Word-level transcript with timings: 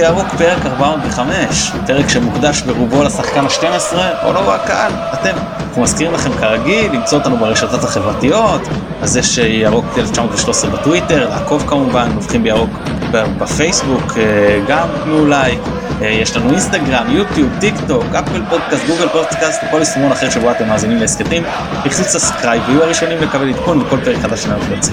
בירוק 0.00 0.28
פרק 0.38 0.66
405, 0.66 1.72
פרק 1.86 2.08
שמוקדש 2.08 2.62
ברובו 2.62 3.02
לשחקן 3.02 3.44
ה-12, 3.44 3.96
או 4.24 4.32
לא 4.32 4.50
רק 4.50 4.60
הקהל, 4.64 4.92
אתם. 5.12 5.36
אנחנו 5.68 5.82
מזכירים 5.82 6.14
לכם 6.14 6.30
כרגיל 6.32 6.92
למצוא 6.92 7.18
אותנו 7.18 7.36
ברשתות 7.36 7.84
החברתיות, 7.84 8.60
אז 9.02 9.16
יש 9.16 9.38
אה, 9.38 9.46
ירוק 9.46 9.84
1913 9.98 10.70
בטוויטר, 10.70 11.28
לעקוב 11.28 11.64
כמובן, 11.66 12.10
נובחים 12.14 12.42
בירוק 12.42 12.70
בפייסבוק, 13.12 14.12
אה, 14.16 14.60
גם 14.68 14.88
תנו 15.04 15.26
לייק, 15.26 15.60
אה, 16.02 16.06
יש 16.06 16.36
לנו 16.36 16.50
אינסטגרם, 16.50 17.06
יוטיוב, 17.08 17.50
טיק 17.60 17.74
טוק, 17.86 18.04
אפל 18.14 18.42
פודקאסט, 18.48 18.86
גוגל 18.86 19.08
פודקאסט 19.08 19.62
וכל 19.68 19.78
יישומון 19.78 20.12
אחר 20.12 20.30
שבו 20.30 20.50
אתם 20.50 20.68
מאזינים 20.68 20.98
להסכתים, 20.98 21.42
לחצו 21.84 22.02
subscribe 22.04 22.62
ויהיו 22.66 22.82
הראשונים 22.82 23.18
לקבל 23.22 23.48
עדכון 23.48 23.84
בכל 23.84 23.98
פרק 24.04 24.16
חדש 24.22 24.42
שלנו 24.42 24.62
שיוצא. 24.68 24.92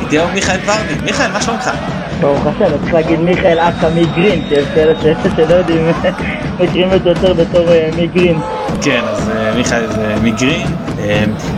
איתי 0.00 0.18
היום 0.18 0.30
מיכאל 0.34 0.58
ורדי, 0.66 0.94
מיכאל 1.04 1.32
מה 1.32 1.42
שלומך? 1.42 1.70
ברוך 2.20 2.46
השם, 2.46 2.78
צריך 2.80 2.94
להגיד 2.94 3.20
מיכאל 3.20 3.58
אקה 3.58 3.88
מגרין, 3.90 4.44
שיש 4.48 4.66
כאלה 4.74 4.94
שלא 5.36 5.54
יודעים, 5.54 5.86
מכירים 6.60 6.88
אותו 6.92 7.08
יותר 7.08 7.34
בתור 7.34 7.66
מגרין. 8.02 8.36
כן, 8.84 9.00
אז 9.04 9.32
מיכאל 9.56 9.86
זה 9.86 10.14
מגרין. 10.24 10.66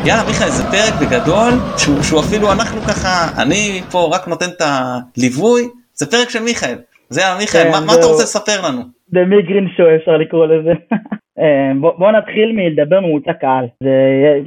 יאללה 0.05 0.23
מיכאל, 0.27 0.49
זה 0.49 0.65
פרק 0.65 0.95
בגדול, 1.01 1.53
שהוא, 1.79 2.03
שהוא 2.03 2.21
אפילו 2.21 2.53
אנחנו 2.53 2.81
ככה, 2.81 3.43
אני 3.43 3.81
פה 3.93 4.11
רק 4.15 4.29
נותן 4.29 4.47
את 4.57 4.63
הליווי, 4.67 5.63
זה 5.95 6.11
פרק 6.11 6.31
של 6.31 6.43
מיכאל. 6.43 6.79
זה 7.09 7.21
היה 7.21 7.39
מיכאל, 7.39 7.63
כן, 7.63 7.71
מה, 7.71 7.81
מה 7.87 7.93
אתה 7.93 8.07
רוצה 8.07 8.23
לספר 8.23 8.69
לנו? 8.69 8.81
זה 9.09 9.21
מיגרין 9.25 9.69
שואו 9.77 9.97
אפשר 9.97 10.17
לקרוא 10.17 10.47
לזה. 10.47 10.73
בוא, 11.81 11.93
בוא 11.99 12.11
נתחיל 12.11 12.53
מלדבר 12.57 13.01
ממוצע 13.01 13.33
קהל. 13.33 13.65
זה, 13.83 13.91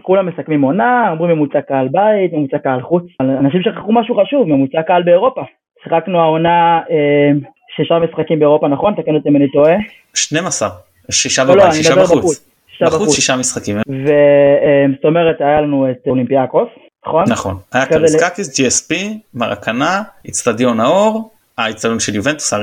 כולם 0.02 0.26
מסכמים 0.26 0.62
עונה, 0.62 1.12
אומרים 1.12 1.36
ממוצע 1.38 1.62
קהל 1.62 1.88
בית, 1.88 2.34
ממוצע 2.34 2.58
קהל 2.58 2.82
חוץ. 2.82 3.04
אנשים 3.20 3.62
שכחו 3.62 3.92
משהו 3.94 4.16
חשוב, 4.22 4.48
ממוצע 4.48 4.82
קהל 4.82 5.04
באירופה. 5.04 5.42
שיחקנו 5.84 6.20
העונה 6.20 6.80
אה, 6.90 7.32
שישה 7.76 8.00
משחקים 8.00 8.40
באירופה, 8.40 8.68
נכון? 8.68 8.94
תקן 8.94 9.16
אותי 9.16 9.30
אם 9.30 9.36
אני 9.36 9.52
טועה. 9.52 9.76
12, 10.14 10.70
שישה 11.12 11.44
לא, 11.44 11.56
לא, 11.56 11.64
בבית, 11.64 11.74
שישה 11.74 11.96
בחוץ. 11.96 12.46
בחוץ. 12.82 13.16
שישה 13.16 13.36
משחקים, 13.36 13.78
וזאת 13.78 15.06
אומרת, 15.06 15.42
היה 15.42 15.62
לנו 15.62 15.92
את 15.92 16.08
אולימפיאקוס, 16.08 16.68
נכון? 17.08 17.24
נכון. 17.30 17.56
היה 17.74 17.86
קריסקקיס, 17.86 18.60
GSP, 18.60 18.96
מרקנה, 19.34 20.02
אצטדיון 20.30 20.80
האור, 20.80 21.32
האצטדיון 21.58 22.00
של 22.00 22.16
יובנטוס, 22.16 22.54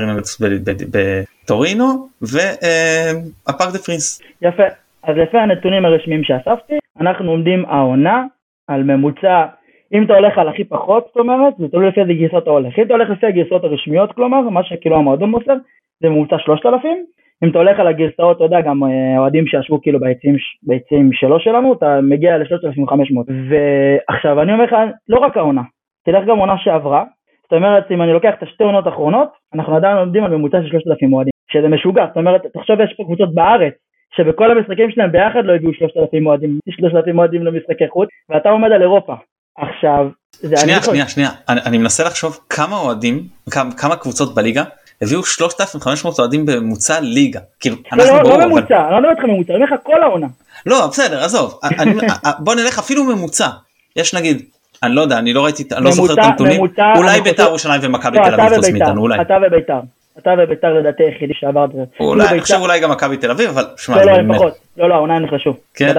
ב- 0.41 0.71
בטורינו, 0.91 2.07
והפארק 2.21 3.73
דה 3.73 3.79
פרינס. 3.79 4.21
יפה. 4.41 4.63
אז 5.03 5.15
לפי 5.17 5.37
הנתונים 5.37 5.85
הרשמיים 5.85 6.23
שאספתי, 6.23 6.73
אנחנו 7.01 7.31
עומדים 7.31 7.65
העונה 7.65 8.23
על 8.67 8.83
ממוצע, 8.83 9.45
אם 9.93 10.03
אתה 10.03 10.13
הולך 10.13 10.37
על 10.37 10.47
הכי 10.47 10.63
פחות, 10.63 11.05
זאת 11.07 11.17
אומרת, 11.17 11.53
זה 11.57 11.67
תלוי 11.67 11.87
לפי 11.87 12.01
איזה 12.01 12.13
גרסות 12.13 12.43
אתה 12.43 12.51
הולך. 12.51 12.79
אם 12.79 12.83
אתה 12.83 12.93
הולך 12.93 13.09
לפי 13.09 13.25
הגרסאות 13.25 13.63
הרשמיות, 13.63 14.11
כלומר, 14.11 14.41
מה 14.41 14.63
שכאילו 14.63 14.95
המועדון 14.97 15.29
מוסר, 15.29 15.53
זה 16.01 16.09
ממוצע 16.09 16.35
3,000. 16.39 17.05
אם 17.43 17.49
אתה 17.49 17.57
הולך 17.57 17.79
על 17.79 17.87
הגרסאות, 17.87 18.35
אתה 18.37 18.43
יודע, 18.43 18.61
גם 18.61 18.83
אה, 18.83 19.19
אוהדים 19.19 19.47
שישבו 19.47 19.81
כאילו 19.81 19.99
ביציעים, 19.99 20.35
ביציעים 20.63 21.13
שלו 21.13 21.39
שלנו, 21.39 21.73
אתה 21.73 21.99
מגיע 22.01 22.37
ל-3,500. 22.37 23.31
ועכשיו, 23.49 24.41
אני 24.41 24.53
אומר 24.53 24.63
לך, 24.63 24.75
לא 25.09 25.19
רק 25.19 25.37
העונה, 25.37 25.61
תלך 26.05 26.25
גם 26.27 26.37
עונה 26.37 26.57
שעברה. 26.57 27.03
זאת 27.43 27.53
אומרת, 27.53 27.91
אם 27.91 28.01
אני 28.01 28.13
לוקח 28.13 28.33
את 28.37 28.43
השתי 28.43 28.63
עונות 28.63 28.85
האחרונות, 28.85 29.29
אנחנו 29.53 29.75
עדיין 29.75 29.97
עומדים 29.97 30.23
על 30.23 30.35
ממוצע 30.35 30.57
של 30.63 30.69
3,000 30.69 31.13
אוהדים, 31.13 31.31
שזה 31.51 31.67
משוגע. 31.67 32.05
זאת 32.07 32.17
אומרת, 32.17 32.41
תחשוב, 32.53 32.81
יש 32.81 32.93
פה 32.97 33.03
קבוצות 33.03 33.33
בארץ, 33.33 33.73
שבכל 34.15 34.51
המשחקים 34.51 34.91
שלהם 34.91 35.11
ביחד 35.11 35.45
לא 35.45 35.53
הגיעו 35.53 35.73
3,000 35.73 36.27
אוהדים, 36.27 36.59
3,000 36.69 37.19
אוהדים 37.19 37.43
למשחקי 37.43 37.87
חוץ, 37.87 38.09
ואתה 38.29 38.49
עומד 38.49 38.71
על 38.71 38.81
אירופה. 38.81 39.15
עכשיו, 39.57 40.07
זה 40.41 40.57
שנייה, 40.57 40.77
אני 40.77 40.85
שנייה, 40.85 41.07
שנייה, 41.07 41.29
אני, 41.49 41.61
אני 41.65 41.77
מנסה 41.77 42.03
לחשוב 42.03 42.39
כמה 42.49 42.77
אוהדים, 42.77 43.23
כמה, 43.51 43.71
כמה 43.71 43.95
קבוצות 43.95 44.35
בליגה 44.35 44.63
הביאו 45.01 45.23
3,500 45.23 46.19
אוהדים 46.19 46.45
בממוצע 46.45 46.99
ליגה. 46.99 47.39
כאילו, 47.59 47.75
לא, 47.75 48.03
אנחנו 48.03 48.17
לא, 48.17 48.23
ברור, 48.23 48.37
לא 48.37 48.43
אבל... 48.43 48.45
ממוצע, 48.51 48.81
אני 48.85 48.91
לא 48.91 48.99
מדבר 48.99 49.09
איתך 49.11 49.23
ממוצע, 49.23 49.53
אני 49.53 49.63
אומר 49.63 49.75
לך 49.75 49.81
כל 49.83 50.03
העונה. 50.03 50.27
לא, 50.65 50.87
בסדר, 50.87 51.23
עזוב, 51.23 51.59
אני, 51.79 51.93
בוא 52.39 52.55
נלך 52.55 52.79
אפילו 52.79 53.03
ממוצע. 53.03 53.47
יש 53.95 54.13
נגיד, 54.15 54.41
אני 54.83 54.95
לא 54.95 55.01
יודע, 55.01 55.17
אני 55.17 55.33
לא 55.33 55.43
ראיתי, 55.43 55.63
אני 55.75 55.85
לא 55.85 55.91
זוכר 55.91 56.13
את 56.13 56.17
הנתונים, 56.23 56.61
אולי 56.97 57.21
בית"ר 57.21 57.43
ירושלים 57.43 57.81
ומכבי 57.83 58.17
לא, 58.17 58.23
תל 58.23 58.33
אביב 58.41 58.55
חוץ 58.55 58.67
ובית"ר, 58.67 58.85
מאיתנו, 58.85 59.01
אולי. 59.01 59.21
אתה 59.21 59.33
ובית"ר. 59.47 59.79
אתה 60.17 60.29
ובית"ר 60.43 60.73
לדעתי 60.73 61.03
היחידי 61.03 61.33
שעבר 61.33 61.65
את 61.65 61.69
זה. 61.71 61.79
אולי, 61.99 62.19
כאילו 62.23 62.33
אני 62.35 62.41
חושב 62.41 62.53
בית"ר- 62.53 62.63
אולי 62.63 62.79
גם 62.79 62.91
מכבי 62.91 63.17
תל 63.17 63.31
אביב, 63.31 63.49
אבל 63.49 63.65
שמע, 63.77 64.05
לא, 64.05 64.11
לא, 64.11 64.17
לפחות. 64.17 64.53
לא, 64.77 64.89
לא, 64.89 64.93
העונה 64.93 65.19
נחלשו. 65.19 65.53
כן. 65.73 65.93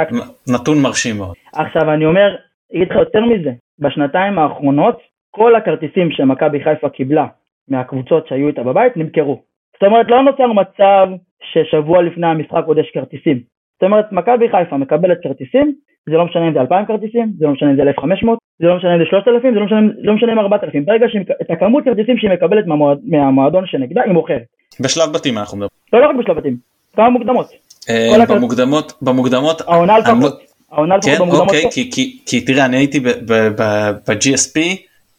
נתון 0.46 0.82
מרשים 0.82 1.16
מאוד. 1.18 1.34
עכשיו 1.52 1.92
אני 1.94 2.06
אומר, 2.06 2.34
אגיד 2.76 2.90
לך 2.90 2.96
יותר 2.96 3.24
מזה, 3.24 3.52
בשנתיים 3.78 4.38
האחרונות 4.38 4.98
כל 5.30 5.54
הכרטיסים 5.54 6.10
שמכבי 6.10 6.64
חיפה 6.64 6.88
קיבלה 6.88 7.26
מהקבוצות 7.68 8.28
שהיו 8.28 8.48
איתה 8.48 8.62
בבית 8.62 8.96
נמכרו. 8.96 9.42
זאת 9.74 9.82
אומרת 9.82 10.06
לא 10.08 10.22
נוצר 10.22 10.52
מצב 10.52 11.06
ששבוע 11.52 12.02
לפני 12.02 12.26
המשחק 12.26 12.62
עוד 12.66 12.78
יש 12.78 12.90
כרטיסים. 12.94 13.40
זאת 13.74 13.82
אומרת 13.82 14.12
מכבי 14.12 14.48
חיפה 14.50 14.76
מקבלת 14.76 15.18
כרטיסים, 15.22 15.74
זה 16.06 16.16
לא 16.16 16.24
משנה 16.24 16.48
אם 16.48 16.54
זה 16.54 16.60
2,000 16.60 16.86
כרטיסים, 16.86 17.32
זה 17.38 17.46
לא 17.46 17.52
משנה 17.52 17.70
אם 17.70 17.76
זה 17.76 17.82
1,500, 17.82 18.38
זה 18.58 18.66
לא 18.66 18.76
משנה 18.76 18.94
אם 18.94 18.98
זה 18.98 19.04
3,000, 19.10 19.54
זה 19.54 19.60
לא 19.60 19.66
משנה, 19.66 19.80
לא 19.98 20.14
משנה 20.14 20.32
אם 20.32 20.38
4,000. 20.38 20.84
ברגע 20.84 21.06
שאת 21.08 21.50
הכמות 21.50 21.84
כרטיסים 21.84 22.18
שהיא 22.18 22.30
מקבלת 22.30 22.66
מהמועד, 22.66 22.98
מהמועדון 23.04 23.66
שנגדה 23.66 24.02
היא 24.02 24.12
מוכרת. 24.12 24.42
בשלב 24.80 25.12
בתים 25.14 25.38
אנחנו 25.38 25.58
מדברים. 25.58 25.70
לא, 25.92 26.00
לא 26.00 26.06
רק 26.06 26.16
בשלב 26.16 26.36
בתים, 26.36 26.56
כמה 26.96 27.10
מוקדמות. 27.10 27.46
אה, 27.90 28.26
במוקדמות, 28.28 28.92
במוקדמות, 29.02 29.60
העונה 29.60 29.98
לפחות. 29.98 30.51
העונה 30.72 30.94
כן, 31.04 31.14
במוקדמות. 31.18 31.46
אוקיי, 31.48 31.70
כי- 31.70 31.90
כי- 31.90 32.18
כי 32.26 32.40
תראה, 32.40 32.64
אני 32.64 32.76
הייתי 32.76 33.00
ב-GSP, 33.00 34.60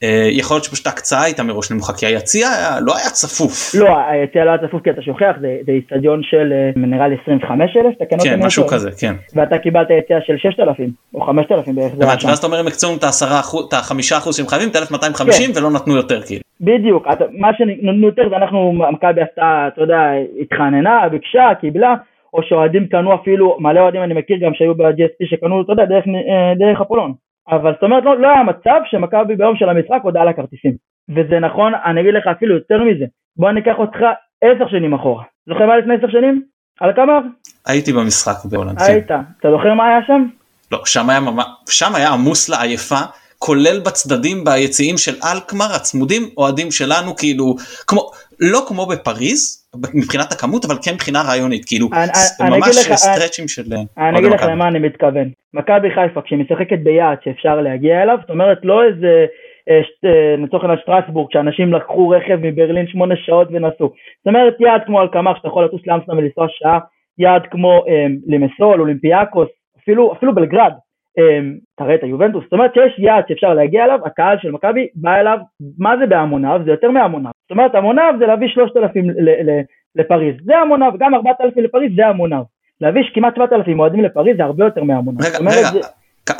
אה, 0.03 0.27
יכול 0.31 0.55
להיות 0.55 0.63
שפשוט 0.63 0.87
ההקצאה 0.87 1.23
הייתה 1.23 1.43
מראש 1.43 1.71
נמוכה, 1.71 1.93
כי 1.93 2.05
היציע 2.05 2.47
לא 2.81 2.97
היה 2.97 3.09
צפוף. 3.09 3.75
לא, 3.75 3.97
היציע 4.07 4.45
לא 4.45 4.49
היה 4.49 4.67
צפוף 4.67 4.81
כי 4.83 4.89
אתה 4.89 5.01
שוכח, 5.01 5.31
זה 5.41 5.71
איצטדיון 5.71 6.21
של 6.23 6.53
אה, 6.53 6.71
נראה 6.75 7.07
לי 7.07 7.15
25 7.21 7.71
אלף, 7.77 7.93
תקן 7.95 8.15
אותי 8.15 8.27
אם 8.29 8.33
כן, 8.33 8.39
אני 8.39 8.45
משהו. 8.47 8.67
כזה, 8.67 8.89
כן. 8.99 9.13
ואתה 9.35 9.57
קיבלת 9.57 9.87
יציע 9.89 10.17
של 10.25 10.33
6,000 10.37 10.91
או 11.15 11.21
5,000 11.21 11.75
בערך. 11.75 11.91
הבנתי, 11.93 12.21
שם. 12.21 12.27
ואז 12.27 12.37
אתה 12.37 12.47
אומר 12.47 12.59
הם 12.59 12.67
הקצו 12.67 12.95
את 12.95 13.03
ה-10 13.03 13.09
אחוז, 13.39 13.65
את 13.67 13.73
ה-5 13.73 14.17
אחוז 14.17 14.37
שהם 14.37 14.47
חייבים, 14.47 14.69
את 14.69 14.75
1250 14.75 15.51
ולא 15.55 15.71
נתנו 15.71 15.95
יותר 15.95 16.21
כאילו. 16.21 16.41
בדיוק, 16.61 17.07
מה 17.39 17.47
שנתנו 17.57 18.07
יותר 18.07 18.29
זה 18.29 18.35
אנחנו, 18.35 18.73
מכבי 18.91 19.21
עשתה, 19.21 19.67
אתה 19.73 19.81
יודע, 19.81 19.99
התחננה, 20.41 21.09
ביקשה, 21.11 21.49
קיבלה, 21.61 21.93
או 22.33 22.43
שאוהדים 22.43 22.87
קנו 22.87 23.15
אפילו, 23.15 23.57
מלא 23.59 23.79
אוהדים 23.79 24.03
אני 24.03 24.13
מכיר 24.13 24.37
גם 24.37 24.53
שהיו 24.53 24.75
ב-GSP 24.75 25.29
שקנו, 25.29 25.61
אתה 25.61 25.71
יודע, 25.71 25.85
דרך, 25.85 26.03
אה, 26.07 26.53
דרך 26.55 26.81
אפולון. 26.81 27.13
אבל 27.49 27.73
זאת 27.73 27.83
אומרת, 27.83 28.03
לא, 28.03 28.19
לא 28.19 28.27
היה 28.27 28.43
מצב 28.43 28.79
שמכבי 28.85 29.35
ביום 29.35 29.55
של 29.55 29.69
המשחק 29.69 29.99
הודעה 30.03 30.23
על 30.23 30.29
הכרטיסים. 30.29 30.75
וזה 31.09 31.39
נכון, 31.39 31.73
אני 31.85 32.01
אגיד 32.01 32.13
לך 32.13 32.27
אפילו 32.27 32.55
יותר 32.55 32.83
מזה. 32.83 33.05
בוא 33.37 33.51
ניקח 33.51 33.75
אותך 33.77 33.99
עשר 34.41 34.67
שנים 34.69 34.93
אחורה. 34.93 35.23
זוכר 35.49 35.65
מה 35.65 35.77
לפני 35.77 35.95
עשר 35.95 36.09
שנים? 36.09 36.43
על 36.79 36.93
כמה? 36.95 37.19
הייתי 37.67 37.93
במשחק 37.93 38.45
בהולנד. 38.45 38.79
כן. 38.79 38.85
היית. 38.85 39.11
אתה 39.39 39.51
זוכר 39.51 39.73
מה 39.73 39.87
היה 39.87 39.99
שם? 40.07 40.25
לא, 40.71 40.81
שם 40.85 41.09
היה 41.09 41.19
ממש, 41.19 41.45
שם 41.69 41.95
היה 41.95 42.09
עמוס 42.09 42.49
לעייפה, 42.49 42.99
כולל 43.39 43.79
בצדדים 43.79 44.43
ביציעים 44.43 44.97
של 44.97 45.15
אלקמר 45.23 45.75
הצמודים, 45.75 46.29
אוהדים 46.37 46.71
שלנו 46.71 47.15
כאילו, 47.15 47.55
כמו, 47.87 48.11
לא 48.39 48.65
כמו 48.67 48.85
בפריז, 48.85 49.62
מבחינת 49.93 50.31
הכמות, 50.31 50.65
אבל 50.65 50.75
כן 50.85 50.93
מבחינה 50.93 51.21
רעיונית, 51.27 51.65
כאילו, 51.65 51.87
אני- 51.93 52.01
אני 52.41 52.57
ממש 52.57 52.67
לך, 52.87 52.93
סטרצ'ים 52.95 53.47
של... 53.47 53.63
אני 53.97 54.19
אגיד 54.19 54.31
לך 54.31 54.39
מכבי. 54.41 54.51
למה 54.51 54.67
אני 54.67 54.79
מתכוון. 54.79 55.29
מכבי 55.53 55.87
חיפה 55.95 56.21
כשהיא 56.21 56.39
משחקת 56.39 56.79
ביעד 56.83 57.17
שאפשר 57.23 57.61
להגיע 57.61 58.03
אליו, 58.03 58.17
זאת 58.21 58.29
אומרת 58.29 58.57
לא 58.63 58.83
איזה, 58.83 59.25
אה, 59.69 59.81
אה, 60.09 60.35
לצורך 60.43 60.63
העניין 60.63 60.79
שטרסבורג, 60.81 61.27
שאנשים 61.33 61.73
לקחו 61.73 62.09
רכב 62.09 62.37
מברלין 62.41 62.87
שמונה 62.87 63.15
שעות 63.25 63.47
ונסעו. 63.51 63.87
זאת 64.17 64.27
אומרת 64.27 64.55
יעד 64.59 64.81
כמו 64.85 65.01
אלקמר 65.01 65.35
שאתה 65.37 65.47
יכול 65.47 65.65
לטוס 65.65 65.81
לאמסטרדם 65.87 66.17
ולנסוע 66.17 66.45
שעה, 66.49 66.79
יעד 67.17 67.41
כמו 67.51 67.83
אה, 67.87 68.05
למסול, 68.27 68.81
אולימפיאקוס, 68.81 69.47
אפילו, 69.83 70.13
אפילו 70.13 70.35
בלגרד. 70.35 70.71
אה, 71.19 71.39
תראה 71.75 71.95
את 71.95 72.03
היובנטוס, 72.03 72.43
זאת 72.43 72.53
אומרת 72.53 72.73
שיש 72.73 72.99
יעד 72.99 73.23
שאפשר 73.27 73.53
להגיע 73.53 73.83
אליו, 73.83 73.99
הקהל 74.05 74.37
של 74.41 74.51
מכבי 74.51 74.87
בא 74.95 75.15
אליו, 75.15 75.37
מה 75.77 75.97
זה 75.99 76.05
בהמוניו? 76.05 76.61
זה 76.65 76.71
יותר 76.71 76.91
מהמוניו. 76.91 77.31
זאת 77.43 77.51
אומרת 77.51 77.75
המוניו 77.75 78.13
זה 78.19 78.25
להביא 78.25 78.47
3,000 78.47 79.09
ל- 79.09 79.49
ל- 79.49 79.61
לפריז, 79.95 80.35
זה 80.45 80.57
המוניו, 80.57 80.91
גם 80.99 81.15
4,000 81.15 81.63
לפריז 81.63 81.91
זה 81.95 82.07
המוניו. 82.07 82.43
להביא 82.81 83.01
כמעט 83.13 83.35
7,000 83.35 83.79
אוהדים 83.79 84.03
לפריז 84.03 84.37
זה 84.37 84.43
הרבה 84.43 84.65
יותר 84.65 84.83
מהמוניו. 84.83 85.19
רגע, 85.25 85.37
רגע, 85.39 85.69
זה 85.71 85.79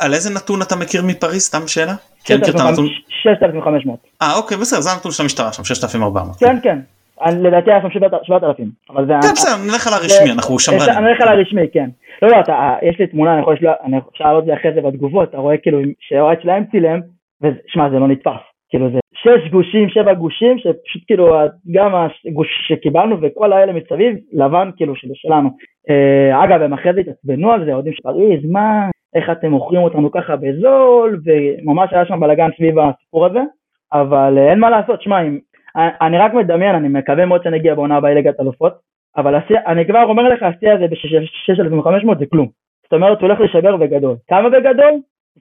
על 0.00 0.14
איזה 0.14 0.34
נתון 0.34 0.62
אתה 0.62 0.76
מכיר 0.76 1.02
מפריז? 1.06 1.42
סתם 1.42 1.68
שאלה? 1.68 1.94
כן, 2.24 2.40
מכיר 2.40 2.54
את 2.54 2.60
הנתון? 2.60 2.86
6,500. 3.08 3.98
אה, 4.22 4.36
אוקיי, 4.36 4.56
בסדר, 4.56 4.80
זה 4.80 4.90
הנתון 4.90 5.12
של 5.12 5.22
המשטרה 5.22 5.52
שם, 5.52 5.64
6,400. 5.64 6.36
כן, 6.36 6.56
כן. 6.62 6.78
לדעתי 7.42 7.70
היה 7.72 7.82
שם 7.82 7.90
7,000. 8.22 8.68
אבל 8.90 9.06
זה... 9.06 9.12
כן, 9.12 9.32
בסדר, 9.32 9.72
נלך 9.72 9.86
על 9.86 9.92
הרשמי, 9.92 10.32
אנחנו 10.32 10.58
שמרנים. 10.58 11.04
הולך 11.04 11.20
על 11.20 11.28
הרשמי, 11.28 11.68
כן. 11.72 11.90
לא, 12.22 12.28
לא, 12.28 12.40
אתה, 12.40 12.74
יש 12.82 12.98
לי 13.00 13.06
תמונה, 13.06 13.32
אני 13.34 13.96
יכול 13.96 14.38
את 14.38 14.44
זה 14.44 14.54
אחרי 14.54 14.72
זה 14.74 14.80
בתגובות, 14.80 15.28
אתה 15.28 15.38
רואה 15.38 15.56
כאילו 15.56 15.78
שהאוהד 16.00 16.42
שלהם 16.42 16.64
צילם, 16.70 17.00
ושמע, 17.42 17.90
זה 17.90 17.98
לא 17.98 18.08
נתפס. 18.08 18.40
כאילו 18.68 18.90
זה 18.90 18.98
שש 19.14 19.50
גושים, 19.50 19.88
שבע 19.88 20.14
גושים, 20.14 20.58
שפשוט 20.58 21.02
כאילו, 21.06 21.36
גם 21.72 21.94
הגוש 21.94 22.48
שקיבלנו 22.68 23.16
וכל 23.22 23.52
האלה 23.52 23.72
מסביב, 23.72 24.16
לבן 24.32 24.70
כאילו 24.76 24.96
שזה 24.96 25.12
שלנו. 25.14 25.48
אה, 25.90 26.44
אגב, 26.44 26.62
הם 26.62 26.72
אחרי 26.72 26.92
זה 26.94 27.00
התעצבנו 27.00 27.52
על 27.52 27.64
זה, 27.64 27.74
אוהדים 27.74 27.92
של 27.92 28.02
פריז, 28.02 28.50
מה, 28.52 28.88
איך 29.14 29.30
אתם 29.30 29.50
מוכרים 29.50 29.82
אותנו 29.82 30.10
ככה 30.10 30.36
בזול, 30.36 31.20
וממש 31.24 31.92
היה 31.92 32.06
שם 32.06 32.20
בלאגן 32.20 32.48
סביב 32.56 32.74
הסיפור 32.78 33.26
הזה, 33.26 33.40
אבל 33.92 34.38
אה, 34.38 34.50
אין 34.50 34.58
מה 34.58 34.70
לעשות, 34.70 35.02
שמע, 35.02 35.22
אם- 35.22 35.38
אני 35.76 36.18
רק 36.18 36.34
מדמיין, 36.34 36.74
אני 36.74 36.88
מקווה 36.88 37.26
מאוד 37.26 37.42
שנגיע 37.42 37.74
בעונה 37.74 37.96
הבאה 37.96 38.14
ליגת 38.14 38.40
אלופות, 38.40 38.72
אבל 39.16 39.34
אני 39.66 39.86
כבר 39.86 40.02
אומר 40.02 40.22
לך, 40.22 40.42
השיא 40.42 40.72
הזה 40.72 40.86
ב-6,500 40.86 42.18
זה 42.18 42.26
כלום. 42.30 42.48
זאת 42.82 42.92
אומרת, 42.92 43.20
הוא 43.20 43.28
הולך 43.28 43.40
לשבר 43.40 43.76
בגדול. 43.76 44.16
כמה 44.28 44.48
בגדול? 44.48 44.92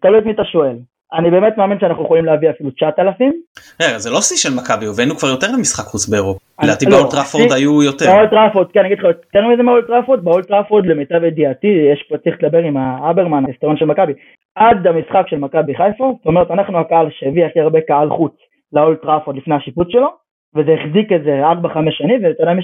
תלוי 0.02 0.20
את 0.20 0.26
מי 0.26 0.32
אתה 0.32 0.44
שואל. 0.44 0.76
אני 1.14 1.32
באמת 1.32 1.58
מאמין 1.58 1.80
שאנחנו 1.80 2.04
יכולים 2.04 2.26
להביא 2.26 2.50
אפילו 2.50 2.72
9,000. 2.72 3.34
רגע, 3.82 3.98
זה 3.98 4.10
לא 4.10 4.22
שיא 4.22 4.38
של 4.38 4.56
מכבי, 4.56 4.86
הבאנו 4.86 5.16
כבר 5.16 5.28
יותר 5.28 5.48
למשחק 5.58 5.84
חוץ 5.84 6.10
באירופה. 6.10 6.40
לדעתי 6.64 6.86
לא, 6.86 6.92
באולד 6.98 7.20
טראפורד 7.20 7.52
היו 7.52 7.84
יותר. 7.84 8.06
באולד 8.06 8.31
טראפורד, 8.31 8.72
כן, 8.72 8.80
אני 8.80 8.88
אגיד 8.88 9.00
לך 9.00 9.06
יותר 9.06 9.48
מזה 9.48 9.64
באולד 9.64 9.87
טראפורד, 9.87 10.24
באולד 10.24 10.50
טראפורד 10.50 10.86
למיטב 10.86 11.24
ידיעתי, 11.24 11.68
יש 11.94 12.06
פה 12.10 12.18
צריך 12.18 12.36
לדבר 12.44 12.58
עם 12.58 12.78
האברמן, 12.78 13.46
ההיסטוריון 13.46 13.78
של 13.78 13.86
מכבי. 13.86 14.14
עד 14.56 14.88
המשחק 14.88 15.24
של 15.28 15.38
מכבי 15.38 15.76
חיפה, 15.76 16.14
זאת 16.18 16.26
אומרת, 16.26 16.52
אנחנו 16.52 16.80
הקהל 16.80 17.08
שהביא 17.12 17.46
הכי 17.46 17.60
הרבה 17.60 17.82
קהל 17.82 18.10
חוץ 18.10 18.34
לאולד 18.74 19.01
טראפורד 19.01 19.38
לפני 19.38 19.56
השיפוץ 19.56 19.92
שלו, 19.92 20.23
וזה 20.56 20.72
החזיק 20.74 21.12
איזה 21.12 21.42
4-5 21.64 21.78
שנים, 21.92 22.24
ואתה 22.24 22.44
יודע, 22.44 22.52
אני 22.52 22.62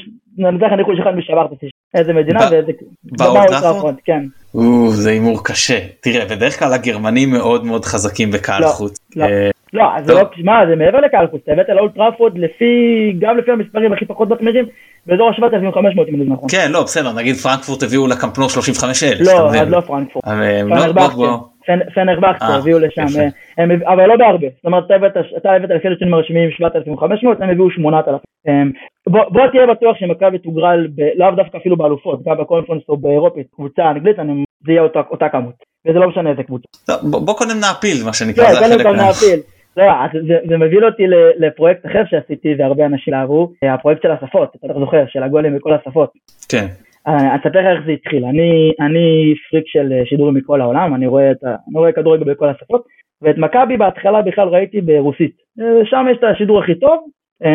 נותן 0.51 0.65
לך 0.65 0.71
ניחוש 0.77 0.99
אחד 0.99 1.15
משבר 1.15 1.45
איזה 1.93 2.13
מדינה 2.13 2.39
ואיזה... 2.51 2.71
באולטראפורד? 3.03 3.95
כן. 4.05 4.23
זה 4.89 5.09
הימור 5.09 5.43
קשה. 5.43 5.79
תראה, 6.01 6.25
בדרך 6.25 6.59
כלל 6.59 6.73
הגרמנים 6.73 7.29
מאוד 7.31 7.65
מאוד 7.65 7.85
חזקים 7.85 8.31
בקהל 8.31 8.61
לא, 8.61 8.67
חוץ. 8.67 8.97
לא, 9.15 9.23
אה, 9.23 9.49
לא, 9.73 9.83
זה 10.03 10.13
לא, 10.13 10.21
שמע, 10.35 10.53
זה 10.69 10.75
מעבר 10.75 10.99
לקהל 10.99 11.27
חוץ, 11.31 11.41
אתה 11.43 11.51
הבאת 11.51 11.69
לאולטראפורד 11.69 12.37
לפי, 12.37 12.65
גם 13.19 13.37
לפי 13.37 13.51
המספרים 13.51 13.93
הכי 13.93 14.05
פחות 14.05 14.29
מחמירים, 14.29 14.65
באזור 15.05 15.29
ה-7,500 15.29 16.09
אם 16.09 16.15
אני 16.15 16.25
נכון. 16.25 16.49
כן, 16.51 16.71
לא, 16.71 16.83
בסדר, 16.83 17.13
נגיד 17.13 17.35
פרנקפורט 17.35 17.83
הביאו 17.83 18.07
לקמפנו 18.07 18.49
35,000. 18.49 19.27
לא, 19.27 19.49
אז 19.55 19.69
לא 19.69 19.81
פרנקפורט. 19.81 20.25
פנרבכטה 21.95 22.45
אה, 22.45 22.55
הביאו 22.55 22.79
לשם, 22.79 23.05
אה, 23.19 23.93
אבל 23.93 24.05
לא 24.05 24.15
בהרבה, 24.15 24.47
זאת 24.55 24.65
אומרת 24.65 24.83
אתה 25.37 25.51
הבאת 25.51 25.69
לפי 25.69 25.87
הנתונים 25.87 26.13
הרשמיים 26.13 26.51
7,500, 26.51 27.41
הם 27.41 27.49
הביאו 27.49 27.71
8,000. 27.71 28.71
בוא 29.07 29.47
תהיה 29.51 29.67
בטוח 29.67 29.97
שמכבי 29.99 30.37
תוגרל, 30.37 30.87
לאו 31.15 31.31
דווקא 31.31 31.57
אפילו 31.57 31.77
באלופות, 31.77 32.23
גם 32.23 32.37
בקונפרנס 32.37 32.81
או 32.89 32.97
באירופית, 32.97 33.47
קבוצה 33.55 33.91
אנגלית, 33.91 34.15
זה 34.65 34.71
יהיה 34.71 34.81
אותה 35.11 35.29
כמות, 35.29 35.53
וזה 35.87 35.99
לא 35.99 36.09
משנה 36.09 36.29
איזה 36.29 36.43
קבוצה. 36.43 36.67
בוא 37.03 37.37
קודם 37.37 37.59
נעפיל 37.59 37.97
מה 38.05 38.13
שנקרא, 38.13 38.53
זה 38.53 38.65
החלק 38.65 38.85
נעפיל. 38.85 39.39
לא, 39.77 39.85
זה 40.49 40.57
מביא 40.57 40.77
אותי 40.83 41.03
לפרויקט 41.37 41.85
אחר 41.85 42.01
שעשיתי 42.09 42.55
והרבה 42.59 42.85
אנשים 42.85 43.13
אהבו, 43.13 43.51
הפרויקט 43.73 44.01
של 44.01 44.11
השפות, 44.11 44.55
אתה 44.65 44.73
זוכר, 44.79 45.03
של 45.07 45.23
הגולים 45.23 45.55
בכל 45.57 45.73
השפות. 45.73 46.09
כן. 46.49 46.67
אני 47.07 47.35
אספר 47.35 47.59
לך 47.59 47.65
איך 47.65 47.85
זה 47.85 47.91
התחיל, 47.91 48.25
אני, 48.25 48.71
אני 48.79 49.33
פריק 49.51 49.63
של 49.67 49.93
שידורים 50.05 50.35
מכל 50.35 50.61
העולם, 50.61 50.95
אני 50.95 51.07
רואה, 51.07 51.31
את, 51.31 51.43
אני 51.43 51.75
רואה 51.75 51.91
כדורגל 51.91 52.23
בכל 52.23 52.49
השפות, 52.49 52.83
ואת 53.21 53.37
מכבי 53.37 53.77
בהתחלה 53.77 54.21
בכלל 54.21 54.47
ראיתי 54.47 54.81
ברוסית, 54.81 55.31
שם 55.83 56.05
יש 56.11 56.17
את 56.17 56.23
השידור 56.23 56.59
הכי 56.59 56.75
טוב, 56.75 56.99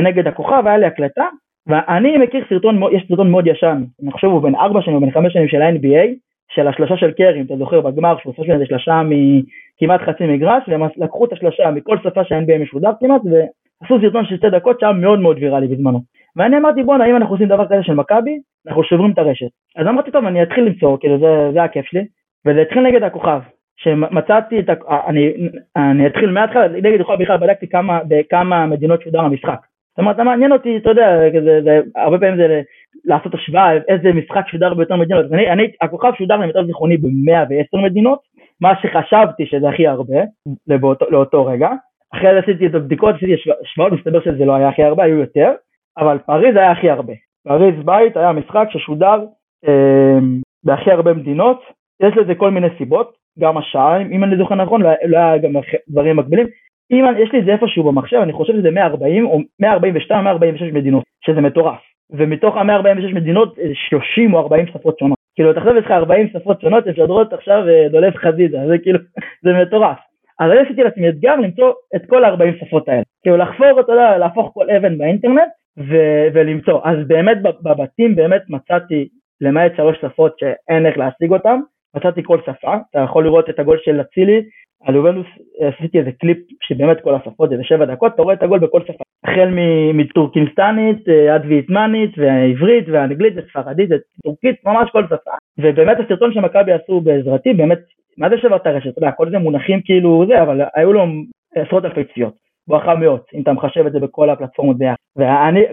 נגד 0.02 0.26
הכוכב, 0.26 0.62
היה 0.66 0.78
לי 0.78 0.86
הקלטה, 0.86 1.24
ואני 1.66 2.16
מכיר 2.16 2.44
סרטון, 2.48 2.80
יש 2.92 3.04
סרטון 3.08 3.30
מאוד 3.30 3.46
ישן, 3.46 3.82
אני 4.02 4.12
חושב 4.12 4.26
הוא 4.26 4.42
בן 4.42 4.54
4 4.54 4.82
שנים 4.82 4.96
או 4.96 5.00
בן 5.00 5.10
5 5.10 5.32
שנים 5.32 5.48
של 5.48 5.62
ה-NBA, 5.62 6.08
של 6.54 6.68
השלושה 6.68 6.96
של 6.96 7.10
קרי, 7.10 7.40
אם 7.40 7.44
אתה 7.44 7.56
זוכר, 7.56 7.80
בגמר, 7.80 8.16
שהוא 8.18 8.34
עושה 8.36 8.52
איזה 8.52 8.66
שלושה 8.66 9.02
מכמעט 9.04 10.00
חצי 10.00 10.26
מגרש, 10.26 10.62
והם 10.68 10.82
לקחו 10.96 11.24
את 11.24 11.32
השלושה 11.32 11.70
מכל 11.70 11.96
שפה 11.98 12.24
שה-NBA 12.24 12.62
משודר 12.62 12.90
כמעט, 13.00 13.20
ועשו 13.24 14.00
סרטון 14.00 14.24
של 14.24 14.36
שתי 14.36 14.50
דקות 14.50 14.80
שהיה 14.80 14.92
מאוד 14.92 15.20
מאוד 15.20 15.36
ויראלי 15.38 15.66
בזמנו. 15.66 16.00
ואני 16.36 16.56
אמרתי 16.56 16.82
בואנה 16.82 17.06
אם 17.06 17.16
אנחנו 17.16 17.34
עושים 17.34 17.48
דבר 17.48 17.66
כזה 17.66 17.82
של 17.82 17.94
מכבי 17.94 18.38
אנחנו 18.68 18.84
שוברים 18.84 19.10
את 19.10 19.18
הרשת. 19.18 19.46
אז 19.76 19.86
אמרתי 19.86 20.10
טוב 20.10 20.24
אני 20.24 20.42
אתחיל 20.42 20.64
למצוא 20.64 20.98
כאילו 21.00 21.18
זה, 21.18 21.50
זה 21.52 21.62
הכיף 21.62 21.86
שלי. 21.86 22.04
וזה 22.46 22.60
התחיל 22.60 22.82
נגד 22.82 23.02
הכוכב 23.02 23.40
שמצאתי 23.76 24.60
את 24.60 24.68
אני, 25.08 25.32
אני 25.76 26.06
אתחיל 26.06 26.30
מההתחלה 26.30 26.68
נגד 26.68 27.00
הכוכב 27.00 27.22
בכלל 27.22 27.36
בדקתי 27.36 27.68
כמה 27.68 28.00
בכמה 28.08 28.66
מדינות 28.66 29.02
שודר 29.02 29.20
המשחק 29.20 29.58
זאת 29.94 29.98
אומרת 29.98 30.18
מעניין 30.18 30.52
אותי 30.52 30.76
אתה 30.76 30.90
יודע 30.90 31.18
זה, 31.44 31.60
זה, 31.64 31.80
הרבה 31.96 32.18
פעמים 32.18 32.36
זה 32.36 32.62
לעשות 33.04 33.34
השוואה 33.34 33.72
איזה 33.88 34.12
משחק 34.12 34.48
שודר 34.48 34.74
ביותר 34.74 34.96
מדינות. 34.96 35.32
אני, 35.32 35.50
אני 35.50 35.70
הכוכב 35.80 36.12
שודר 36.18 36.36
למיטב 36.36 36.66
זיכרוני 36.66 36.96
ב-110 36.96 37.78
מדינות 37.84 38.18
מה 38.60 38.72
שחשבתי 38.82 39.46
שזה 39.46 39.68
הכי 39.68 39.86
הרבה 39.86 40.20
לאותו, 40.66 41.06
לאותו 41.10 41.46
רגע. 41.46 41.70
אחרי 42.14 42.32
זה 42.32 42.38
עשיתי 42.38 42.66
את 42.66 42.74
הבדיקות 42.74 43.14
עשיתי 43.14 43.34
השוואות 43.62 43.92
מסתבר 43.92 44.20
שזה 44.20 44.44
לא 44.44 44.54
היה 44.54 44.68
הכי 44.68 44.82
הרבה 44.82 45.04
היו 45.04 45.18
יותר 45.18 45.52
אבל 45.98 46.18
פריז 46.26 46.56
היה 46.56 46.70
הכי 46.70 46.90
הרבה. 46.90 47.12
פריז 47.44 47.74
בית 47.84 48.16
היה 48.16 48.32
משחק 48.32 48.66
ששודר 48.70 49.24
אה, 49.68 50.18
בהכי 50.64 50.90
הרבה 50.90 51.12
מדינות, 51.12 51.60
יש 52.02 52.16
לזה 52.16 52.34
כל 52.34 52.50
מיני 52.50 52.68
סיבות, 52.78 53.12
גם 53.38 53.58
השעה 53.58 54.00
אם 54.00 54.24
אני 54.24 54.36
זוכר 54.36 54.54
נכון, 54.54 54.82
לא, 54.82 54.90
לא 55.04 55.18
היה 55.18 55.38
גם 55.38 55.52
דברים 55.88 56.16
מקבילים. 56.16 56.46
אם 56.92 57.04
יש 57.18 57.32
לי 57.32 57.38
את 57.38 57.44
זה 57.44 57.52
איפשהו 57.52 57.84
במחשב, 57.84 58.16
אני 58.16 58.32
חושב 58.32 58.52
שזה 58.52 58.70
140 58.70 59.26
או 59.26 59.38
142 59.60 60.18
או 60.18 60.24
146 60.24 60.72
מדינות, 60.72 61.04
שזה 61.26 61.40
מטורף. 61.40 61.80
ומתוך 62.10 62.56
ה-146 62.56 63.14
מדינות 63.14 63.58
30 63.88 64.34
או 64.34 64.38
40 64.38 64.66
שפות 64.66 64.98
שונות. 64.98 65.18
כאילו 65.34 65.52
תחשוב 65.52 65.76
יש 65.76 65.84
לך 65.84 65.90
40 65.90 66.28
שפות 66.28 66.60
שונות 66.60 66.86
משדרות 66.86 67.32
עכשיו 67.32 67.68
אה, 67.68 67.88
דולב 67.88 68.16
חזיזה, 68.16 68.58
זה 68.68 68.78
כאילו, 68.78 68.98
זה 69.44 69.52
מטורף. 69.62 69.98
אז 70.40 70.50
אני 70.50 70.60
עשיתי 70.60 70.82
לעצמי 70.82 71.08
אתגר 71.08 71.36
למצוא 71.36 71.72
את 71.96 72.02
כל 72.06 72.24
ה-40 72.24 72.66
שפות 72.66 72.88
האלה. 72.88 73.02
כאילו 73.22 73.36
לחפור, 73.36 73.80
אתה 73.80 73.92
יודע, 73.92 74.18
להפוך 74.18 74.50
כל 74.54 74.70
אבן 74.70 74.98
באינטרנט 74.98 75.50
ו- 75.78 76.26
ולמצוא. 76.34 76.80
אז 76.84 76.96
באמת 77.06 77.38
בבתים 77.62 78.16
באמת 78.16 78.42
מצאתי, 78.48 79.08
למעט 79.40 79.72
שלוש 79.76 79.96
שפות 80.00 80.38
שאין 80.38 80.86
איך 80.86 80.98
להשיג 80.98 81.32
אותן, 81.32 81.60
מצאתי 81.96 82.22
כל 82.22 82.38
שפה, 82.46 82.76
אתה 82.90 82.98
יכול 82.98 83.24
לראות 83.24 83.50
את 83.50 83.58
הגול 83.58 83.78
של 83.84 84.00
אצילי, 84.00 84.42
על 84.84 84.94
יובנוס 84.94 85.26
עשיתי 85.60 85.98
איזה 85.98 86.10
קליפ 86.20 86.38
שבאמת 86.62 87.00
כל 87.00 87.14
השפות 87.14 87.50
זה 87.50 87.56
בשבע 87.56 87.84
דקות, 87.84 88.14
אתה 88.14 88.22
רואה 88.22 88.34
את 88.34 88.42
הגול 88.42 88.58
בכל 88.58 88.80
שפה, 88.82 89.04
החל 89.24 89.48
מטורקינסטנית 89.94 91.08
אה, 91.08 91.34
עד 91.34 91.44
ויטמנית 91.48 92.10
והעברית 92.16 92.84
והאנגלית 92.88 93.34
וספרדית 93.36 93.90
וטורקית, 93.90 94.56
ממש 94.64 94.90
כל 94.90 95.04
שפה, 95.06 95.30
ובאמת 95.58 95.96
הסרטון 96.00 96.34
שמכבי 96.34 96.72
עשו 96.72 97.00
בעזרתי, 97.00 97.52
באמת, 97.52 97.78
מה 98.18 98.28
זה 98.30 98.38
שבר 98.38 98.56
את 98.56 98.66
הרשת, 98.66 98.88
אתה 98.88 98.98
יודע, 98.98 99.12
כל 99.12 99.30
זה 99.30 99.38
מונחים 99.38 99.80
כאילו 99.84 100.24
זה, 100.28 100.42
אבל 100.42 100.60
היו 100.74 100.92
לו 100.92 101.06
עשרות 101.54 101.84
אלפי 101.84 102.04
צפיות. 102.04 102.43
בואכה 102.68 102.94
מאות, 102.94 103.26
אם 103.34 103.42
אתה 103.42 103.52
מחשב 103.52 103.86
את 103.86 103.92
זה 103.92 104.00
בכל 104.00 104.30
הפלטפורמות 104.30 104.78
ביחד. 104.78 104.94
ואני, 105.16 105.64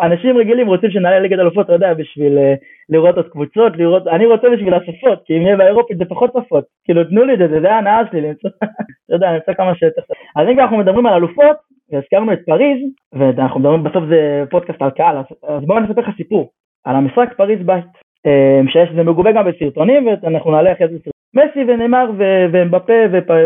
אנשים 0.00 0.36
רגילים 0.36 0.66
רוצים 0.66 0.90
שנעלה 0.90 1.18
ליגת 1.18 1.38
אלופות, 1.38 1.66
אתה 1.66 1.72
יודע, 1.72 1.94
בשביל 1.94 2.38
uh, 2.38 2.64
לראות 2.88 3.16
עוד 3.16 3.28
קבוצות, 3.28 3.76
לראות, 3.76 4.06
אני 4.06 4.26
רוצה 4.26 4.50
בשביל 4.50 4.74
השפות, 4.74 5.22
כי 5.24 5.36
אם 5.36 5.42
יהיה 5.42 5.56
באירופית 5.56 5.98
זה 5.98 6.04
פחות 6.04 6.30
שפות, 6.30 6.64
כאילו 6.84 7.04
תנו 7.04 7.24
לי 7.24 7.34
את 7.34 7.38
זה, 7.38 7.60
זה 7.60 7.72
ההנאה 7.72 8.00
שלי, 8.10 8.20
למצוא, 8.20 8.50
אתה 9.06 9.14
יודע, 9.14 9.32
למצוא 9.32 9.54
כמה 9.54 9.74
שיותר. 9.74 10.02
אז 10.36 10.48
אם 10.48 10.60
אנחנו 10.60 10.78
מדברים 10.78 11.06
על 11.06 11.14
אלופות, 11.14 11.56
והזכרנו 11.92 12.32
את 12.32 12.38
פריז, 12.46 12.78
ואנחנו 13.12 13.60
מדברים, 13.60 13.84
בסוף 13.84 14.04
זה 14.08 14.44
פודקאסט 14.50 14.82
על 14.82 14.90
קהל, 14.90 15.16
אז, 15.18 15.64
בואו 15.66 15.78
אני 15.78 15.86
אספר 15.86 16.00
לך 16.00 16.16
סיפור, 16.16 16.50
על 16.84 16.96
המשחק 16.96 17.34
פריז 17.36 17.66
בית, 17.66 17.84
אה, 18.26 18.60
שיש, 18.68 18.88
זה 18.96 19.02
מגובה 19.02 19.32
גם 19.32 19.44
בסרטונים, 19.44 20.06
ואנחנו 20.06 20.50
נעלה 20.50 20.72
אחרי 20.72 20.88
זה. 20.88 21.11
מסי 21.34 21.64
ונאמר 21.68 22.10
ומבפה 22.52 22.92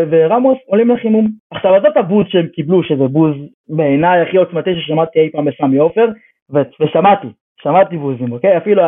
ורמוס 0.09 0.57
עולים 0.65 0.89
לחימום. 0.89 1.27
עכשיו 1.51 1.75
עזוב 1.75 1.85
את 1.85 1.97
הבוז 1.97 2.25
שהם 2.29 2.47
קיבלו 2.47 2.83
שזה 2.83 3.07
בוז 3.07 3.35
בעיניי 3.69 4.21
הכי 4.21 4.37
עוצמתי 4.37 4.75
ששמעתי 4.75 5.19
אי 5.19 5.29
פעם 5.31 5.45
בסמי 5.45 5.77
עופר 5.77 6.07
ושמעתי, 6.79 7.27
שמעתי 7.61 7.97
בוזים 7.97 8.31
אוקיי? 8.31 8.57
אפילו, 8.57 8.83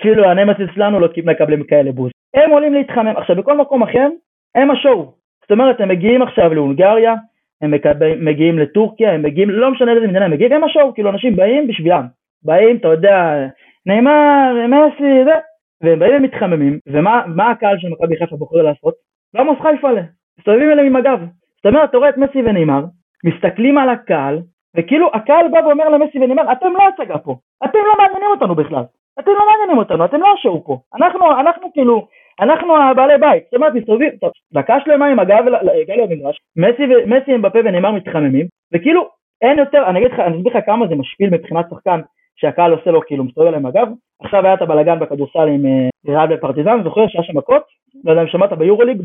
אפילו 0.00 0.24
הנמסיס 0.24 0.66
שלנו 0.74 1.00
לא 1.00 1.08
מקבלים 1.24 1.64
כאלה 1.64 1.92
בוז. 1.92 2.10
הם 2.34 2.50
עולים 2.50 2.74
להתחמם. 2.74 3.16
עכשיו 3.16 3.36
בכל 3.36 3.58
מקום 3.58 3.82
אחר 3.82 4.08
הם 4.54 4.70
השואו 4.70 5.12
זאת 5.42 5.50
אומרת 5.50 5.80
הם 5.80 5.88
מגיעים 5.88 6.22
עכשיו 6.22 6.54
להונגריה 6.54 7.14
הם 7.62 7.70
מקבל, 7.70 8.14
מגיעים 8.20 8.58
לטורקיה 8.58 9.12
הם 9.12 9.22
מגיעים 9.22 9.50
לא 9.50 9.70
משנה 9.70 9.92
איזה 9.92 10.06
מדינה 10.06 10.24
הם 10.24 10.30
מגיעים 10.30 10.52
הם 10.52 10.64
השואו 10.64 10.94
כאילו 10.94 11.10
אנשים 11.10 11.36
באים 11.36 11.66
בשבילם. 11.66 12.06
באים 12.42 12.76
אתה 12.76 12.88
יודע 12.88 13.46
נאמר 13.86 14.52
מסי 14.68 15.24
זה 15.24 15.34
והם 15.82 15.98
באים 15.98 16.14
ומתחממים, 16.16 16.78
ומה 16.86 17.50
הקהל 17.50 17.78
של 17.78 17.88
מכבי 17.88 18.16
חיפה 18.16 18.36
בוחר 18.36 18.62
לעשות? 18.62 18.94
רמוס 19.36 19.58
חיפה 19.62 19.90
לה, 19.90 20.02
מסתובבים 20.38 20.70
אליהם 20.70 20.86
עם 20.86 20.96
הגב. 20.96 21.20
זאת 21.56 21.66
אומרת, 21.66 21.90
אתה 21.90 21.98
רואה 21.98 22.08
את 22.08 22.16
מסי 22.16 22.38
ונאמר, 22.38 22.84
מסתכלים 23.24 23.78
על 23.78 23.88
הקהל, 23.88 24.38
וכאילו 24.76 25.10
הקהל 25.14 25.48
בא 25.48 25.58
ואומר 25.58 25.88
למסי 25.88 26.18
ונאמר, 26.18 26.52
אתם 26.52 26.72
לא 26.72 26.88
הצגה 26.88 27.18
פה, 27.18 27.36
אתם 27.64 27.78
לא 27.78 27.94
מעניינים 27.98 28.30
אותנו 28.30 28.54
בכלל, 28.54 28.84
אתם 29.20 29.30
לא 29.30 29.46
מעניינים 29.50 29.78
אותנו, 29.78 30.04
אתם 30.04 30.20
לא 30.20 30.32
השואו 30.38 30.64
פה, 30.64 30.78
אנחנו, 30.96 31.40
אנחנו 31.40 31.72
כאילו, 31.72 32.06
אנחנו 32.40 32.76
הבעלי 32.76 33.18
בית, 33.18 33.44
זאת 33.44 33.54
אומרת 33.54 33.74
מסתובבים, 33.74 34.10
טוב, 34.20 34.30
דקה 34.52 34.80
שלמה 34.84 35.06
עם 35.06 35.18
הגב 35.18 35.44
לגל 35.62 36.00
המגרש, 36.00 36.40
מסי, 36.56 36.82
מסי 37.06 37.34
עם 37.34 37.42
בפה 37.42 37.58
ונאמר 37.58 37.92
מתחממים, 37.92 38.46
וכאילו 38.74 39.08
אין 39.42 39.58
יותר, 39.58 39.84
אני 39.86 39.98
אגיד 39.98 40.12
לך, 40.12 40.20
אני 40.20 40.36
אסביר 40.36 40.52
לך 40.52 40.66
כמה 40.66 40.86
זה 40.86 40.94
משפיל 40.94 41.30
מבחינת 41.30 41.66
שחקן, 41.70 42.00
שהקהל 42.40 42.72
עושה 42.72 42.90
לו 42.90 43.00
כאילו 43.06 43.24
מסתובב 43.24 43.46
עליהם 43.46 43.66
הגב, 43.66 43.88
עכשיו 44.22 44.44
היה 44.44 44.54
את 44.54 44.62
הבלאגן 44.62 44.98
בכדורסל 44.98 45.48
עם 45.48 45.66
אה, 45.66 45.88
ריאל 46.08 46.32
ופרטיזן, 46.32 46.82
זוכר 46.84 47.08
שהיה 47.08 47.24
שם 47.24 47.38
מכות? 47.38 47.62
לא 48.04 48.10
יודע 48.10 48.22
אם 48.22 48.28
שמעת 48.28 48.52
ביורוליג 48.52 49.02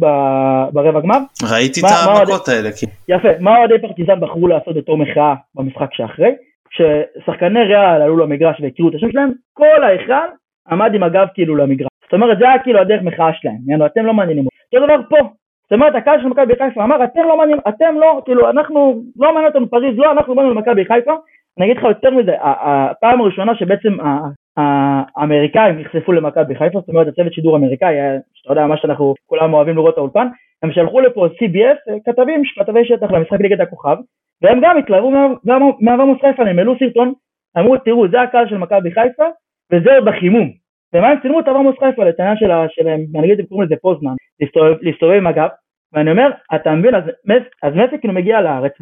ברבע 0.71 0.99
גמר? 0.99 1.17
ראיתי 1.51 1.79
את 1.79 1.85
המכות 2.19 2.47
האלה. 2.47 2.69
יפה, 3.09 3.29
מה 3.39 3.57
אוהדי 3.57 3.81
פרטיזן 3.81 4.19
בחרו 4.19 4.47
לעשות 4.47 4.75
בתור 4.75 4.97
מחאה 4.97 5.33
במשחק 5.55 5.93
שאחרי? 5.93 6.31
כששחקני 6.69 7.63
ריאל 7.63 8.01
עלו 8.01 8.17
למגרש 8.17 8.61
והכירו 8.61 8.89
את 8.89 8.95
השם 8.95 9.11
שלהם, 9.11 9.31
כל 9.53 9.83
ההיכל 9.83 10.27
עמד 10.71 10.93
עם 10.93 11.03
הגב 11.03 11.27
כאילו 11.33 11.55
למגרש. 11.55 11.87
זאת 12.03 12.13
אומרת 12.13 12.37
זה 12.37 12.49
היה 12.49 12.59
כאילו 12.59 12.79
הדרך 12.79 13.01
מחאה 13.01 13.33
שלהם, 13.33 13.57
יאנו 13.67 13.85
אתם 13.85 14.05
לא 14.05 14.13
מעניינים. 14.13 14.45
אותו 14.73 14.85
דבר 14.85 14.95
פה, 15.09 15.17
זאת 15.63 15.71
אומרת 15.71 15.95
הקהל 15.95 16.21
של 16.21 16.27
מכבי 16.27 16.53
חיפה 16.55 16.83
אמר 16.83 17.03
אתם 17.03 17.21
לא 17.27 17.37
מעניינים, 17.37 17.61
אתם 17.67 17.95
לא, 17.99 18.21
כאילו 18.25 18.49
אנחנו, 18.49 19.01
לא 19.19 19.33
מעניין 19.33 19.51
אותנו 19.51 19.69
פריז, 19.69 19.97
לא 19.97 20.11
אנחנו 20.11 20.35
באנו 20.35 20.49
למכבי 20.49 20.85
חיפה, 20.85 21.13
אני 21.57 21.65
אגיד 21.65 21.77
לך 21.77 21.83
יותר 21.83 22.09
מזה, 22.09 22.31
הפעם 22.41 23.21
הראשונה 23.21 23.55
שבעצם 23.55 23.93
האמריקאים 24.57 25.79
נחשפו 25.79 26.11
למכבי 26.11 26.55
חיפה, 26.55 26.79
זאת 26.79 26.89
אומרת 26.89 27.07
הצוות 27.07 27.33
שידור 27.33 27.57
אמריקאי, 27.57 27.95
שאתה 28.33 28.51
יודע 28.51 28.67
מה 28.67 28.77
שאנחנו 28.77 29.13
כולם 29.25 29.53
אוהבים 29.53 29.75
לראות 29.75 29.93
את 29.93 29.97
האולפן, 29.97 30.27
הם 30.63 30.71
שלחו 30.71 30.99
לפה 30.99 31.25
CBS 31.25 32.01
כתבים, 32.05 32.41
כתבי 32.55 32.85
שטח 32.85 33.11
למשחק 33.11 33.41
ליגת 33.41 33.59
הכוכב, 33.59 33.97
והם 34.41 34.59
גם 34.63 34.77
התלהבו 34.77 35.11
מעברמוס 35.79 36.21
חיפה, 36.21 36.43
הם 36.43 36.59
העלו 36.59 36.75
סרטון, 36.79 37.13
אמרו 37.57 37.77
תראו 37.77 38.07
זה 38.07 38.21
הקהל 38.21 38.49
של 38.49 38.57
מכבי 38.57 38.91
חיפה, 38.91 39.25
וזה 39.71 39.95
עוד 39.95 40.05
בחימום. 40.05 40.49
ומה 40.93 41.07
הם 41.07 41.19
צילמו 41.21 41.39
את 41.39 41.47
עברמוס 41.47 41.75
חיפה 41.79 42.03
לטענה 42.03 42.33
שלהם, 42.69 43.01
אני 43.15 43.25
אגיד, 43.25 43.39
הם 43.39 43.45
קוראים 43.45 43.67
לזה 43.67 43.75
פוזנן, 43.81 44.13
להסתובב 44.81 45.13
עם 45.13 45.27
הגב, 45.27 45.47
ואני 45.93 46.11
אומר, 46.11 46.31
אתה 46.55 46.71
מבין, 46.71 46.95
אז, 46.95 47.03
אז 47.63 47.73
מסי 47.75 47.97
כאילו 47.99 48.13
מגיע 48.13 48.41
לארץ, 48.41 48.73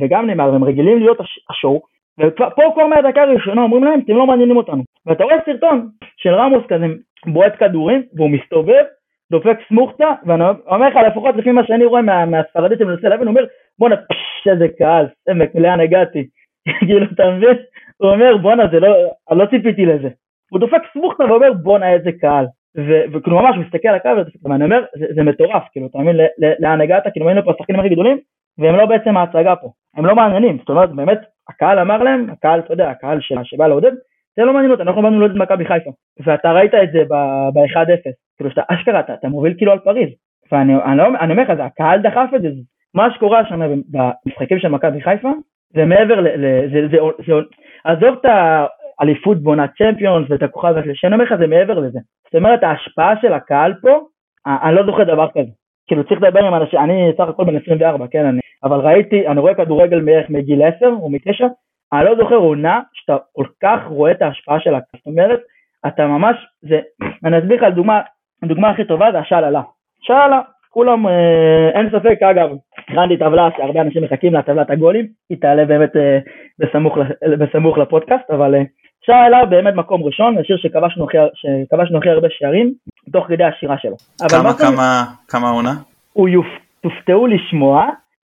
וגם 0.00 0.26
נאמר, 0.26 0.52
והם 0.52 0.64
רגילים 0.64 0.98
להיות 0.98 1.18
השואו, 1.50 1.80
ופה 2.20 2.70
כבר 2.74 2.86
מהדקה 2.86 3.22
הראשונה 3.22 3.62
אומרים 3.62 3.84
להם, 3.84 4.00
אתם 4.04 4.16
לא 4.16 4.26
מעניינים 4.26 4.56
אותנו. 4.56 4.82
ואתה 5.06 5.24
רואה 5.24 5.36
סרטון 5.46 5.88
של 6.16 6.34
רמוס 6.34 6.62
כזה 6.68 6.86
בועט 7.26 7.52
כדורים, 7.58 8.02
והוא 8.14 8.30
מסתובב, 8.30 8.84
דופק 9.30 9.58
סמוכתה, 9.68 10.12
ואני 10.26 10.44
אומר 10.66 10.88
לך, 10.88 10.96
לפחות 10.96 11.36
לפי 11.36 11.52
מה 11.52 11.66
שאני 11.66 11.84
רואה 11.84 12.02
מה, 12.02 12.26
מהספרדית 12.26 12.78
שמנסה 12.78 13.08
להבין, 13.08 13.28
הוא 13.28 13.36
אומר, 13.36 13.46
בואנה, 13.78 13.96
פשש, 13.96 14.48
איזה 14.52 14.66
קהל, 14.78 15.06
עמק, 15.28 15.50
לאן 15.54 15.80
הגעתי? 15.80 16.26
כאילו, 16.86 17.06
אתה 17.14 17.30
מבין? 17.30 17.56
הוא 17.96 18.10
אומר, 18.10 18.36
בואנה, 18.36 18.68
זה 18.72 18.80
לא, 18.80 18.94
אני 19.30 19.38
לא 19.38 19.46
ציפיתי 19.46 19.86
לזה. 19.86 20.08
הוא 20.50 20.60
דופק 20.60 20.82
סמוכתה 20.92 21.24
ואומר, 21.24 21.52
בואנה, 21.52 21.92
איזה 21.92 22.10
קהל. 22.20 22.46
וכאילו 23.12 23.36
ממש 23.36 23.56
מסתכל 23.56 23.88
על 23.88 23.94
הקהל, 23.94 24.24
ואני 24.44 24.64
אומר, 24.64 24.84
זה, 24.98 25.06
זה 25.14 25.22
מטורף, 25.22 25.62
כאילו, 25.72 25.86
אתה 25.86 25.98
מבין, 25.98 26.16
לאן 26.58 26.80
הגעת? 26.80 27.02
כאילו, 27.12 27.28
היינו 27.28 27.44
פה 27.44 27.50
השחקנים 27.50 27.80
הכי 27.80 27.88
גדולים, 27.88 28.18
והם 28.58 28.76
לא 28.76 28.86
בעצם 28.86 29.16
ההצגה 29.16 29.56
פה. 29.56 29.70
הם 29.96 30.06
לא 30.06 30.14
מעניינים, 30.14 30.58
זאת 30.58 30.68
אומרת, 30.68 30.90
באמת, 30.90 31.18
הקהל 31.48 31.78
אמר 31.78 32.02
להם, 32.02 32.30
הקהל, 32.30 32.60
אתה 32.60 32.72
יודע, 32.72 32.90
הקהל 32.90 33.18
שבא 33.20 33.66
לעודד, 33.66 33.92
זה 34.36 34.44
לא 34.44 34.52
מעניין 34.52 34.72
אותנו, 34.72 34.86
אנחנו 34.86 35.02
באנו 35.02 35.20
לעודד 35.20 35.36
מכבי 35.36 35.64
חיפה. 35.66 35.90
ואתה 36.26 36.52
ראית 36.52 36.74
את 36.74 36.92
זה 36.92 37.04
ב-1-0, 37.08 38.10
כאילו 38.36 38.50
שאתה 38.50 38.62
אשכרה, 38.68 39.00
אתה, 39.00 39.14
אתה 39.14 39.28
מוביל 39.28 39.54
כאילו 39.56 39.72
על 39.72 39.78
פריז. 39.78 40.08
ואני 40.52 40.74
אני, 40.74 40.96
לא, 40.96 41.08
אני 41.20 41.32
אומר 41.32 41.42
לך, 41.42 41.60
הקהל 41.60 42.02
דחף 42.02 42.28
את 42.36 42.42
זה, 42.42 42.48
מה 42.94 43.14
שקורה 43.14 43.46
שם 43.48 43.60
במשחקים 43.90 44.58
של 44.58 44.68
מכבי 44.68 45.00
חיפה, 45.00 45.30
זה 45.74 45.84
מעבר 45.84 46.20
ל... 46.20 46.28
ל 46.28 46.70
זה, 46.72 46.88
זה, 46.90 46.96
זה, 47.26 47.32
עזוב 47.84 48.18
את 48.20 48.26
האליפות 49.00 49.42
בעונת 49.42 49.70
צ'מפיונס 49.78 50.30
ואת 50.30 50.42
הכוכב 50.42 50.74
הזה, 50.76 50.90
שאני 50.94 51.14
אומר 51.14 51.24
לך, 51.24 51.34
זה 51.38 51.46
מעבר 51.46 51.78
לזה. 51.78 51.98
זאת 52.24 52.34
אומרת, 52.34 52.62
ההשפעה 52.62 53.14
של 53.20 53.32
הקהל 53.32 53.74
פה, 53.82 54.00
אני 54.46 54.74
לא 54.74 54.86
זוכר 54.86 55.04
דבר 55.04 55.28
כזה. 55.30 55.50
כאילו 55.86 56.04
צריך 56.04 56.22
לדבר 56.22 56.44
עם 56.46 56.54
אנשים, 56.54 56.78
אני 56.78 57.10
סך 57.16 57.28
הכל 57.28 57.44
בן 57.44 57.56
24, 57.56 58.06
כן, 58.10 58.26
אני, 58.26 58.40
אבל 58.64 58.80
ראיתי, 58.80 59.28
אני 59.28 59.40
רואה 59.40 59.54
כדורגל 59.54 60.00
בערך 60.00 60.30
מגיל 60.30 60.62
10 60.62 60.86
או 60.86 61.10
מ-9, 61.10 61.44
אני 61.92 62.04
לא 62.04 62.16
זוכר 62.16 62.34
עונה 62.34 62.80
שאתה 62.92 63.16
כל 63.32 63.46
כך 63.62 63.80
רואה 63.88 64.10
את 64.10 64.22
ההשפעה 64.22 64.60
של 64.60 64.74
הקהל, 64.74 64.98
זאת 64.98 65.06
אומרת, 65.06 65.40
אתה 65.86 66.06
ממש, 66.06 66.36
זה, 66.62 66.80
אני 67.24 67.38
אסביר 67.38 67.66
לך 67.66 67.74
דוגמה, 67.74 68.00
הדוגמה 68.42 68.70
הכי 68.70 68.84
טובה 68.84 69.12
זה 69.12 69.18
השללה. 69.18 69.62
שללה, 70.00 70.40
כולם, 70.70 71.06
אה, 71.06 71.70
אין 71.74 71.90
ספק, 71.90 72.22
אגב, 72.22 72.50
הכנתי 72.78 73.16
טבלה 73.16 73.48
שהרבה 73.56 73.80
אנשים 73.80 74.04
מחכים 74.04 74.34
לטבלת 74.34 74.70
הגולים, 74.70 75.06
היא 75.30 75.38
תעלה 75.40 75.64
באמת 75.64 75.96
אה, 75.96 76.18
בסמוך, 76.58 76.98
בסמוך 77.38 77.78
לפודקאסט, 77.78 78.30
אבל 78.30 78.54
אה, 78.54 78.62
שאלה 79.06 79.46
באמת 79.46 79.74
מקום 79.74 80.04
ראשון, 80.04 80.38
השיר 80.38 80.56
שכבשנו 80.56 81.04
הכי, 81.04 81.18
שכבשנו 81.34 81.98
הכי 81.98 82.08
הרבה 82.08 82.28
שערים, 82.30 82.72
תוך 83.12 83.26
כדי 83.26 83.44
השירה 83.44 83.78
שלו. 83.78 83.96
כמה, 84.30 84.52
כמה, 84.52 85.04
כמה 85.28 85.50
עונה? 85.50 85.74
הוא 86.12 86.28
יופ, 86.28 86.46
תופתעו 86.80 87.26
לשמוע, 87.26 87.86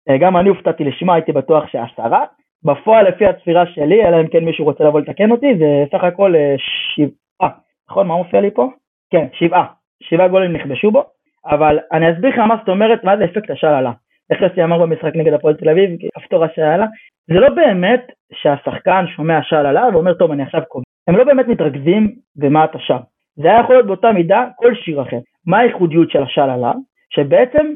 אה, 0.09 0.19
גם 0.19 0.37
אני 0.37 0.49
הופתעתי 0.49 0.85
לשמוע, 0.85 1.15
הייתי 1.15 1.33
בטוח 1.33 1.65
שעשרה. 1.73 2.25
בפועל 2.65 3.09
לפי 3.09 3.27
הצפירה 3.27 3.65
שלי, 3.67 4.07
אלא 4.07 4.21
אם 4.21 4.29
כן 4.29 4.45
מישהו 4.45 4.65
רוצה 4.65 4.85
לבוא 4.85 5.01
לתקן 5.01 5.31
אותי, 5.31 5.47
זה 5.59 5.85
סך 5.93 6.05
הכל 6.05 6.35
אה, 6.35 6.55
שבעה, 6.59 7.51
נכון? 7.91 8.07
מה 8.07 8.17
מופיע 8.17 8.41
לי 8.41 8.51
פה? 8.51 8.71
כן, 9.11 9.27
שבעה. 9.33 9.65
שבעה 10.03 10.29
גולים 10.29 10.53
נכבשו 10.53 10.91
בו, 10.91 11.05
אבל 11.47 11.79
אני 11.93 12.13
אסביר 12.13 12.31
לך 12.31 12.39
מה 12.39 12.57
זאת 12.59 12.69
אומרת, 12.69 13.05
מה 13.05 13.17
זה 13.17 13.25
אפקט 13.25 13.51
השללה. 13.51 13.93
איך 14.31 14.43
יוסי 14.43 14.65
אמר 14.65 14.79
במשחק 14.79 15.13
נגד 15.15 15.33
הפועל 15.33 15.55
תל 15.55 15.69
אביב, 15.69 15.91
כפתור 16.17 16.45
השללה, 16.45 16.87
זה 17.29 17.41
לא 17.41 17.49
באמת 17.49 18.13
שהשחקן 18.33 19.05
שומע 19.17 19.43
שללה 19.43 19.89
ואומר 19.93 20.15
טוב 20.15 20.31
אני 20.31 20.43
עכשיו 20.43 20.61
קובע. 20.69 20.85
הם 21.09 21.17
לא 21.17 21.25
באמת 21.25 21.49
מתרכזים 21.49 22.15
במה 22.37 22.65
אתה 22.65 22.79
שר. 22.79 22.99
זה 23.37 23.49
היה 23.49 23.61
יכול 23.61 23.75
להיות 23.75 23.87
באותה 23.87 24.13
מידה 24.13 24.47
כל 24.57 24.75
שיר 24.75 25.03
אחר. 25.03 25.19
מה 25.47 25.59
הייחודיות 25.59 26.11
של 26.11 26.23
השללה? 26.23 26.73
שבעצם 27.11 27.67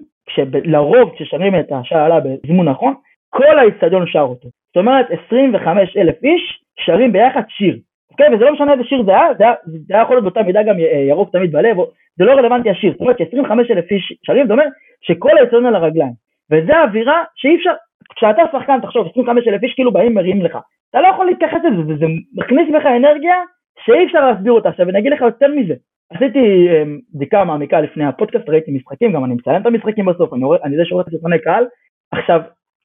לרוב 0.64 1.14
כששרים 1.14 1.60
את 1.60 1.72
השללה 1.72 2.20
בזימון 2.20 2.68
נכון, 2.68 2.94
כל 3.30 3.58
האיצטדיון 3.58 4.06
שר 4.06 4.20
אותו. 4.20 4.48
זאת 4.66 4.76
אומרת 4.76 5.06
25 5.26 5.96
אלף 5.96 6.14
איש 6.22 6.62
שרים 6.80 7.12
ביחד 7.12 7.42
שיר. 7.48 7.78
אוקיי? 8.10 8.34
וזה 8.34 8.44
לא 8.44 8.52
משנה 8.52 8.72
איזה 8.72 8.84
שיר 8.84 9.02
זה 9.02 9.10
היה, 9.10 9.34
זה 9.38 9.44
היה, 9.44 9.54
זה 9.86 9.94
היה 9.94 10.02
יכול 10.02 10.16
להיות 10.16 10.24
באותה 10.24 10.42
מידה 10.42 10.62
גם 10.62 10.76
ירוק 11.08 11.32
תמיד 11.32 11.52
בלב, 11.52 11.76
זה 12.16 12.24
לא 12.24 12.32
רלוונטי 12.32 12.70
השיר. 12.70 12.92
זאת 12.92 13.00
אומרת 13.00 13.18
ש-25 13.18 13.72
אלף 13.72 13.90
איש 13.90 14.18
שרים, 14.26 14.46
זה 14.46 14.52
אומר 14.52 14.66
שכל 15.00 15.38
האיצטדיון 15.38 15.66
על 15.66 15.74
הרגליים. 15.74 16.12
וזה 16.50 16.82
אווירה 16.82 17.24
שאי 17.34 17.56
אפשר, 17.56 17.72
כשאתה 18.16 18.42
שחקן 18.52 18.80
תחשוב 18.80 19.08
25 19.10 19.48
אלף 19.48 19.62
איש 19.62 19.74
כאילו 19.74 19.92
באים 19.92 20.14
מריעים 20.14 20.42
לך, 20.42 20.58
אתה 20.90 21.00
לא 21.00 21.06
יכול 21.06 21.26
להתייחס 21.26 21.58
לזה, 21.64 21.82
זה, 21.86 21.98
זה 21.98 22.06
מכניס 22.34 22.68
בך 22.74 22.86
אנרגיה 22.86 23.36
שאי 23.84 24.06
אפשר 24.06 24.30
להסביר 24.30 24.52
אותה. 24.52 24.68
עכשיו 24.68 24.88
אני 24.88 24.98
אגיד 24.98 25.12
לך 25.12 25.20
יותר 25.20 25.48
מזה, 25.48 25.74
עשיתי 26.14 26.68
um, 26.68 27.14
בדיקה 27.14 27.44
מעמיקה 27.44 27.80
לפני 27.80 28.04
הפודקאסט, 28.06 28.48
ראיתי 28.48 28.70
משחקים, 28.70 29.12
גם 29.12 29.24
אני 29.24 29.34
מצלם 29.34 29.62
את 29.62 29.66
המשחקים 29.66 30.06
בסוף, 30.06 30.32
אני, 30.34 30.44
אני 30.64 30.76
זה 30.76 30.82
שעורך 30.84 31.08
את 31.08 31.12
סרטוני 31.12 31.38
קהל. 31.38 31.64
עכשיו, 32.12 32.40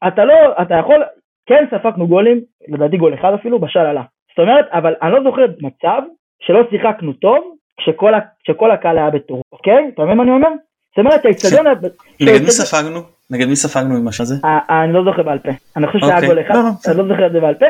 אתה 0.08 0.26
לא, 0.26 0.34
אתה 0.62 0.76
יכול, 0.76 1.04
כן 1.46 1.66
ספקנו 1.72 2.08
גולים, 2.08 2.42
לדעתי 2.68 2.98
גול 2.98 3.14
אחד 3.14 3.34
אפילו, 3.34 3.60
בשללה. 3.60 4.04
זאת 4.30 4.40
אומרת, 4.40 4.66
אבל 4.72 4.94
אני 5.02 5.12
לא 5.12 5.24
זוכר 5.24 5.46
מצב 5.62 6.02
שלא 6.42 6.62
שיחקנו 6.70 7.14
טוב 7.14 7.56
כשכל, 7.78 8.14
כשכל 8.44 8.72
הקהל 8.72 8.98
היה 8.98 9.10
בטור, 9.10 9.42
אוקיי? 9.52 9.92
אתה 9.94 10.04
מבין 10.04 10.18
מה 10.18 10.24
אני 10.24 10.32
אומר? 10.32 10.50
זאת 10.90 10.98
אומרת, 10.98 11.26
האיצטדיון... 11.26 11.66
נגד 12.22 12.42
מי 12.42 12.52
ספגנו? 12.52 13.15
נגד 13.32 13.48
מי 13.48 13.56
ספגנו 13.56 13.98
עם 13.98 14.08
השעה 14.08 14.24
הזה? 14.24 14.36
אה, 14.46 14.60
אה, 14.70 14.84
אני 14.84 14.94
לא 14.94 15.04
זוכר 15.04 15.24
בעל 15.24 15.40
פה. 15.40 15.50
אני 15.78 15.88
חושב 15.88 16.00
שהיה 16.00 16.16
אוקיי. 16.16 16.30
גול 16.30 16.42
אחד, 16.42 16.56
לא, 16.56 16.62
לא, 16.62 16.70
אני 16.88 16.98
לא 16.98 17.08
זוכר 17.08 17.28
את 17.28 17.32
זה 17.32 17.40
בעל 17.40 17.56
פה. 17.56 17.66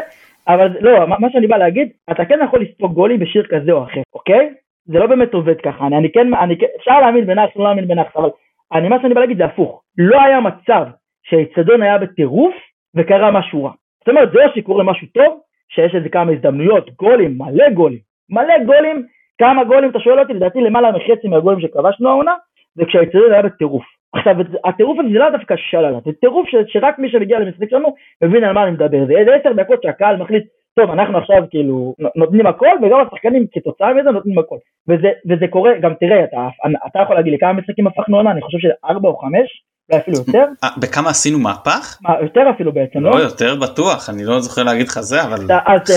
אבל 0.47 0.77
לא, 0.81 1.07
מה 1.07 1.27
שאני 1.31 1.47
בא 1.47 1.57
להגיד, 1.57 1.89
אתה 2.11 2.25
כן 2.25 2.39
יכול 2.43 2.61
לספוג 2.61 2.93
גולים 2.93 3.19
בשיר 3.19 3.43
כזה 3.49 3.71
או 3.71 3.83
אחר, 3.83 4.01
אוקיי? 4.13 4.53
זה 4.85 4.99
לא 4.99 5.07
באמת 5.07 5.33
עובד 5.33 5.55
ככה, 5.63 5.87
אני, 5.87 6.11
כן, 6.11 6.27
כן, 6.59 6.65
אפשר 6.79 6.99
להאמין 6.99 7.25
בנאחס, 7.25 7.55
לא 7.55 7.63
להאמין 7.63 7.87
בנאחס, 7.87 8.15
אבל 8.15 8.29
אני, 8.73 8.89
מה 8.89 8.95
שאני 9.01 9.13
בא 9.13 9.21
להגיד 9.21 9.37
זה 9.37 9.45
הפוך. 9.45 9.81
לא 9.97 10.21
היה 10.21 10.39
מצב 10.39 10.85
שהאיצטדיון 11.23 11.81
היה 11.81 11.97
בטירוף 11.97 12.53
וקרה 12.95 13.31
משהו 13.31 13.63
רע. 13.63 13.71
זאת 13.99 14.09
אומרת, 14.09 14.31
זה 14.31 14.45
או 14.45 14.49
שקורה 14.55 14.83
משהו 14.83 15.07
טוב, 15.13 15.39
שיש 15.69 15.95
איזה 15.95 16.09
כמה 16.09 16.31
הזדמנויות, 16.31 16.89
גולים, 16.95 17.37
מלא 17.37 17.69
גולים, 17.69 17.99
מלא 18.29 18.63
גולים, 18.65 19.05
כמה 19.37 19.63
גולים, 19.63 19.89
אתה 19.89 19.99
שואל 19.99 20.19
אותי, 20.19 20.33
לדעתי 20.33 20.59
למעלה 20.59 20.91
מחצי 20.91 21.27
מהגולים 21.27 21.61
שכבשנו 21.61 22.09
העונה, 22.09 22.33
זה 22.75 22.85
כשהאיצטדיון 22.85 23.33
היה 23.33 23.41
בטירוף. 23.41 23.94
עכשיו, 24.15 24.35
הטירוף 24.65 24.99
הזה 24.99 25.09
זה 25.13 25.19
לא 25.19 25.29
דווקא 25.29 25.55
שללה, 25.57 25.99
זה 26.05 26.11
טירוף 26.21 26.47
ש, 26.49 26.55
שרק 26.67 26.99
מי 26.99 27.09
שמגיע 27.11 27.39
למשחק 27.39 27.69
שלנו 27.69 27.95
מבין 28.23 28.43
על 28.43 28.53
מה 28.53 28.63
אני 28.63 28.71
מדבר. 28.71 29.05
זה 29.07 29.13
איזה 29.13 29.31
עשר 29.35 29.53
דקות 29.53 29.83
שהקהל 29.83 30.17
מחליט, 30.17 30.43
טוב, 30.75 30.91
אנחנו 30.91 31.17
עכשיו 31.17 31.43
כאילו 31.49 31.95
נותנים 32.15 32.47
הכל, 32.47 32.75
וגם 32.83 32.99
השחקנים 32.99 33.45
כתוצאה 33.51 33.93
מזה 33.93 34.11
נותנים 34.11 34.39
הכל. 34.39 34.57
וזה, 34.87 35.09
וזה 35.29 35.47
קורה, 35.49 35.71
גם 35.81 35.93
תראה, 35.99 36.23
אתה, 36.23 36.47
אתה 36.87 36.99
יכול 36.99 37.15
להגיד 37.15 37.31
לי 37.31 37.39
כמה 37.39 37.53
משחקים 37.53 37.87
הפכנו 37.87 38.17
עונה, 38.17 38.31
אני 38.31 38.41
חושב 38.41 38.57
שזה 38.57 38.73
ארבע 38.85 39.09
או 39.09 39.17
חמש, 39.17 39.63
אולי 39.89 40.01
אפילו 40.01 40.17
יותר. 40.17 40.45
אה, 40.63 40.69
בכמה 40.81 41.09
עשינו 41.09 41.39
מהפך? 41.39 41.99
מה, 42.01 42.15
יותר 42.21 42.49
אפילו 42.49 42.71
בעצם, 42.71 42.99
לא? 42.99 43.11
לא, 43.11 43.17
יותר 43.17 43.55
בטוח, 43.55 44.09
אני 44.09 44.23
לא 44.25 44.39
זוכר 44.39 44.63
להגיד 44.63 44.87
לך 44.87 44.99
זה, 44.99 45.23
אבל 45.23 45.37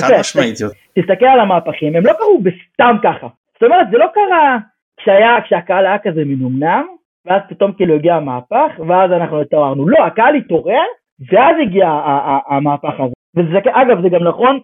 חד 0.00 0.20
משמעית. 0.20 0.56
תסתכל 0.98 1.26
על 1.26 1.40
המהפכים, 1.40 1.96
הם 1.96 2.06
לא 2.06 2.12
קרו 2.12 2.40
בסתם 2.42 2.96
ככה. 3.02 3.26
זאת 3.54 3.62
אומרת, 3.62 3.86
זה 3.90 3.98
לא 3.98 4.06
קרה 4.14 4.58
כשהיה, 5.00 5.36
כשהקהל 5.44 5.86
היה 5.86 5.98
כזה 5.98 6.22
מנומנם, 6.24 6.86
ואז 7.28 7.42
פתאום 7.48 7.72
כאילו 7.72 7.94
הגיע 7.94 8.14
המהפך, 8.14 8.70
ואז 8.88 9.12
אנחנו 9.12 9.40
התעוררנו. 9.40 9.88
לא, 9.88 10.06
הקהל 10.06 10.34
התעורר, 10.34 10.82
ואז 11.32 11.56
הגיע 11.62 11.88
המהפך 12.46 13.00
הזה. 13.00 13.12
וזה, 13.36 13.58
אגב, 13.72 14.02
זה 14.02 14.08
גם 14.08 14.24
נכון, 14.24 14.60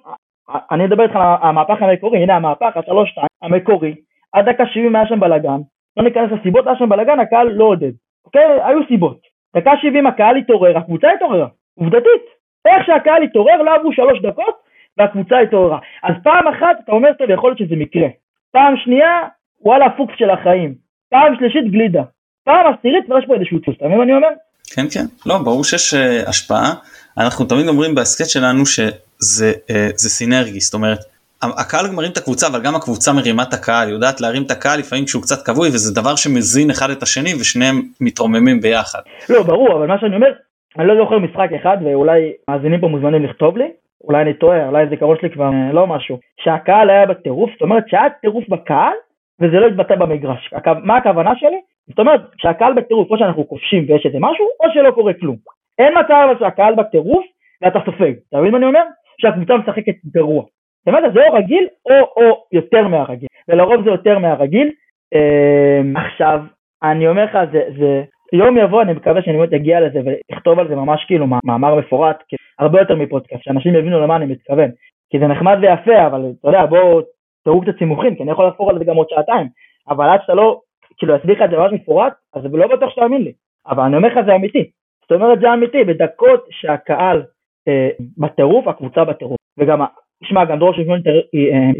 אני 0.71 0.85
אדבר 0.85 1.03
איתך 1.03 1.17
על 1.17 1.23
המהפך 1.41 1.83
המקורי, 1.83 2.19
הנה 2.19 2.37
המהפך, 2.37 2.77
השלוש 2.77 3.11
שתיים, 3.11 3.27
המקורי, 3.43 3.95
עד 4.33 4.49
דקה 4.49 4.67
70 4.67 4.97
היה 4.97 5.07
שם 5.07 5.21
בלאגן, 5.21 5.59
לא 5.97 6.05
ניכנס 6.05 6.31
לסיבות, 6.33 6.67
היה 6.67 6.77
שם 6.77 6.89
בלאגן, 6.89 7.21
הקהל 7.21 7.49
לא 7.49 7.65
עודד. 7.65 7.93
אוקיי? 8.25 8.63
היו 8.65 8.79
סיבות. 8.89 9.19
דקה 9.57 9.71
70 9.83 10.07
הקהל 10.07 10.37
התעורר, 10.37 10.79
הקבוצה 10.79 11.11
התעוררה, 11.13 11.47
עובדתית. 11.79 12.23
איך 12.67 12.87
שהקהל 12.87 13.23
התעורר, 13.23 13.63
לא 13.63 13.75
עברו 13.75 13.93
שלוש 13.93 14.21
דקות, 14.23 14.55
והקבוצה 14.99 15.39
התעוררה. 15.39 15.79
אז 16.03 16.15
פעם 16.23 16.49
אחת 16.49 16.77
אתה 16.85 16.93
אומר, 16.93 17.13
טוב, 17.13 17.31
יכול 17.31 17.51
להיות 17.51 17.59
שזה 17.59 17.77
מקרה. 17.77 18.09
פעם 18.53 18.77
שנייה, 18.77 19.21
וואלה, 19.61 19.91
פוקס 19.91 20.15
של 20.17 20.31
החיים. 20.31 20.75
פעם 21.11 21.37
שלישית, 21.37 21.71
גלידה. 21.71 22.03
פעם 22.45 22.75
עשירית 22.79 23.05
כבר 23.07 23.19
יש 23.19 23.25
פה 23.27 23.35
איזשהו 23.35 23.59
דפוס, 23.59 23.77
אתה 23.77 23.85
מבין 23.85 23.99
מה 23.99 24.05
אני 24.05 24.15
אומר? 24.15 24.29
כן 24.75 24.87
כן, 24.95 25.05
לא 25.27 25.39
ברור 25.39 25.65
שיש 25.65 25.95
uh, 25.95 26.29
השפעה, 26.29 26.75
אנחנו 27.19 27.45
תמיד 27.45 27.69
אומרים 27.69 27.95
בהסכת 27.95 28.31
שלנו 28.31 28.67
שזה 28.67 29.53
uh, 29.69 29.97
סינרגי, 29.97 30.61
זאת 30.61 30.75
אומרת 30.75 30.99
הקהל 31.43 31.91
מרים 31.97 32.11
את 32.13 32.17
הקבוצה 32.17 32.47
אבל 32.47 32.61
גם 32.65 32.75
הקבוצה 32.75 33.13
מרימה 33.13 33.43
את 33.43 33.55
הקהל, 33.55 33.89
יודעת 33.89 34.21
להרים 34.21 34.43
את 34.43 34.51
הקהל 34.51 34.79
לפעמים 34.79 35.05
כשהוא 35.05 35.23
קצת 35.23 35.47
כבוי 35.47 35.69
וזה 35.69 35.95
דבר 36.01 36.17
שמזין 36.17 36.71
אחד 36.71 36.91
את 36.91 37.03
השני 37.03 37.35
ושניהם 37.41 37.77
מתרוממים 38.01 38.61
ביחד. 38.61 38.99
לא 39.31 39.43
ברור 39.43 39.73
אבל 39.77 39.87
מה 39.87 39.99
שאני 40.01 40.17
אומר, 40.17 40.33
אני 40.79 40.87
לא 40.87 40.95
זוכר 41.05 41.19
משחק 41.19 41.49
אחד 41.61 41.77
ואולי 41.85 42.33
מאזינים 42.51 42.81
פה 42.81 42.89
מוזמנים 42.89 43.25
לכתוב 43.25 43.57
לי, 43.57 43.69
אולי 44.05 44.23
אני 44.23 44.35
טועה, 44.35 44.67
אולי 44.67 44.83
הזיכרון 44.83 45.17
שלי 45.21 45.31
כבר 45.31 45.45
אה, 45.45 45.73
לא 45.73 45.87
משהו, 45.87 46.19
שהקהל 46.45 46.91
היה 46.91 47.07
בטירוף, 47.07 47.51
זאת 47.53 47.63
אומרת 47.63 47.85
שהיה 47.89 48.11
טירוף 48.21 48.45
בקהל, 48.49 48.97
וזה 49.41 49.57
לא 49.57 49.67
התבטא 49.67 49.95
במגרש. 49.95 50.55
מה 50.85 50.97
הכוונה 50.97 51.31
שלי? 51.37 51.61
זאת 51.89 51.99
אומרת 51.99 52.21
שהקהל 52.37 52.73
בטירוף, 52.73 53.11
או 53.11 53.19
שאנחנו 53.19 53.49
כובשים 53.49 53.85
ויש 53.89 54.07
איזה 54.07 54.19
משהו, 54.21 54.47
או 54.61 54.71
שלא 54.75 54.91
קורה 54.91 55.13
כלום. 55.13 55.37
אין 55.79 55.95
מצב 55.99 56.29
שהקהל 56.39 56.75
בטירוף 56.75 57.25
ואתה 57.63 57.79
סופג, 57.85 58.13
אתה 58.29 58.41
מבין 58.41 58.51
מה 58.51 58.59
אני 58.59 58.67
אומר? 58.67 58.83
שהקבוצה 59.21 59.57
משחקת 59.57 59.95
גרוע. 60.07 60.43
זאת 60.43 60.89
אומרת, 60.89 61.13
זה 61.15 61.29
או 61.29 61.33
רגיל 61.35 61.67
או, 61.91 62.23
או 62.23 62.45
יותר 62.53 62.89
מהרגיל, 62.89 63.29
ולרוב 63.49 63.85
זה 63.85 63.91
יותר 63.91 64.19
מהרגיל. 64.19 64.71
אה, 65.15 65.81
עכשיו, 66.07 66.41
אני 66.83 67.09
אומר 67.09 67.25
לך, 67.25 67.39
זה, 67.53 67.63
זה, 67.79 68.03
יום 68.33 68.59
יבוא, 68.59 68.83
אני 68.83 68.93
מקווה 68.93 69.23
שאני 69.23 69.37
באמת 69.37 69.53
אגיע 69.53 69.81
לזה 69.81 70.01
ואכתוב 70.05 70.59
על 70.59 70.69
זה 70.69 70.77
ממש 70.77 71.05
כאילו 71.07 71.27
מאמר 71.45 71.75
מפורט, 71.75 72.17
הרבה 72.59 72.81
יותר 72.81 72.97
מפודקאסט, 72.97 73.43
שאנשים 73.45 73.75
יבינו 73.75 74.01
למה 74.01 74.17
אני 74.17 74.27
מתכוון. 74.27 74.71
כי 75.11 75.19
זה 75.19 75.27
נחמד 75.27 75.59
ויפה, 75.63 76.07
אבל 76.07 76.25
אתה 76.41 76.49
יודע, 76.49 76.67
בואו 76.67 77.01
תראו 77.45 77.61
קצת 77.61 77.79
סימוכים, 77.79 78.17
כי 78.17 78.23
אני 78.23 78.31
יכול 78.31 78.47
לחפור 78.47 78.71
על 78.71 78.79
זה 78.79 78.85
גם 78.85 78.97
עוד 78.97 79.07
שעתיים, 79.11 79.47
אבל 79.89 80.09
עד 80.09 80.21
שאתה 80.23 80.35
לא, 80.35 80.61
כאילו, 80.99 81.17
אסביר 81.17 81.37
לך 81.37 81.43
את 81.43 81.51
זה 81.51 81.57
ממש 81.57 81.73
מפורט, 81.73 82.13
אז 82.35 82.43
לא 82.53 82.77
בטוח 82.77 82.91
שתאמין 82.91 83.23
לי. 83.23 83.33
אבל 83.67 83.83
אני 83.83 83.97
אומר 83.97 84.09
לך, 84.09 84.27
זה 84.27 84.35
אמיתי. 84.35 84.71
זאת 85.03 85.13
אומרת, 85.13 85.41
זה 85.41 85.53
אמיתי, 85.53 85.85
בדקות 85.85 86.47
שהקהל 86.51 87.23
אה, 87.69 87.89
בטירוף, 88.19 88.69
הקבוצה 88.69 89.05
בטירוף. 89.05 89.39
וגם, 89.59 89.85
תשמע, 90.25 90.45
גם 90.45 90.59
דרור 90.59 90.75
שוויון 90.75 91.01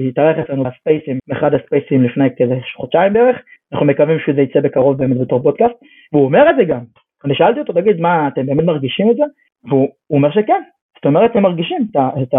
התארח 0.09 0.39
אצלנו 0.39 0.65
בספייסים, 0.65 1.19
באחד 1.29 1.55
הספייסים 1.55 2.03
לפני 2.03 2.29
כזה 2.39 2.55
חודשיים 2.77 3.13
בערך, 3.13 3.37
אנחנו 3.73 3.87
מקווים 3.87 4.19
שזה 4.27 4.41
יצא 4.41 4.61
בקרוב 4.61 4.99
באמת 4.99 5.19
בתור 5.21 5.43
פודקאסט, 5.43 5.75
והוא 6.13 6.25
אומר 6.25 6.51
את 6.51 6.57
זה 6.57 6.65
גם. 6.65 6.81
אני 7.25 7.35
שאלתי 7.35 7.61
אותו, 7.61 7.73
תגיד, 7.73 8.01
מה, 8.01 8.29
אתם 8.29 8.47
באמת 8.47 8.65
מרגישים 8.65 9.11
את 9.11 9.17
זה? 9.17 9.23
והוא 9.69 9.89
אומר 10.11 10.31
שכן. 10.31 10.63
זאת 10.97 11.05
אומרת, 11.05 11.37
הם 11.37 11.43
מרגישים 11.43 11.87
את 12.23 12.35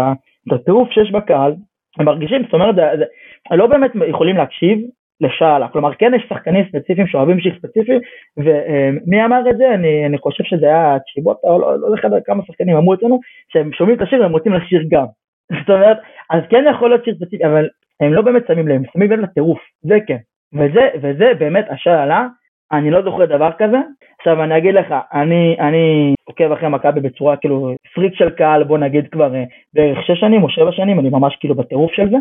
הטירוף 0.52 0.90
שיש 0.90 1.10
בקהל, 1.10 1.54
הם 1.98 2.06
מרגישים, 2.06 2.42
זאת 2.44 2.54
אומרת, 2.54 2.74
זה, 2.74 2.82
זה, 2.98 3.56
לא 3.56 3.66
באמת 3.66 3.90
יכולים 4.08 4.36
להקשיב 4.36 4.78
לשאלה, 5.20 5.68
כלומר 5.68 5.94
כן 5.94 6.12
יש 6.16 6.26
שחקנים 6.28 6.64
ספציפיים 6.68 7.06
שאוהבים 7.06 7.40
שיר 7.40 7.54
ספציפי, 7.58 7.98
ומי 8.36 9.24
אמר 9.24 9.50
את 9.50 9.56
זה? 9.56 9.74
אני, 9.74 10.06
אני 10.06 10.18
חושב 10.18 10.44
שזה 10.44 10.66
היה 10.66 10.96
צ'יבוטה, 11.14 11.48
או 11.48 11.58
לא, 11.58 11.80
לא 11.80 11.96
יודע 12.04 12.20
כמה 12.24 12.42
שחקנים 12.46 12.76
אמרו 12.76 12.94
אצלנו, 12.94 13.20
שהם 13.48 13.72
שומעים 13.72 13.96
את 13.96 14.02
השיר 14.02 14.20
והם 14.22 14.32
רוצים 14.32 14.52
לשיר 14.52 14.82
גם. 14.90 15.06
זאת 15.60 15.70
אומרת, 15.70 15.98
אז 16.30 16.42
כן 16.50 16.64
יכול 16.70 16.88
להיות 16.88 17.04
שיר 17.04 17.14
ספציפי, 17.14 17.44
אבל 17.44 17.68
הם 18.00 18.12
לא 18.12 18.22
באמת 18.22 18.42
שמים 18.46 18.68
לב, 18.68 18.76
הם 18.76 18.82
שמים 18.92 19.12
לב 19.12 19.20
לטירוף, 19.20 19.58
זה 19.82 19.98
כן. 20.06 20.18
וזה, 20.54 20.88
וזה 21.02 21.32
באמת 21.38 21.64
השאלה, 21.70 22.26
אני 22.72 22.90
לא 22.90 23.02
זוכר 23.02 23.24
דבר 23.24 23.50
כזה. 23.58 23.76
עכשיו 24.18 24.42
אני 24.42 24.58
אגיד 24.58 24.74
לך, 24.74 24.94
אני, 25.12 25.56
אני 25.60 26.14
עוקב 26.24 26.52
אחרי 26.52 26.68
מכבי 26.68 27.00
בצורה 27.00 27.36
כאילו 27.36 27.74
פריק 27.94 28.14
של 28.14 28.30
קהל, 28.30 28.64
בוא 28.64 28.78
נגיד 28.78 29.08
כבר 29.08 29.34
אה, 29.34 29.44
בערך 29.74 29.98
שש 30.06 30.20
שנים 30.20 30.42
או 30.42 30.48
שבע 30.48 30.72
שנים, 30.72 31.00
אני 31.00 31.08
ממש 31.08 31.36
כאילו 31.40 31.54
בטירוף 31.54 31.92
של 31.92 32.10
זה. 32.10 32.16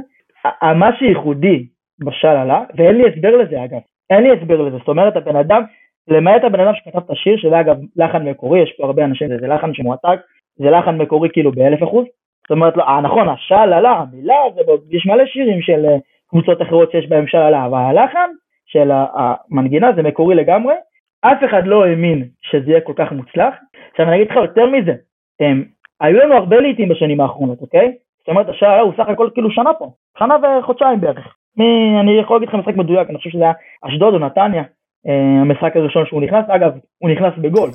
מה 0.76 0.98
שייחודי 1.00 1.66
בשאלה, 2.00 2.64
ואין 2.76 2.96
לי 2.96 3.10
הסבר 3.10 3.38
לזה 3.38 3.64
אגב, 3.64 3.80
אין 4.10 4.24
לי 4.24 4.32
הסבר 4.32 4.62
לזה, 4.62 4.78
זאת 4.78 4.88
אומרת 4.88 5.16
הבן 5.16 5.36
אדם, 5.36 5.64
למעט 6.08 6.44
הבן 6.44 6.60
אדם 6.60 6.74
שכתב 6.76 6.98
את 6.98 7.10
השיר, 7.10 7.38
שזה 7.38 7.60
אגב 7.60 7.78
לחן 7.96 8.30
מקורי, 8.30 8.64
יש 8.64 8.74
פה 8.78 8.86
הרבה 8.86 9.06
אנשים, 9.06 9.28
זה, 9.28 9.48
לחן 9.48 9.74
שמועתק, 9.74 10.20
זה 10.56 10.70
לחן 10.70 10.98
מקורי 10.98 11.30
כאילו 11.34 11.52
באלף 11.52 11.84
אחוז, 11.84 12.06
זאת 12.44 12.52
אומרת, 12.52 12.78
לא, 12.78 12.84
אה, 12.84 13.02
נכון, 13.02 13.30
השאלה, 13.30 13.92
המילה, 13.92 14.36
זה, 14.56 14.62
יש 14.92 15.06
מלא 15.06 15.26
שירים 15.26 15.62
של 15.62 15.86
אה, 15.86 15.98
קבוצות 16.30 16.62
אחרות 16.62 16.92
שיש 16.92 17.10
בהם 17.10 17.28
שאלה, 17.28 17.66
אבל 17.66 17.78
הלחן 17.78 18.30
של 18.66 18.92
המנגינה 18.92 19.94
זה 19.96 20.02
מקורי 20.04 20.36
לגמרי, 20.36 20.74
אף 21.22 21.38
אחד 21.46 21.68
לא 21.68 21.86
האמין 21.86 22.28
שזה 22.42 22.72
יהיה 22.72 22.82
כל 22.82 22.94
כך 22.96 23.12
מוצלח. 23.12 23.56
עכשיו 23.92 24.08
אני 24.08 24.16
אגיד 24.16 24.32
לך 24.32 24.36
יותר 24.36 24.66
מזה, 24.70 24.94
הם, 25.40 25.64
היו 26.02 26.20
לנו 26.20 26.34
הרבה 26.34 26.60
לעיתים 26.60 26.90
בשנים 26.90 27.22
האחרונות, 27.22 27.62
אוקיי? 27.62 27.94
זאת 28.20 28.28
אומרת, 28.28 28.50
השער 28.50 28.80
הוא 28.80 28.94
סך 28.98 29.10
הכל 29.10 29.30
כאילו 29.34 29.52
שנה 29.52 29.74
פה, 29.74 29.92
שנה 30.20 30.36
וחודשיים 30.60 31.02
בערך. 31.02 31.36
מי, 31.58 32.00
אני 32.00 32.20
יכול 32.22 32.36
להגיד 32.36 32.50
לך 32.50 32.56
משחק 32.56 32.76
מדויק, 32.76 33.10
אני 33.10 33.18
חושב 33.18 33.30
שזה 33.30 33.44
היה 33.44 33.54
אשדוד 33.82 34.14
או 34.14 34.20
נתניה, 34.20 34.64
אה, 35.08 35.42
המשחק 35.42 35.76
הראשון 35.76 36.06
שהוא 36.06 36.22
נכנס, 36.22 36.46
אגב, 36.48 36.72
הוא 36.98 37.10
נכנס 37.10 37.34
בגול. 37.38 37.70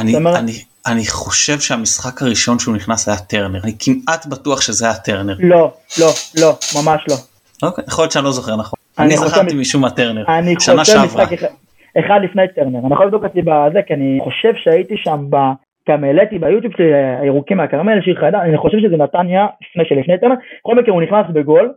אני, 0.00 0.16
אומרת, 0.16 0.36
אני, 0.36 0.52
אני 0.86 1.06
חושב 1.06 1.58
שהמשחק 1.58 2.22
הראשון 2.22 2.58
שהוא 2.58 2.76
נכנס 2.76 3.08
היה 3.08 3.18
טרנר, 3.18 3.60
אני 3.64 3.72
כמעט 3.78 4.26
בטוח 4.26 4.60
שזה 4.60 4.86
היה 4.86 4.94
טרנר. 4.94 5.36
לא, 5.38 5.72
לא, 6.00 6.10
לא, 6.40 6.50
ממש 6.76 7.04
לא. 7.10 7.14
אוקיי, 7.68 7.84
יכול 7.88 8.02
להיות 8.02 8.12
שאני 8.12 8.24
לא 8.24 8.32
זוכר 8.32 8.56
נכון. 8.56 8.78
אני, 8.98 9.16
זכרתי 9.16 9.54
משום 9.54 9.82
מה 9.82 9.90
טרנר, 9.90 10.24
שנה 10.58 10.84
שעברה. 10.84 11.24
אחד 11.98 12.20
לפני 12.24 12.42
טרנר, 12.54 12.78
אני 12.78 12.94
יכול 12.94 13.06
לבדוק 13.06 13.24
אותי 13.24 13.42
בזה, 13.42 13.80
כי 13.86 13.94
אני 13.94 14.18
חושב 14.24 14.52
שהייתי 14.56 14.94
שם 14.96 15.26
ב... 15.30 15.36
גם 15.88 16.04
העליתי 16.04 16.38
ביוטיוב 16.38 16.72
שלי 16.76 16.94
הירוקים 17.20 17.56
מהכרמל, 17.56 18.02
שיר 18.04 18.20
חיידן, 18.20 18.38
אני 18.38 18.58
חושב 18.58 18.78
שזה 18.78 18.96
נתניה 18.96 19.46
לפני 19.62 19.84
שלפני 19.88 20.18
טרנר, 20.20 20.34
בכל 20.60 20.74
מקרה 20.74 20.94
הוא 20.94 21.02
נכנס 21.02 21.26
בגול, 21.32 21.72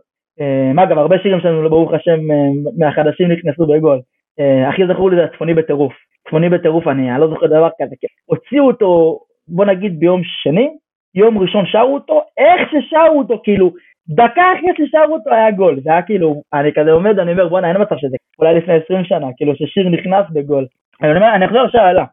מה 0.74 0.86
גם 0.86 0.98
הרבה 0.98 1.18
שירים 1.18 1.40
שלנו 1.40 1.70
ברוך 1.70 1.92
השם 1.92 2.30
אה, 2.30 2.70
מהחדשים 2.78 3.32
נכנסו 3.32 3.66
בגול, 3.66 4.00
אה, 4.40 4.68
הכי 4.68 4.82
זכור 4.86 5.10
לי 5.10 5.16
זה 5.16 5.24
הצפוני 5.24 5.54
בטירוף, 5.54 5.92
צפוני 6.28 6.48
בטירוף 6.48 6.88
אני, 6.88 7.20
לא 7.20 7.28
זוכר 7.28 7.46
דבר 7.46 7.68
כזה, 7.82 7.94
הוציאו 8.26 8.66
אותו 8.66 9.20
בוא 9.48 9.64
נגיד 9.64 10.00
ביום 10.00 10.20
שני, 10.24 10.68
יום 11.14 11.38
ראשון 11.38 11.66
שרו 11.66 11.94
אותו, 11.94 12.22
איך 12.38 12.68
ששרו 12.70 13.18
אותו 13.18 13.40
כאילו 13.44 13.70
דקה 14.08 14.42
אחרי 14.52 14.86
ששרו 14.86 15.14
אותו 15.14 15.30
היה 15.30 15.50
גול, 15.50 15.80
זה 15.80 15.90
היה 15.90 16.02
כאילו, 16.02 16.42
אני 16.54 16.72
כזה 16.72 16.92
עומד, 16.92 17.18
אני 17.18 17.32
אומר 17.32 17.48
בואנה 17.48 17.68
אין 17.68 17.82
מצב 17.82 17.96
שזה, 17.98 18.16
אולי 18.38 18.54
לפני 18.54 18.74
20 18.84 19.04
שנה, 19.04 19.26
כאילו 19.36 19.56
ששיר 19.56 19.88
נכנס 19.88 20.24
בגול. 20.32 20.66
אני 21.02 21.16
אומר, 21.16 21.34
אני 21.34 21.46
אחזור 21.46 21.62
לשאלה, 21.62 22.04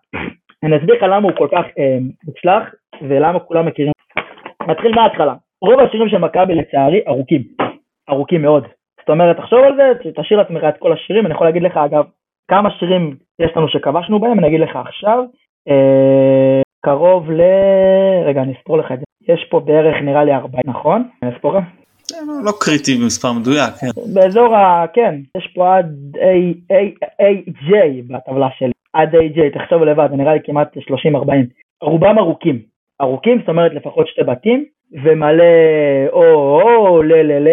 אני 0.64 0.78
אסביר 0.78 0.96
לך 0.96 1.04
למה 1.04 1.28
הוא 1.28 1.38
כל 1.38 1.48
כך 1.52 1.66
אה, 1.80 1.98
מוצלח, 2.26 2.64
ולמה 3.02 3.40
כולם 3.40 3.66
מכירים. 3.66 3.92
נתחיל 4.68 4.96
מההתחלה, 4.96 5.34
רוב 5.62 5.80
השירים 5.80 6.10
של 6.10 6.18
מכבי 6.18 6.56
לצערי 6.56 7.02
ארוכים, 7.08 7.42
ארוכים 8.10 8.42
מאוד. 8.42 8.64
זאת 9.00 9.10
אומרת, 9.10 9.38
תחשוב 9.38 9.60
על 9.60 9.76
זה, 9.76 10.12
תשאיר 10.22 10.40
לעצמך 10.40 10.64
את 10.70 10.78
כל 10.80 10.94
השירים, 10.94 11.26
אני 11.26 11.34
יכול 11.34 11.48
להגיד 11.48 11.62
לך 11.62 11.78
אגב, 11.78 12.04
כמה 12.48 12.70
שירים 12.80 13.16
יש 13.40 13.52
לנו 13.56 13.70
שכבשנו 13.70 14.20
בהם, 14.20 14.40
אני 14.40 14.48
אגיד 14.48 14.60
לך 14.60 14.76
עכשיו, 14.76 15.24
אה, 15.70 16.62
קרוב 16.82 17.32
ל... 17.32 17.42
רגע, 18.26 18.42
אני 18.42 18.54
אספור 18.60 18.78
לך 18.78 18.92
את 18.92 19.00
זה. 19.00 19.34
יש 19.34 19.48
פה 19.50 19.60
בערך 19.60 19.96
נראה 20.02 20.24
לי 20.24 20.34
40, 20.34 20.64
נכון? 20.66 21.08
אני 21.24 21.36
אספור 21.36 21.54
לך? 21.54 21.64
לא, 22.28 22.34
לא 22.44 22.52
קריטי 22.60 22.96
במספר 22.96 23.32
מדויק, 23.32 23.74
כן. 23.74 24.14
באזור 24.14 24.56
ה... 24.56 24.86
כן, 24.94 25.16
יש 25.38 25.52
פה 25.56 25.78
עד 25.78 26.18
AJ 27.22 27.72
בטבלה 28.08 28.48
שלי. 28.58 28.72
עד 28.94 29.16
AJ, 29.16 29.60
תחשוב 29.60 29.84
לבד, 29.84 30.10
נראה 30.12 30.34
לי 30.34 30.40
כמעט 30.44 30.78
30-40. 30.78 30.80
רובם 31.82 32.18
ארוכים. 32.20 32.60
ארוכים, 33.02 33.40
זאת 33.40 33.50
אומרת 33.50 33.74
לפחות 33.74 34.08
שתי 34.08 34.24
בתים, 34.24 34.66
ומלא 35.04 35.44
או 36.12 36.62
או 36.62 37.04
ל 37.04 37.14
ל 37.14 37.48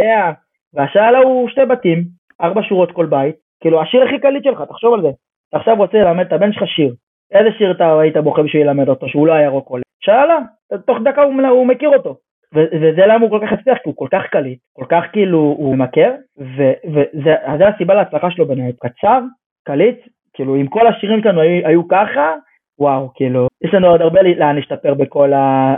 והשאלה 0.75 1.19
הוא 1.19 1.49
שתי 1.49 1.65
בתים, 1.65 2.05
ארבע 2.41 2.63
שורות 2.63 2.93
כל 2.93 3.07
בית, 3.07 3.37
כאילו 3.61 3.83
השיר 3.83 4.03
הכי 4.03 4.19
קליט 4.19 4.45
שלך, 4.45 4.63
תחשוב 4.69 4.95
על 4.95 5.03
זה. 5.03 5.09
אתה 5.49 5.57
עכשיו 5.57 5.77
רוצה 5.77 5.99
ללמד 5.99 6.27
את 6.27 6.33
הבן 6.33 6.53
שלך 6.53 6.63
שיר, 6.67 6.95
איזה 7.33 7.49
שיר 7.59 7.71
אתה 7.71 8.01
היית 8.01 8.17
בוחר 8.17 8.43
בשביל 8.43 8.67
ללמד 8.67 8.89
אותו, 8.89 9.09
שהוא 9.09 9.27
לא 9.27 9.33
היה 9.33 9.49
רוק 9.49 9.69
עולה? 9.69 9.83
שאלה, 10.01 10.39
תוך 10.87 10.99
דקה 11.05 11.23
הוא, 11.23 11.35
הוא 11.47 11.67
מכיר 11.67 11.89
אותו. 11.89 12.17
וזה 12.55 13.07
למה 13.07 13.25
הוא 13.27 13.31
כל 13.31 13.47
כך 13.47 13.53
הצליח, 13.53 13.79
כי 13.79 13.89
הוא 13.89 13.95
כל 13.97 14.09
כך 14.13 14.23
קליט, 14.31 14.59
כל 14.73 14.85
כך 14.89 15.05
כאילו 15.13 15.39
הוא 15.39 15.77
ממכר, 15.77 16.11
וזה 16.39 17.69
הסיבה 17.69 17.95
להצלחה 17.95 18.31
שלו 18.31 18.47
בעיניי, 18.47 18.73
קצר, 18.73 19.21
קליט, 19.65 19.99
כאילו 20.35 20.57
אם 20.57 20.67
כל 20.67 20.87
השירים 20.87 21.23
שלנו 21.23 21.41
היו, 21.41 21.67
היו 21.67 21.89
ככה, 21.89 22.35
וואו, 22.79 23.11
כאילו, 23.15 23.49
יש 23.65 23.75
לנו 23.75 23.87
עוד 23.87 24.01
הרבה 24.01 24.23
לאן 24.23 24.57
להשתפר 24.57 24.95
בכל 24.95 25.33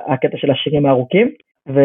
הקטע 0.06 0.36
של 0.36 0.50
השירים 0.50 0.86
הארוכים, 0.86 1.28
ו... 1.74 1.80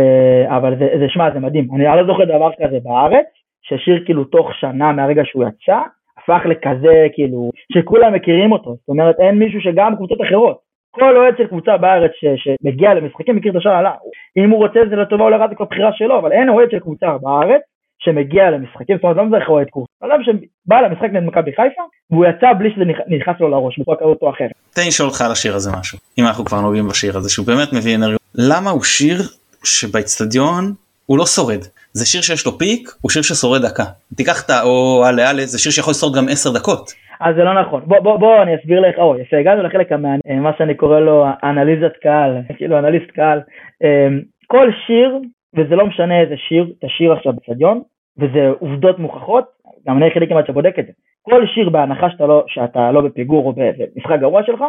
אבל 0.47 0.75
זה, 0.79 0.87
זה, 0.99 1.05
שמע, 1.09 1.33
זה 1.33 1.39
מדהים, 1.39 1.67
אני 1.75 1.83
לא 1.83 2.05
זוכר 2.07 2.25
דבר 2.25 2.49
כזה 2.59 2.77
בארץ, 2.83 3.25
ששיר 3.61 4.03
כאילו 4.05 4.23
תוך 4.23 4.47
שנה 4.59 4.91
מהרגע 4.91 5.21
שהוא 5.25 5.43
יצא, 5.43 5.79
הפך 6.17 6.41
לכזה 6.45 7.07
כאילו, 7.13 7.49
שכולם 7.73 8.13
מכירים 8.13 8.51
אותו, 8.51 8.75
זאת 8.79 8.89
אומרת 8.89 9.15
אין 9.19 9.35
מישהו 9.39 9.61
שגם 9.61 9.95
קבוצות 9.95 10.21
אחרות, 10.21 10.57
כל 10.91 11.17
אוהד 11.17 11.33
של 11.37 11.47
קבוצה 11.47 11.77
בארץ 11.77 12.11
ש, 12.19 12.25
שמגיע 12.43 12.93
למשחקים 12.93 13.35
מכיר 13.35 13.51
את 13.51 13.57
השאר 13.57 13.71
עלה, 13.71 13.93
אם 14.37 14.49
הוא 14.49 14.59
רוצה 14.59 14.79
זה 14.89 14.95
לטובה 14.95 15.23
או 15.23 15.29
לרע 15.29 15.47
זה 15.49 15.55
כבר 15.55 15.65
בחירה 15.65 15.89
שלו, 15.93 16.19
אבל 16.19 16.31
אין 16.31 16.49
אוהד 16.49 16.71
של 16.71 16.79
קבוצה 16.79 17.17
בארץ 17.21 17.61
שמגיע 17.99 18.49
למשחקים, 18.49 18.95
זאת 18.95 19.03
אומרת 19.03 19.17
לא 19.17 19.25
מזרח 19.25 19.49
אוהד 19.49 19.69
קורס, 19.69 19.87
אדם 20.03 20.23
שבא 20.23 20.81
למשחק 20.81 21.09
נגד 21.11 21.23
מכבי 21.23 21.51
חיפה 21.51 21.81
והוא 22.11 22.25
יצא 22.25 22.53
בלי 22.57 22.69
שזה 22.75 22.83
נכנס 23.07 23.35
לו 23.39 23.49
לראש 23.49 23.79
בצורה 23.79 23.97
כזאת 23.97 24.17
או 24.21 24.29
אחרת. 24.29 24.51
תן 24.73 24.81
לי 24.81 24.87
לשאול 24.87 25.09
אותך 25.09 25.21
על 25.21 25.31
השיר 25.31 25.55
הזה 25.55 25.71
משהו, 25.79 25.97
אם 26.19 26.23
אנחנו 26.25 26.45
כבר 26.45 26.61
נוגעים 26.61 26.87
בשיר 26.87 27.17
הזה 27.17 27.29
שהוא 27.29 27.47
באמת 27.47 27.73
מביא 27.73 27.95
אנרגיות, 27.95 28.21
למה 28.35 28.69
הוא 28.69 28.83
שיר 28.83 29.17
שבאצטדיון 29.63 30.63
הוא 31.05 31.17
לא 31.17 31.25
שורד? 31.25 31.61
זה 31.93 32.05
שיר 32.05 32.21
שיש 32.21 32.45
לו 32.45 32.51
פיק, 32.57 32.89
הוא 33.01 33.11
שיר 33.11 33.21
ששורד 33.21 33.61
דקה. 33.61 33.83
תיקח 34.15 34.45
את 34.45 34.49
האו 34.49 35.03
אלה 35.09 35.31
אלה, 35.31 35.45
זה 35.45 35.59
שיר 35.59 35.71
שיכול 35.71 35.91
לשרוד 35.91 36.13
גם 36.15 36.25
10 36.29 36.49
דקות. 36.59 36.91
אז 37.21 37.35
זה 37.35 37.43
לא 37.43 37.61
נכון. 37.61 37.81
בוא, 37.85 37.99
בוא, 37.99 38.17
בוא 38.17 38.41
אני 38.43 38.55
אסביר 38.55 38.79
לך, 38.79 38.95
או 38.97 39.17
יפה, 39.19 39.37
הגענו 39.37 39.63
לחלק 39.63 39.91
המעניין, 39.91 40.19
אה, 40.29 40.35
מה 40.35 40.51
שאני 40.57 40.75
קורא 40.75 40.99
לו 40.99 41.25
אנליזת 41.43 41.93
קהל, 42.01 42.37
כאילו 42.57 42.79
אנליסט 42.79 43.11
קהל. 43.11 43.39
אה, 43.83 44.07
כל 44.47 44.69
שיר, 44.87 45.17
וזה 45.57 45.75
לא 45.75 45.85
משנה 45.85 46.21
איזה 46.21 46.35
שיר, 46.37 46.73
אתה 46.79 46.87
שיר 46.89 47.13
עכשיו 47.13 47.33
באצטדיון, 47.33 47.81
וזה 48.17 48.49
עובדות 48.59 48.99
מוכחות, 48.99 49.45
גם 49.87 49.97
אני 49.97 50.05
היחידי 50.05 50.27
כמעט 50.27 50.47
שבודק 50.47 50.75
את 50.79 50.85
זה. 50.85 50.91
כל 51.21 51.47
שיר 51.53 51.69
בהנחה 51.69 52.09
שאתה 52.09 52.25
לא, 52.25 52.43
שאתה 52.47 52.91
לא 52.91 53.01
בפיגור 53.01 53.45
או 53.45 53.53
במשחק 53.53 54.19
גרוע 54.19 54.41
שלך, 54.45 54.63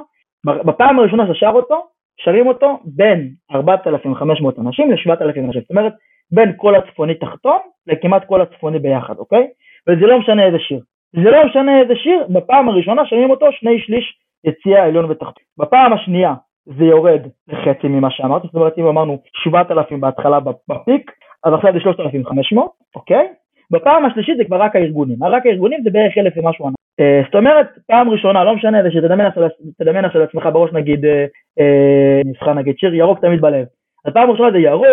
בפעם 0.47 0.99
הראשונה 0.99 1.27
שאתה 1.27 1.39
שר 1.39 1.53
אותו, 1.55 1.87
שרים 2.17 2.47
אותו 2.47 2.79
בין 2.85 3.31
4,500 3.55 4.59
אנשים 4.59 4.91
ל-7,000 4.91 5.39
אנשים, 5.39 5.61
זאת 5.61 5.71
אומרת 5.71 5.93
בין 6.33 6.53
כל 6.57 6.75
הצפוני 6.75 7.15
תחתון 7.15 7.59
לכמעט 7.87 8.25
כל 8.25 8.41
הצפוני 8.41 8.79
ביחד, 8.79 9.19
אוקיי? 9.19 9.47
וזה 9.89 10.07
לא 10.07 10.19
משנה 10.19 10.47
איזה 10.47 10.59
שיר. 10.59 10.81
זה 11.13 11.31
לא 11.31 11.47
משנה 11.47 11.81
איזה 11.81 11.95
שיר, 11.97 12.27
בפעם 12.29 12.69
הראשונה 12.69 13.07
שרים 13.07 13.31
אותו 13.31 13.47
שני 13.53 13.79
שליש 13.79 14.19
יציע 14.45 14.85
עליון 14.85 15.05
ותחתון. 15.05 15.45
בפעם 15.59 15.93
השנייה 15.93 16.35
זה 16.67 16.85
יורד 16.85 17.21
לחצי 17.49 17.89
ממה 17.89 18.11
שאמרתי, 18.11 18.47
זאת 18.47 18.55
אומרת 18.55 18.79
אם 18.79 18.87
אמרנו 18.87 19.19
7,000 19.43 20.01
בהתחלה 20.01 20.39
בפיק, 20.41 21.11
אז 21.45 21.55
עכשיו 21.55 21.73
זה 21.73 21.81
3,500, 21.81 22.71
אוקיי? 22.95 23.29
בפעם 23.71 24.05
השלישית 24.05 24.37
זה 24.37 24.45
כבר 24.45 24.63
רק 24.63 24.77
הארגונים, 24.77 25.25
רק 25.25 25.47
הארגונים 25.47 25.81
זה 25.85 25.91
בערך 25.91 26.19
אלף 26.19 26.33
ומשהו 26.37 26.67
ענק. 26.67 26.82
אה, 27.01 27.23
זאת 27.27 27.35
אומרת, 27.35 27.67
פעם 27.87 28.11
ראשונה, 28.11 28.45
לא 28.45 28.57
משנה, 28.57 28.79
שתדמיין 28.91 30.05
עכשיו 30.05 30.21
לעצמך 30.21 30.49
בראש 30.53 30.71
נגיד, 30.73 31.05
אה, 31.05 31.25
אה, 31.61 32.21
נבחר 32.25 32.55
נגיד 32.55 32.79
שיר 32.79 32.95
ירוק 32.95 33.21
תמיד 33.21 33.41
בלב. 33.41 33.67
אז 34.05 34.13
פעם 34.13 34.31
ראשונה 34.31 34.51
זה 34.51 34.59
ירוק 34.59 34.87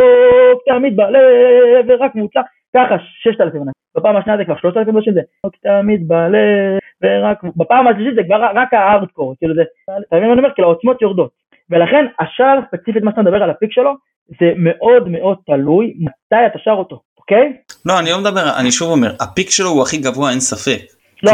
תמיד 0.68 0.96
בלב 0.96 1.86
ורק 1.88 2.16
מוצע, 2.16 2.42
ככה 2.76 2.96
6,000 3.00 3.56
אנשים. 3.56 3.72
בפעם 3.98 4.16
השנייה 4.16 4.38
זה 4.38 4.46
כבר 4.46 4.58
3,000 4.58 4.98
אנשים, 4.98 5.14
זה 5.14 5.22
ירוק 5.44 5.56
תמיד 5.64 6.08
בלב 6.08 6.80
ורק, 7.04 7.44
בפעם 7.56 7.88
השלישית 7.88 8.16
זה 8.16 8.24
כבר 8.24 8.48
רק 8.56 8.74
הארדקור, 8.74 9.36
כאילו 9.38 9.56
זה, 9.56 9.64
אתה 9.84 10.16
מבין 10.16 10.28
מה 10.28 10.34
אני 10.34 10.42
אומר? 10.42 10.54
כאילו 10.56 10.68
העוצמות 10.68 11.02
יורדות. 11.02 11.32
ולכן 11.70 12.06
השער 12.20 12.60
ספציפית 12.68 13.04
מה 13.04 13.12
שאתה 13.12 13.22
מדבר 13.22 13.44
על 13.44 13.50
הפיק 13.50 13.72
שלו, 13.72 13.94
זה 14.40 14.52
מאוד 14.58 15.08
מאוד 15.08 15.38
תלוי 15.46 15.94
מתי 16.00 16.46
אתה 16.46 16.60
שר 16.60 16.72
אותו, 16.72 17.00
אוקיי? 17.18 17.54
לא, 17.86 18.00
אני 18.00 18.10
לא 18.12 18.20
מדבר, 18.20 18.60
אני 18.60 18.72
שוב 18.72 18.92
אומר, 18.92 19.12
הפיק 19.22 19.50
שלו 19.50 19.70
הוא 19.70 19.82
הכי 19.82 19.98
גבוה, 19.98 20.32
אין 20.32 20.40
ספק. 20.40 20.99
לא, 21.24 21.32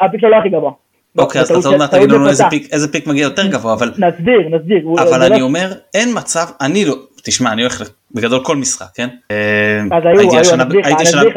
הפיק 0.00 0.20
שלו 0.20 0.30
לא 0.30 0.36
הכי 0.36 0.48
גבוה. 0.48 0.72
אוקיי, 1.18 1.40
אז 1.40 1.50
אתה 1.50 1.68
עוד 1.68 1.76
מעט 1.76 1.94
תגיד 1.94 2.10
לנו 2.10 2.28
איזה 2.72 2.92
פיק 2.92 3.06
מגיע 3.06 3.22
יותר 3.22 3.46
גבוה, 3.46 3.74
אבל... 3.74 3.88
נסביר, 3.98 4.48
נסביר. 4.50 4.84
אבל 5.02 5.22
אני 5.22 5.42
אומר, 5.42 5.72
אין 5.94 6.08
מצב, 6.14 6.46
אני 6.60 6.84
לא, 6.84 6.94
תשמע, 7.24 7.52
אני 7.52 7.62
הולך 7.62 7.82
בגדול 8.14 8.44
כל 8.44 8.56
משחק, 8.56 8.86
כן? 8.94 9.08
אז 9.92 10.02
היו, 10.04 10.20
היו, 10.20 10.30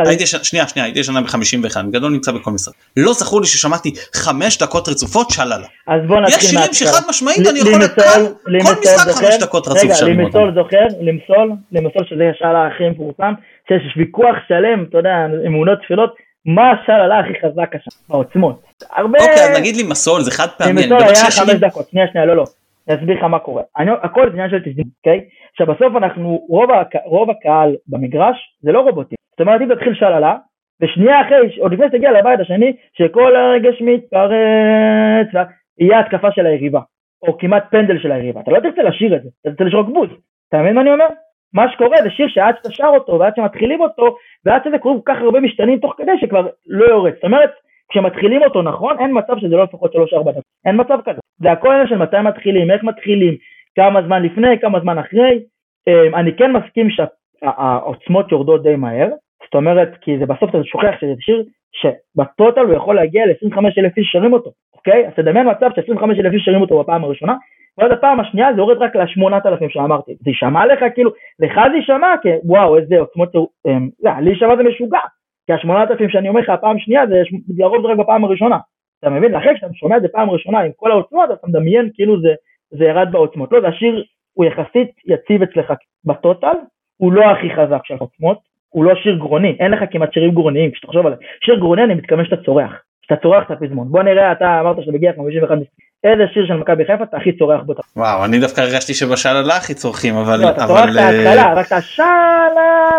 הייתי 0.08 0.24
השנה, 0.24 0.44
שנייה, 0.44 0.68
שנייה, 0.68 0.86
הייתי 0.86 1.00
השנה 1.00 1.22
ב-51, 1.22 1.82
בגדול 1.88 2.12
נמצא 2.12 2.32
בכל 2.32 2.52
משחק. 2.52 2.74
לא 2.98 3.14
זכור 3.14 3.42
לי 3.42 3.48
ששמעתי 3.48 3.94
חמש 4.16 4.58
דקות 4.58 4.90
רצופות 4.90 5.30
שללה. 5.30 5.68
אז 5.88 6.02
בוא 6.08 6.20
נתחיל 6.20 6.58
מההתחלה. 6.58 6.72
יש 6.72 6.78
שירים 6.78 6.94
שחד 6.94 7.10
משמעית 7.10 7.48
אני 7.48 7.60
יכול 7.60 8.76
כל 8.76 8.82
משחק 8.82 9.12
חמש 9.12 9.36
דקות 9.42 9.68
רצוף 9.68 9.84
אותם. 9.84 10.06
רגע, 10.06 10.22
לימסול 10.22 10.52
זוכר, 10.56 10.86
לימסול, 11.00 11.52
לימסול 11.72 12.04
שזה 12.10 12.32
השאלה 12.36 12.68
הכי 12.68 12.90
מפורסם, 12.90 13.34
שיש 13.68 13.98
ויכוח 13.98 14.36
שלם, 14.48 14.86
אתה 14.90 14.98
יודע, 14.98 15.16
אמונות 15.48 15.80
תפילות, 15.84 16.16
מה 16.46 16.72
השללה 16.72 17.20
הכי 17.20 17.34
חזק 17.42 17.72
בעוצמות. 18.10 18.62
הרבה... 18.92 19.20
אוקיי, 19.20 19.44
אז 19.44 19.60
נגיד 19.60 19.76
לי 19.76 19.84
מסול, 19.84 20.22
זה 20.22 20.32
חד 20.32 20.48
פעמי. 20.58 20.82
לימסול 20.82 20.98
היה 20.98 21.16
חמש 21.16 21.56
דקות, 21.56 21.90
שנייה, 21.90 22.08
שנייה, 22.08 22.26
לא, 22.26 22.36
לא. 22.36 22.44
אני 22.90 22.98
אסביר 22.98 23.18
לך 23.18 23.24
מה 23.24 23.40
קורה. 23.40 23.64
אני, 23.78 23.92
הכל 24.02 24.26
זה 24.26 24.34
עניין 24.34 24.50
של 24.50 24.60
תזמון, 24.60 24.90
אוקיי? 25.00 25.26
עכשיו 25.52 25.68
בסוף 25.68 25.96
אנחנו, 26.04 26.46
רוב, 26.50 26.72
הק, 26.72 26.96
רוב 27.06 27.30
הקהל 27.30 27.76
במגרש 27.88 28.38
זה 28.62 28.72
לא 28.72 28.80
רובוטים. 28.80 29.16
זאת 29.32 29.42
אומרת 29.42 29.62
אם 29.62 29.76
תתחיל 29.76 29.94
שללה, 29.94 30.36
ושנייה 30.82 31.22
אחרי, 31.22 31.60
עוד 31.60 31.74
לפני 31.74 31.86
שתגיע 31.88 32.12
לבית 32.12 32.40
השני, 32.40 32.74
שכל 32.94 33.36
הרגש 33.36 33.82
מתפרץ, 33.82 35.48
יהיה 35.80 36.00
התקפה 36.00 36.32
של 36.32 36.46
היריבה, 36.46 36.80
או 37.28 37.38
כמעט 37.38 37.64
פנדל 37.72 38.00
של 38.02 38.12
היריבה. 38.12 38.42
אתה 38.42 38.52
לא 38.52 38.60
תרצה 38.60 38.84
לשיר 38.84 39.16
את 39.16 39.24
זה, 39.24 39.30
אתה 39.42 39.50
תרצה 39.50 39.64
לשרוק 39.64 39.90
בוז. 39.94 40.10
אתה 40.50 40.58
מבין 40.58 40.76
מה 40.76 40.82
אני 40.82 40.92
אומר? 40.92 41.08
מה 41.56 41.72
שקורה 41.72 41.98
זה 42.04 42.10
שיר 42.10 42.28
שעד 42.28 42.56
שאתה 42.58 42.70
שר 42.72 42.92
אותו, 42.96 43.20
ועד 43.20 43.34
שמתחילים 43.36 43.82
אותו, 43.82 44.16
ועד 44.46 44.62
שזה 44.66 44.78
קורה 44.78 44.96
כל 44.96 45.14
כך 45.14 45.22
הרבה 45.22 45.40
משתנים 45.40 45.80
תוך 45.80 45.94
כדי 45.98 46.12
שכבר 46.20 46.48
לא 46.68 46.86
יורד. 46.86 47.14
זאת 47.14 47.24
אומרת, 47.24 47.52
כשמתחילים 47.90 48.44
אותו 48.44 48.62
נכון, 48.62 49.00
אין 49.00 49.12
מצב 49.18 49.34
שזה 49.40 49.56
לא 49.56 49.64
לפחות 49.64 49.96
3-4 49.96 49.98
דקות. 49.98 50.44
אין 50.66 50.82
מצב 50.82 51.00
כזה. 51.06 51.20
זה 51.42 51.52
הכל 51.52 51.72
עניין 51.72 51.88
של 51.88 51.98
מתי 51.98 52.22
מתחילים, 52.24 52.72
איך 52.72 52.84
מתחילים, 52.84 53.36
כמה 53.76 54.02
זמן 54.02 54.24
לפני, 54.24 54.60
כמה 54.60 54.80
זמן 54.80 54.98
אחרי. 54.98 55.40
אמ, 55.88 56.16
אני 56.16 56.36
כן 56.38 56.52
מסכים 56.52 56.88
שהעוצמות 56.90 58.32
יורדות 58.32 58.64
די 58.64 58.76
מהר, 58.76 59.08
זאת 59.44 59.56
אומרת, 59.56 59.90
כי 60.02 60.18
זה 60.20 60.26
בסוף 60.26 60.50
אתה 60.50 60.64
שוכח 60.64 60.94
שזה 61.00 61.14
שיר 61.20 61.44
שבטוטל 61.72 62.62
הוא 62.62 62.74
יכול 62.74 62.96
להגיע 62.96 63.26
ל-25 63.26 63.58
אלף 63.78 63.98
איש 63.98 64.10
שרים 64.12 64.34
אותו, 64.34 64.52
אוקיי? 64.88 65.08
אז 65.08 65.14
תדמיין 65.16 65.48
מצב 65.50 65.70
ש-25 65.76 66.04
אלף 66.20 66.34
איש 66.34 66.46
שרים 66.46 66.62
אותו 66.62 66.80
בפעם 66.80 67.04
הראשונה, 67.04 67.36
ואז 67.78 67.92
הפעם 67.92 68.20
השנייה 68.20 68.54
זה 68.54 68.62
יורד 68.62 68.78
רק 68.78 68.96
ל-8,000 68.96 69.70
שאמרתי. 69.70 70.12
זה 70.12 70.30
יישמע 70.30 70.66
לך 70.66 70.80
כאילו, 70.94 71.12
לך 71.40 71.60
זה 71.72 71.76
יישמע 71.76 72.14
כוואו 72.22 72.78
איזה 72.78 73.00
עוצמות, 73.00 73.30
אמ, 73.68 73.90
לא, 74.04 74.12
לי 74.22 74.30
יישמע 74.30 74.56
זה 74.56 74.64
משוגע. 74.64 75.00
כי 75.46 75.54
ה-8,000 75.54 76.12
שאני 76.12 76.30
אומר 76.30 76.42
לך 76.42 76.50
הפעם 76.50 76.80
שנייה 76.80 77.08
זה 77.08 77.22
לרוב 77.58 77.82
זה 77.82 77.88
רק 77.88 77.98
בפעם 77.98 78.24
הראשונה. 78.26 78.58
אתה 79.00 79.10
מבין? 79.10 79.32
לכן 79.32 79.56
כשאתה 79.56 79.74
שומע 79.74 79.98
את 79.98 80.02
זה 80.02 80.08
פעם 80.08 80.30
ראשונה 80.30 80.60
עם 80.60 80.72
כל 80.76 80.92
העוצמות 80.92 81.32
אתה 81.32 81.48
מדמיין 81.48 81.90
כאילו 81.94 82.22
זה, 82.22 82.34
זה 82.72 82.86
ירד 82.86 83.12
בעוצמות. 83.12 83.52
לא, 83.52 83.62
זה 83.62 83.68
השיר 83.68 84.04
הוא 84.34 84.46
יחסית 84.46 84.92
יציב 85.06 85.44
אצלך 85.44 85.74
בטוטל, 86.06 86.56
הוא 86.98 87.14
לא 87.14 87.26
הכי 87.26 87.50
חזק 87.56 87.82
של 87.84 87.94
העוצמות, 87.94 88.38
הוא 88.70 88.84
לא 88.86 88.96
שיר 88.96 89.16
גרוני, 89.16 89.58
אין 89.60 89.72
לך 89.72 89.84
כמעט 89.92 90.14
שירים 90.14 90.32
גרוניים, 90.32 90.72
כשתחשוב 90.72 91.06
על 91.06 91.16
זה. 91.16 91.26
שיר 91.46 91.56
גרוני 91.56 91.84
אני 91.84 91.94
מתכוון 91.94 92.26
שאתה 92.26 92.44
צורח, 92.44 92.82
שאתה 93.08 93.22
צורח 93.22 93.44
את 93.46 93.52
הפזמון. 93.52 93.88
בוא 93.90 94.04
נראה, 94.04 94.32
אתה 94.32 94.60
אמרת 94.62 94.76
שאתה 94.82 94.92
מגיע 94.92 95.12
51 95.18 95.58
איזה 96.04 96.24
שיר 96.34 96.46
של 96.48 96.54
מכבי 96.54 96.86
חיפה 96.86 97.04
אתה 97.04 97.18
הכי 97.18 97.38
צורח 97.38 97.62
בו. 97.66 97.74
וואו, 97.96 98.26
אני 98.26 98.40
דווקא 98.40 98.62
הרגשתי 98.62 98.94
שבשללה 98.94 99.56
הכי 99.56 99.74
צורכים, 99.74 100.16
אבל... 100.16 100.42
לא, 100.42 100.50
אתה 100.50 100.68
צורח 100.68 100.84
את 100.84 100.96
ההתחלה, 100.96 101.54
רק 101.54 101.68
את 101.68 101.72
השאלה, 101.72 102.90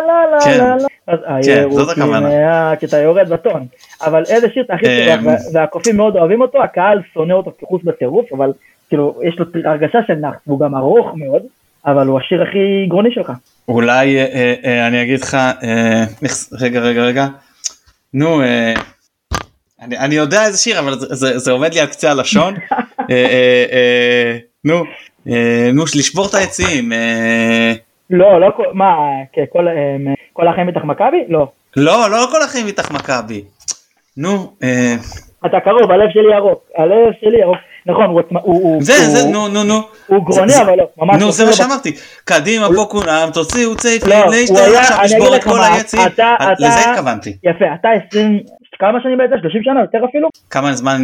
כן, 0.45 0.59
כן, 1.43 1.71
זאת 1.71 1.89
הכוונה. 1.91 2.77
כי 2.81 2.87
אתה 2.87 2.97
יורד 2.97 3.29
בטון. 3.29 3.67
אבל 4.05 4.23
איזה 4.29 4.47
שיר 4.55 4.63
אתה 4.63 4.75
הכי 4.75 4.85
צורח, 4.85 5.21
והקופים 5.53 5.97
מאוד 5.97 6.17
אוהבים 6.17 6.41
אותו, 6.41 6.63
הקהל 6.63 7.01
שונא 7.15 7.33
אותו 7.33 7.53
כחוס 7.61 7.83
בטירוף, 7.85 8.33
אבל 8.33 8.53
כאילו, 8.89 9.21
יש 9.23 9.39
לו 9.39 9.45
הרגשה 9.65 9.99
של 10.07 10.15
נח, 10.15 10.35
והוא 10.47 10.61
גם 10.61 10.75
ארוך 10.75 11.07
מאוד, 11.15 11.43
אבל 11.87 12.07
הוא 12.07 12.21
השיר 12.21 12.43
הכי 12.43 12.87
גרוני 12.89 13.11
שלך. 13.15 13.33
אולי 13.69 14.19
אני 14.89 15.03
אגיד 15.03 15.21
לך, 15.21 15.37
רגע, 16.61 16.81
רגע, 16.81 17.03
רגע, 17.03 17.27
נו, 18.15 18.41
אני, 19.81 19.99
אני 19.99 20.15
יודע 20.15 20.45
איזה 20.47 20.59
שיר 20.59 20.79
אבל 20.79 20.93
זה, 20.95 21.15
זה, 21.15 21.39
זה 21.39 21.53
עומד 21.53 21.75
לי 21.75 21.81
על 21.81 21.87
קצה 21.87 22.11
הלשון. 22.11 22.55
אה, 22.71 22.77
אה, 23.11 23.65
אה, 23.73 24.37
נו, 24.65 24.85
אה, 25.29 25.71
נו, 25.75 25.83
לשבור 25.97 26.27
את 26.27 26.35
היציאים. 26.35 26.93
אה... 26.93 27.73
לא, 28.11 28.41
לא, 28.41 28.49
מה, 28.73 28.97
כל, 29.53 29.69
אה, 29.69 30.15
כל 30.33 30.49
החיים 30.49 30.69
איתך 30.69 30.85
מכבי? 30.85 31.25
לא. 31.29 31.49
לא, 31.77 32.11
לא 32.11 32.27
כל 32.31 32.43
החיים 32.43 32.67
איתך 32.67 32.91
מכבי. 32.91 33.45
נו. 34.17 34.53
אה... 34.63 34.95
אתה 35.47 35.61
קרוב, 35.61 35.91
הלב 35.91 36.11
שלי 36.11 36.37
ירוק, 36.37 36.65
הלב 36.77 37.13
שלי 37.21 37.39
ירוק. 37.41 37.57
נכון, 37.87 38.05
הוא, 38.05 38.23
הוא, 38.43 38.83
זה, 38.83 38.93
הוא, 38.93 39.03
זה, 39.05 39.29
נו, 39.29 39.49
נו, 39.49 39.65
נו. 39.65 39.81
הוא 40.07 40.27
גרוני, 40.27 40.53
זה, 40.53 40.63
אבל 40.63 40.77
לא, 40.79 40.89
ממש. 40.99 41.23
נו, 41.23 41.33
זה 41.33 41.45
מה 41.45 41.53
שאמרתי. 41.53 41.93
קדימה, 42.25 42.67
פה 42.77 42.87
כולם, 42.91 43.29
תוציאו 43.35 43.77
צייפים, 43.77 44.11
להשתלם 44.31 44.75
עכשיו 44.77 44.99
לשבור 45.05 45.37
את 45.37 45.45
כל 45.45 45.59
היציאים. 45.63 46.07
לזה 46.59 46.91
התכוונתי. 46.91 47.37
יפה, 47.43 47.65
אתה 47.75 47.89
20, 48.09 48.41
כמה 48.79 48.99
שנים 49.03 49.19
בעצם? 49.19 49.35
30 49.41 49.63
שנה? 49.63 49.81
יותר 49.81 49.99
אפילו? 50.11 50.29
כמה 50.51 50.73
זמן 50.73 50.97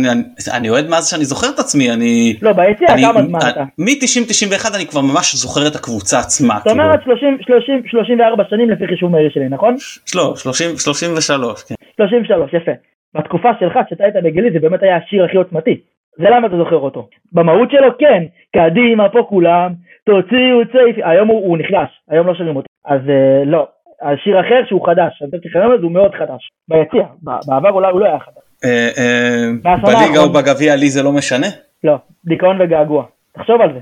אני, 0.55 0.71
אוהד 0.71 0.89
מאז 0.89 1.09
שאני 1.11 1.25
זוכר 1.25 1.47
את 1.55 1.59
עצמי 1.59 1.91
אני 1.91 2.37
לא 2.43 2.53
ביציע 2.53 2.89
כמה 2.89 3.23
זמן 3.23 3.39
אתה? 3.39 3.65
מ-90 3.79 4.29
91 4.29 4.75
אני 4.75 4.87
כבר 4.87 5.01
ממש 5.01 5.35
זוכר 5.35 5.67
את 5.67 5.77
הקבוצה 5.77 6.19
עצמה. 6.19 6.59
זאת 6.59 6.73
אומרת 6.73 7.01
30 7.05 7.39
30 7.41 7.83
34 7.87 8.45
שנים 8.51 8.71
לפי 8.71 8.87
חישוב 8.87 9.11
מהיר 9.11 9.31
שלי 9.35 9.49
נכון? 9.49 9.77
לא 10.15 10.35
30 10.37 10.79
33 10.79 11.63
כן. 11.63 11.75
33 11.97 12.55
יפה. 12.55 12.73
בתקופה 13.15 13.49
שלך 13.61 13.79
כשאתה 13.87 14.05
היית 14.05 14.15
בגילי 14.25 14.51
זה 14.53 14.59
באמת 14.59 14.83
היה 14.83 14.97
השיר 14.97 15.25
הכי 15.25 15.37
עוצמתי. 15.37 15.81
זה 16.19 16.31
למה 16.31 16.47
אתה 16.47 16.57
זוכר 16.57 16.77
אותו. 16.77 17.09
במהות 17.33 17.71
שלו 17.71 17.99
כן, 17.99 18.23
קדימה 18.57 19.09
פה 19.09 19.27
כולם, 19.29 19.73
תוציאו 20.05 20.73
צייפי, 20.73 21.01
היום 21.05 21.29
הוא, 21.29 21.47
הוא 21.47 21.59
נחלש, 21.59 21.91
היום 22.11 22.27
לא 22.27 22.35
שרים 22.35 22.57
אותו. 22.57 22.67
אז 22.87 23.01
uh, 23.01 23.45
לא, 23.47 23.67
על 24.01 24.17
שיר 24.17 24.41
אחר 24.41 24.63
שהוא 24.69 24.87
חדש, 24.87 25.23
אני 25.23 25.41
חושב 25.49 25.83
הוא 25.83 25.93
מאוד 25.93 26.15
חדש, 26.15 26.51
ביציע, 26.69 27.07
בעבר 27.23 27.71
אולי 27.71 27.91
הוא 27.93 28.01
לא 28.01 28.07
היה 28.07 28.19
חדש. 28.19 28.43
אה, 28.65 28.89
אה, 28.99 29.77
בליגה 29.77 30.21
או 30.21 30.33
בגביע 30.33 30.77
לי 30.77 30.89
זה 30.89 31.03
לא 31.03 31.13
משנה? 31.13 31.47
לא, 31.85 31.97
דיכאון 32.25 32.61
וגעגוע, 32.61 33.05
תחשוב 33.33 33.61
על 33.61 33.73
זה. 33.73 33.81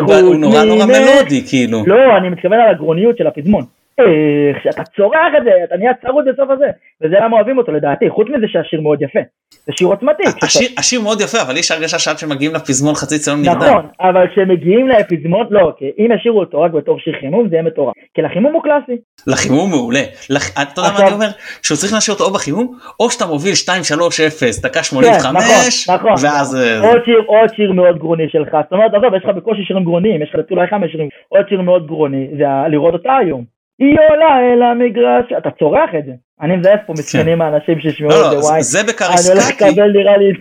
אבל 0.00 0.22
הוא 0.22 0.34
נורא 0.34 0.64
נורא 0.64 0.86
מלודי 0.86 1.40
כאילו. 1.48 1.78
לא, 1.86 2.16
אני 2.16 2.28
מתכוון 2.28 2.60
על 2.60 2.70
הגרוניות 2.70 3.16
של 3.16 3.26
הפזמון. 3.26 3.64
איך 3.98 4.62
שאתה 4.62 4.82
צורח 4.96 5.32
את 5.38 5.44
זה, 5.44 5.50
אתה 5.64 5.76
נהיה 5.76 5.92
צרוד 6.02 6.24
בסוף 6.28 6.50
הזה, 6.50 6.66
וזה 7.02 7.16
למה 7.20 7.36
אוהבים 7.36 7.58
אותו 7.58 7.72
לדעתי, 7.72 8.10
חוץ 8.10 8.28
מזה 8.28 8.46
שהשיר 8.48 8.80
מאוד 8.80 9.02
יפה, 9.02 9.20
זה 9.66 9.72
שיר 9.76 9.88
עוצמתי. 9.88 10.22
השיר, 10.42 10.68
השיר 10.78 11.00
מאוד 11.00 11.20
יפה, 11.20 11.38
אבל 11.42 11.56
יש 11.56 11.70
הרגשה 11.70 11.98
שעד 11.98 12.18
שמגיעים 12.18 12.54
לפזמון 12.54 12.94
חצי 12.94 13.18
ציון 13.18 13.42
נרדם. 13.42 13.60
נכון, 13.60 13.86
אבל 14.00 14.26
כשמגיעים 14.28 14.88
לפזמון, 14.88 15.46
לא, 15.50 15.72
כי 15.78 15.84
אם 15.98 16.08
ישאירו 16.16 16.40
אותו 16.40 16.60
רק 16.60 16.72
בתור 16.72 16.98
שיר 16.98 17.14
חימום 17.20 17.48
זה 17.48 17.54
יהיה 17.54 17.62
מטורף, 17.62 17.94
כי 18.14 18.22
לחימום 18.22 18.52
הוא 18.52 18.62
קלאסי. 18.62 18.96
לחימום 19.26 19.70
מעולה, 19.70 20.02
לח... 20.30 20.50
אתה 20.62 20.80
יודע 20.80 20.90
מה 20.92 21.06
אני 21.06 21.14
אומר? 21.14 21.30
שהוא 21.62 21.76
צריך 21.76 21.92
להשאיר 21.92 22.14
אותו 22.14 22.24
או 22.24 22.32
בחימום, 22.32 22.78
או 23.00 23.10
שאתה 23.10 23.26
מוביל 23.26 23.52
2-3-0, 23.52 24.62
דקה 24.62 24.82
85, 24.82 25.86
כן, 25.86 25.94
נכון, 25.94 26.12
נכון, 26.12 26.28
ואז... 26.28 26.56
אה, 26.56 26.90
עוד 26.90 27.04
שיר, 27.04 27.22
עוד 27.26 27.48
שיר 27.56 27.72
מאוד 27.72 27.98
גרוני 27.98 28.28
שלך, 28.28 28.56
זאת 28.64 28.72
אומרת, 28.72 28.94
עזוב, 28.94 29.14
יש 29.14 29.24
לך 29.24 29.36
בקושי 29.36 29.62
שירים 29.64 29.84
גרוניים, 29.84 30.22
יש 30.22 30.30
לך 30.34 30.40
אולי 30.50 30.66
חמש 30.66 30.90
שירים, 30.92 31.08
עוד 31.28 31.48
שיר 31.48 31.60
מאוד 31.60 31.86
גרוני, 31.86 32.26
זה 32.38 32.44
לראות 32.70 32.94
אותה 32.94 33.16
היום. 33.16 33.57
היא 33.78 33.96
עולה 34.10 34.26
אל 34.54 34.62
המגרש, 34.62 35.32
אתה 35.38 35.48
צורח 35.58 35.90
את 35.98 36.04
זה. 36.06 36.12
אני 36.42 36.56
מזייף 36.56 36.80
פה 36.86 36.92
מסכנים 36.92 37.42
האנשים 37.42 37.80
שישמעו 37.80 38.10
לא, 38.10 38.26
את 38.26 38.42
זה, 38.42 38.48
וואי. 38.48 38.62
זה 38.62 38.82
בקריסקקי. 38.82 39.32
אני 39.32 39.40
הולך 39.40 39.48
לקבל 39.50 39.92
נראה 39.92 40.16
לי, 40.16 40.32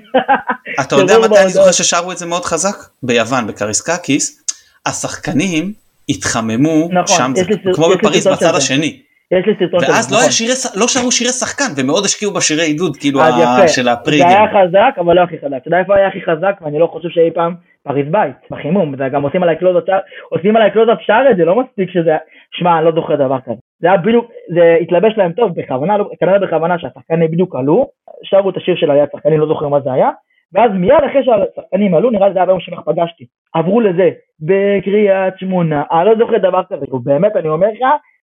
אתה 0.81 0.95
יודע 0.95 1.13
מתי 1.19 1.39
אני 1.41 1.49
זוכר 1.49 1.71
ששרו 1.71 2.11
את 2.11 2.17
זה 2.17 2.25
מאוד 2.25 2.45
חזק? 2.45 2.75
ביוון, 3.03 3.47
בקריסקקיס. 3.47 4.43
השחקנים 4.85 5.73
התחממו 6.09 6.89
נכון, 6.91 7.17
שם, 7.17 7.31
זה 7.35 7.43
כמו 7.73 7.89
בפריז 7.89 8.27
בצד 8.27 8.51
זה. 8.51 8.57
השני. 8.57 8.99
יש 9.31 9.45
לי 9.47 9.53
סרטון 9.59 9.85
של 9.85 9.91
ואז 9.91 10.05
זה, 10.05 10.15
לא, 10.15 10.19
נכון. 10.19 10.31
שירי, 10.31 10.53
לא 10.75 10.87
שרו 10.87 11.11
שירי 11.11 11.29
שחקן 11.31 11.65
ומאוד 11.77 12.05
השקיעו 12.05 12.33
בשירי 12.33 12.63
עידוד 12.63 12.97
כאילו 12.97 13.21
ה- 13.21 13.67
של 13.67 13.83
זה 13.83 13.91
הפריגים. 13.91 14.27
היה 14.27 14.45
חזק 14.47 14.99
אבל 14.99 15.13
לא 15.15 15.21
הכי 15.21 15.35
חזק, 15.37 15.57
אתה 15.57 15.67
יודע 15.67 15.79
איפה 15.79 15.95
היה 15.95 16.07
הכי 16.07 16.19
חזק 16.21 16.61
ואני 16.61 16.79
לא 16.79 16.87
חושב 16.87 17.09
שאי 17.09 17.31
פעם 17.33 17.55
פריז 17.87 18.07
בית, 18.11 18.35
בחימום, 18.51 18.95
זה 18.97 19.09
גם 19.09 19.23
עושים 19.23 19.43
עליי 19.43 19.55
קלוזאפ, 19.55 19.83
שר- 19.87 19.99
עושים 20.29 20.55
עליי 20.55 20.71
קלוזאפ 20.71 21.01
שר 21.01 21.21
את 21.31 21.37
זה, 21.37 21.45
לא 21.45 21.55
מספיק 21.55 21.89
שזה, 21.89 22.17
שמע 22.51 22.77
אני 22.77 22.85
לא 22.85 22.91
זוכר 22.91 23.15
דבר 23.15 23.39
כזה, 23.39 23.55
זה 23.79 23.87
היה 23.87 23.97
בדיוק, 23.97 24.31
זה 24.53 24.77
התלבש 24.81 25.13
להם 25.17 25.31
טוב 25.31 25.51
בכוונה, 25.55 25.97
כנראה 26.19 26.39
בכוונה 26.39 26.79
שהשחקנים 26.79 27.31
בדיוק 27.31 27.55
עלו, 27.55 27.87
שרו 28.23 28.49
את 28.49 28.57
השיר 28.57 28.75
של 28.75 28.91
עליית 28.91 29.09
שחקנים, 29.11 29.39
לא 29.39 29.47
זוכר 29.47 29.67
מה 29.67 29.79
זה 29.79 29.93
היה, 29.93 30.09
ואז 30.53 30.71
מיד 30.73 31.03
אחרי 31.05 31.23
שהשחקנים 31.23 31.95
עלו, 31.95 32.09
נראה 32.09 32.27
לי 32.27 32.33
זה 32.33 32.39
היה 32.39 32.45
ביום 32.45 32.59
שמח 32.59 32.79
פגשתי, 32.85 33.25
עברו 33.53 33.81
לזה, 33.81 34.09
בקריית 34.39 35.33
שמונה, 35.37 35.83
אני 35.91 36.05
לא 36.05 36.15
זוכר 36.17 36.37
דבר 36.37 36.61
כזה, 36.63 36.85
כאילו, 36.85 36.99
באמת 36.99 37.35
אני 37.35 37.49
אומר 37.49 37.67
לך, 37.67 37.81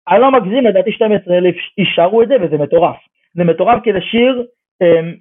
אני 0.09 0.19
לא 0.21 0.31
מגזים, 0.31 0.65
לדעתי 0.65 0.91
12 0.91 1.37
אלף 1.37 1.55
איש 1.77 1.95
שרו 1.95 2.21
את 2.21 2.27
זה 2.27 2.35
וזה 2.41 2.57
מטורף. 2.57 2.95
זה 3.35 3.43
מטורף 3.43 3.83
כי 3.83 3.93
זה 3.93 4.01
שיר 4.01 4.45
אמ, 4.81 5.13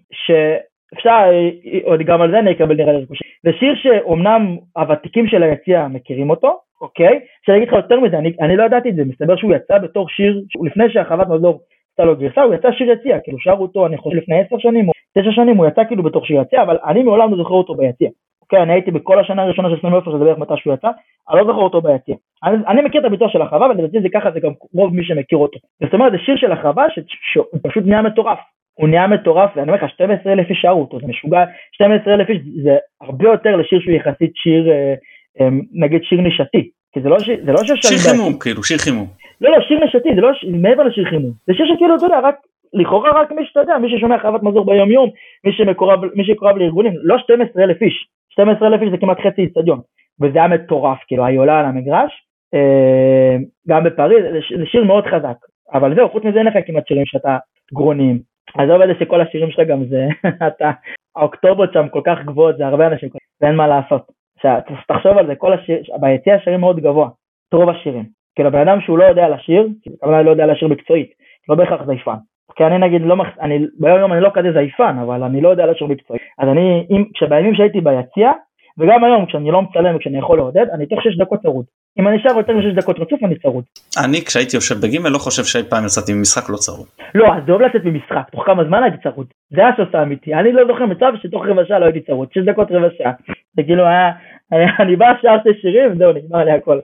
שאפשר, 0.95 1.11
אה, 1.11 1.79
עוד 1.85 2.01
גם 2.01 2.23
על 2.23 2.31
זה 2.31 2.39
אני 2.39 2.53
אקבל 2.53 2.75
נראה 2.75 2.93
לי 2.93 3.07
קושי. 3.07 3.25
זה 3.43 3.51
שיר 3.59 3.75
שאומנם 3.75 4.57
הוותיקים 4.77 5.27
של 5.27 5.43
היציע 5.43 5.87
מכירים 5.91 6.31
אותו, 6.31 6.59
אוקיי? 6.81 7.21
שאני 7.47 7.57
אגיד 7.57 7.69
לך 7.69 7.75
יותר 7.75 8.01
מזה, 8.01 8.19
אני, 8.19 8.33
אני 8.41 8.57
לא 8.57 8.63
ידעתי 8.63 8.91
את 8.91 8.97
זה, 8.97 9.05
מסתבר 9.05 9.37
שהוא 9.37 9.55
יצא 9.55 9.79
בתור 9.79 10.09
שיר, 10.09 10.43
לפני 10.65 10.85
שהרחבת 10.91 11.29
מזור 11.29 11.61
עשתה 11.91 12.05
לו 12.05 12.17
גרסה, 12.17 12.43
הוא 12.43 12.55
יצא 12.55 12.73
שיר 12.73 12.91
יציע, 12.91 13.21
כאילו 13.21 13.39
שרו 13.41 13.63
אותו 13.63 13.87
אני 13.87 13.97
חושב 13.97 14.17
לפני 14.17 14.41
עשר 14.41 14.59
שנים 14.59 14.89
או 14.89 14.93
תשע 15.19 15.31
שנים, 15.33 15.57
הוא 15.57 15.67
יצא 15.67 15.85
כאילו 15.85 16.03
בתור 16.03 16.25
שיר 16.25 16.41
יציע, 16.41 16.63
אבל 16.63 16.79
אני 16.87 17.03
מעולם 17.03 17.31
לא 17.31 17.37
זוכר 17.37 17.55
אותו 17.55 17.75
ביציע. 17.75 18.09
אוקיי, 18.43 18.63
אני 18.63 18.73
הייתי 18.73 18.91
בכל 18.91 19.21
השנה 19.21 19.43
הראשונה 19.43 19.71
של 19.71 19.81
סלאם 19.81 19.93
עופר, 19.93 20.11
שזה 20.11 20.25
בערך 20.25 20.39
מתי 20.39 20.55
שהוא 20.57 20.75
יצא, 20.75 20.89
אני 21.31 21.39
לא 21.41 21.47
זוכר 21.47 21.61
אותו 21.61 21.81
ביציע. 21.81 22.17
אני, 22.45 22.57
אני 22.69 22.83
מכיר 22.83 23.01
את 23.01 23.07
הביצוע 23.07 23.29
של 23.29 23.43
החווה, 23.43 23.71
ולדעתי 23.71 24.01
זה 24.01 24.09
ככה, 24.15 24.31
זה 24.31 24.41
גם 24.41 24.53
רוב 24.75 24.95
מי 24.95 25.05
שמכיר 25.05 25.39
אותו. 25.39 25.59
זאת 25.85 25.95
אומרת, 25.95 26.13
זה 26.13 26.19
שיר 26.19 26.37
של 26.37 26.53
החווה 26.53 26.85
שהוא 27.33 27.45
פשוט 27.63 27.85
נהיה 27.87 28.03
מטורף. 28.03 28.39
הוא 28.75 28.89
נהיה 28.89 29.07
מטורף, 29.07 29.51
ואני 29.57 29.71
אומר 29.71 29.85
לך, 29.85 29.91
12 29.91 30.33
אלף 30.33 30.51
איש 30.51 30.59
שרו 30.63 30.81
אותו, 30.81 31.01
זה 31.01 31.07
משוגע, 31.07 31.45
12 31.73 32.15
אלף 32.15 32.29
איש 32.29 32.39
זה 32.63 32.77
הרבה 33.01 33.29
יותר 33.29 33.57
לשיר 33.57 33.81
שהוא 33.81 33.95
יחסית 33.95 34.33
שיר, 34.35 34.71
אה, 34.71 34.95
אה, 35.41 35.49
נגיד 35.73 36.03
שיר 36.05 36.21
נישתי. 36.21 36.71
כי 36.93 37.01
זה 37.01 37.09
לא 37.09 37.19
שיר, 37.19 37.41
זה 37.45 37.53
לא 37.53 37.65
שיר 37.65 37.77
שיר 37.77 37.99
חימום 37.99 38.39
כאילו, 38.39 38.65
שיר 38.65 38.79
חימום. 38.79 39.07
לא, 39.41 39.51
לא, 39.51 39.59
שיר 39.69 39.85
נשתי, 39.85 40.15
זה 40.15 40.21
לא. 40.21 40.31
מעבר 40.63 40.83
לשיר 40.83 41.05
חימום. 41.11 41.33
זה 41.47 41.55
שיר 41.55 41.67
שכאילו, 41.75 41.97
אתה 41.97 42.05
יודע, 42.05 42.21
רק, 42.21 42.35
לכאורה 42.73 43.21
רק 43.21 43.33
מי 43.33 43.47
שאתה 43.47 43.61
יודע, 43.61 43.79
מי 43.79 43.89
ששומע 43.91 44.19
חוות 44.23 44.43
מזור 44.43 44.67
ביום 44.67 44.91
יום, 44.91 45.11
מי 45.45 45.53
שמקורב, 45.53 46.01
מי 46.15 46.25
שקורב 46.25 46.57
לארגונים, 46.57 46.93
לא 47.03 47.19
12 47.19 47.65
אלף 47.65 47.83
איש. 47.83 48.09
12 48.31 48.69
אלף 48.69 48.83
איש 48.83 48.91
זה 48.91 48.97
כמעט 48.97 49.19
חצי 49.21 49.43
איצטדיון. 49.43 49.81
וזה 50.21 50.39
היה 50.39 50.49
מטורף, 50.49 50.99
כאילו, 51.07 51.25
היא 51.25 51.39
עולה 51.39 51.61
על 51.61 51.65
המגרש, 51.65 52.13
אה, 52.55 53.37
גם 53.69 53.85
בפריז, 53.85 54.25
זה 54.59 54.67
שיר 54.67 54.85
מאוד 54.85 55.05
חזק. 55.07 55.37
אבל 55.75 55.95
זהו, 55.95 56.09
חוץ 56.09 56.25
מזה 56.25 56.39
אין 56.39 56.47
לך 56.47 56.55
כמעט 56.67 56.89
שירים 56.89 57.07
שאתה 57.07 57.37
גרוניים. 57.75 58.32
עזוב 58.59 58.81
את 58.81 58.89
זה 58.89 58.95
שכל 59.01 59.21
השירים 59.21 59.51
שלך 59.51 59.69
גם 59.69 59.85
זה, 59.85 60.09
אתה, 60.47 60.71
האוקטובות 61.17 61.73
שם 61.73 61.89
כל 61.89 62.01
כך 62.05 62.19
גבוהות, 62.25 62.57
זה 62.57 62.67
הרבה 62.67 62.87
אנשים, 62.87 63.09
ואין 63.41 63.57
מה 63.57 63.67
לעשות. 63.67 64.03
עכשיו, 64.37 64.59
תחשוב 64.89 65.19
על 65.19 65.27
זה, 65.27 65.35
כל 65.35 65.53
השיר, 65.53 65.83
ביציע 66.01 66.35
השירים 66.35 66.61
מאוד 66.61 66.81
גבוה, 66.81 67.09
את 67.49 67.55
רוב 67.55 67.69
השירים. 67.71 68.05
כאילו 68.35 68.51
בן 68.51 68.69
אדם 68.69 68.81
שהוא 68.81 68.99
לא 68.99 69.05
יודע 69.05 69.29
לשיר, 69.29 69.69
כמובן 70.01 70.25
לא 70.25 70.31
יודע 70.31 70.47
לשיר 70.47 70.69
מקצועית, 70.69 71.11
לא 71.49 71.55
בהכרח 71.55 71.87
זייפן. 71.87 72.17
כי 72.57 72.65
אני 72.65 72.79
נגיד 72.79 73.03
לא, 73.03 73.17
אני, 73.41 73.59
ביום 73.79 73.99
יום 73.99 74.13
אני 74.13 74.21
לא 74.21 74.31
כזה 74.35 74.53
זייפן, 74.53 74.97
אבל 75.03 75.23
אני 75.23 75.41
לא 75.41 75.49
יודע 75.49 75.67
לשיר 75.67 75.87
מקצועית. 75.87 76.23
אז 76.39 76.49
אני, 76.49 76.87
אם, 76.91 77.05
כשבימים 77.15 77.55
שהייתי 77.55 77.81
ביציע, 77.81 78.33
וגם 78.79 79.05
היום 79.05 79.27
כשאני 79.27 79.51
לא 79.51 79.63
מצלם 79.63 79.97
וכשאני 79.97 80.19
יכול 80.19 80.39
לעודד, 80.39 80.67
אני 80.75 80.87
תוך 80.87 81.03
6 81.03 81.17
דקות 81.17 81.41
צרוד. 81.43 81.65
אם 81.99 82.09
אני 82.09 82.19
שר 82.23 82.37
יותר 82.37 82.57
מ-6 82.57 82.75
דקות 82.77 82.99
רצוף 82.99 83.25
אני 83.25 83.39
צרוד. 83.39 83.65
אני 84.05 84.21
כשהייתי 84.27 84.57
יושב 84.57 84.75
בגימל 84.83 85.09
לא 85.09 85.19
חושב 85.19 85.45
שאי 85.45 85.63
פעם 85.71 85.85
יצאתי 85.85 86.13
ממשחק 86.13 86.51
לא 86.51 86.57
צרוד. 86.57 86.87
לא, 87.15 87.35
אז 87.35 87.43
זה 87.47 87.53
אוהב 87.53 87.63
לצאת 87.63 87.85
ממשחק, 87.85 88.29
תוך 88.33 88.47
כמה 88.47 88.65
זמן 88.65 88.83
הייתי 88.83 88.97
צרוד. 89.03 89.27
זה 89.51 89.69
הסוס 89.69 89.95
האמיתי, 89.95 90.35
אני 90.35 90.53
לא 90.53 90.63
זוכר 90.67 90.87
מצב 90.87 91.13
שתוך 91.23 91.47
רבע 91.47 91.63
שעה 91.69 91.79
לא 91.79 91.85
הייתי 91.85 92.01
צרוד, 92.01 92.29
6 92.33 92.39
דקות 92.39 92.69
רבע 92.71 92.89
שעה. 92.99 93.13
זה 93.57 93.63
כאילו 93.63 93.87
היה, 93.87 94.11
היה 94.51 94.69
אני 94.81 94.97
בא 94.97 95.13
שר 95.23 95.37
שתי 95.41 95.61
שירים, 95.61 95.99
זהו, 95.99 96.13
נגמר 96.13 96.45
לי 96.45 96.51
הכל. 96.51 96.79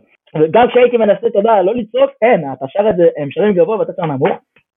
גם 0.51 0.69
כשהייתי 0.69 0.97
מנסה, 0.97 1.27
אתה 1.27 1.39
יודע, 1.39 1.63
לא 1.63 1.75
לצעוק, 1.75 2.11
אין, 2.23 2.45
אתה 2.53 2.65
שר 2.69 2.91
את 2.91 2.97
זה, 2.97 3.09
הם 3.17 3.31
שרים 3.31 3.55
גבוה 3.55 3.79
ואתה 3.79 3.93
שר 3.97 4.07
נמוך. 4.07 4.29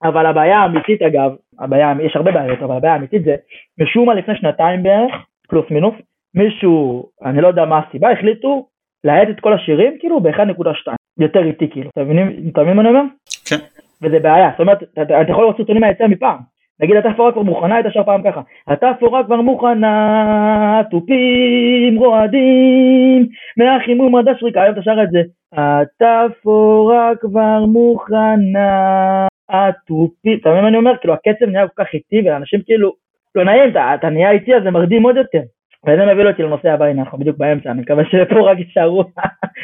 אבל 0.03 0.25
הבעיה 0.25 0.59
האמיתית 0.59 1.01
אגב, 1.01 1.31
הבעיה, 1.59 1.93
יש 2.03 2.15
הרבה 2.15 2.31
בעיות, 2.31 2.59
אבל 2.63 2.75
הבעיה 2.75 2.93
האמיתית 2.93 3.23
זה, 3.23 3.35
משום 3.79 4.05
מה 4.05 4.13
לפני 4.13 4.35
שנתיים 4.35 4.83
בערך, 4.83 5.13
פלוס 5.47 5.65
מינוס, 5.71 5.93
מישהו, 6.35 7.05
אני 7.25 7.41
לא 7.41 7.47
יודע 7.47 7.65
מה 7.65 7.81
הסיבה, 7.87 8.11
החליטו 8.11 8.67
להאט 9.03 9.29
את 9.29 9.39
כל 9.39 9.53
השירים 9.53 9.97
כאילו 9.99 10.19
ב-1.2, 10.19 10.93
יותר 11.19 11.43
איטי 11.43 11.69
כאילו, 11.69 11.89
אתה 11.89 12.03
מבין 12.03 12.49
אתה 12.51 12.63
מבין 12.63 12.75
מה 12.75 12.81
אני 12.81 12.89
אומר? 12.89 13.01
כן. 13.45 13.57
וזה 14.01 14.19
בעיה, 14.19 14.49
זאת 14.51 14.59
אומרת, 14.59 14.83
אתה, 14.83 15.21
אתה 15.21 15.31
יכול 15.31 15.43
לראות 15.43 15.57
סרטונים 15.57 15.81
מהיציאה 15.81 16.07
מפעם. 16.07 16.37
נגיד 16.81 16.95
התפאורה 16.95 17.31
כבר 17.31 17.41
מוכנה, 17.41 17.75
היית 17.75 17.85
שר 17.89 18.03
פעם 18.03 18.21
ככה. 18.23 18.41
התפאורה 18.67 19.23
כבר 19.23 19.41
מוכנה, 19.41 20.81
תופים 20.91 21.97
רועדים, 21.97 23.27
מהחימום 23.57 24.15
עד 24.15 24.27
השריקה, 24.27 24.61
היום 24.61 24.73
אתה 24.73 24.81
שר 24.81 25.03
את 25.03 25.11
זה. 25.11 25.21
התפאורה 25.53 27.11
כבר 27.19 27.65
מוכנה, 27.65 29.27
התופים, 29.49 30.37
אתה 30.41 30.49
מבין 30.49 30.61
מה 30.61 30.67
אני 30.67 30.77
אומר? 30.77 30.97
כאילו 30.97 31.13
הקצב 31.13 31.45
נהיה 31.45 31.67
כל 31.67 31.83
כך 31.83 31.93
איטי, 31.93 32.29
ואנשים 32.29 32.61
כאילו, 32.65 32.91
לא 33.35 33.43
נעים, 33.45 33.71
אתה, 33.71 33.95
אתה 33.95 34.09
נהיה 34.09 34.31
איטי 34.31 34.55
אז 34.55 34.63
זה 34.63 34.71
מרדים 34.71 35.03
עוד 35.03 35.15
יותר. 35.15 35.41
וזה 35.87 36.13
מביא 36.13 36.25
אותי 36.25 36.43
לנושא 36.43 36.69
הבא, 36.69 36.85
הנה 36.85 37.01
אנחנו 37.01 37.17
בדיוק 37.17 37.37
באמצע, 37.37 37.71
אני 37.71 37.81
מקווה 37.81 38.03
שפה 38.05 38.51
רק 38.51 38.57
יישארו 38.57 39.03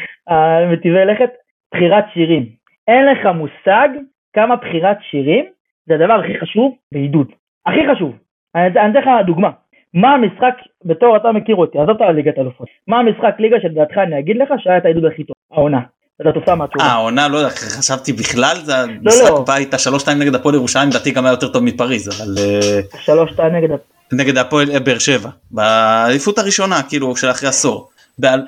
מטיבי 0.72 1.04
לכת. 1.04 1.30
בחירת 1.74 2.04
שירים. 2.14 2.46
אין 2.88 3.06
לך 3.06 3.26
מושג 3.34 3.88
כמה 4.32 4.56
בחירת 4.56 4.98
שירים 5.10 5.44
זה 5.86 5.94
הדבר 5.94 6.12
הכי 6.12 6.40
חשוב 6.40 6.74
בעידוד. 6.92 7.26
הכי 7.66 7.80
חשוב. 7.94 8.12
אני 8.54 8.66
אתן 8.66 8.92
לך 8.92 9.04
דוגמה. 9.26 9.50
מה 9.94 10.14
המשחק, 10.14 10.54
בתור 10.84 11.16
אתה 11.16 11.32
מכיר 11.32 11.56
אותי, 11.56 11.78
עזוב 11.78 11.90
את 11.90 12.00
הליגת 12.00 12.38
אלופות. 12.38 12.68
מה 12.86 12.98
המשחק 12.98 13.34
ליגה 13.38 13.56
שלדעתך 13.62 13.98
אני 13.98 14.18
אגיד 14.18 14.36
לך 14.36 14.48
שהיה 14.58 14.78
את 14.78 14.84
העידוד 14.84 15.04
הכי 15.04 15.24
טוב, 15.24 15.36
העונה. 15.52 15.80
אתה 16.20 16.32
תופתע 16.32 16.54
מהתשובה. 16.54 16.84
אה 16.84 16.92
העונה 16.92 17.28
לא 17.28 17.36
יודע 17.36 17.50
חשבתי 17.50 18.12
בכלל 18.12 18.56
זה 18.64 18.72
לא. 18.86 18.94
משחק 19.04 19.30
בית 19.46 19.74
השלוש 19.74 20.02
שתיים 20.02 20.18
נגד 20.18 20.34
הפועל 20.34 20.54
ירושלים 20.54 20.88
לדעתי 20.88 21.10
גם 21.10 21.24
היה 21.24 21.32
יותר 21.32 21.48
טוב 21.48 21.64
מפריז 21.64 22.08
אבל 22.08 22.34
אה, 22.38 23.00
שלוש 23.00 23.30
שתיים 23.30 23.54
נגד... 23.54 23.68
נגד 24.12 24.38
הפועל 24.38 24.66
אה, 24.74 24.80
באר 24.80 24.98
שבע 24.98 25.30
באליפות 25.50 26.38
הראשונה 26.38 26.76
כאילו 26.88 27.16
של 27.16 27.30
אחרי 27.30 27.48
עשור. 27.48 27.88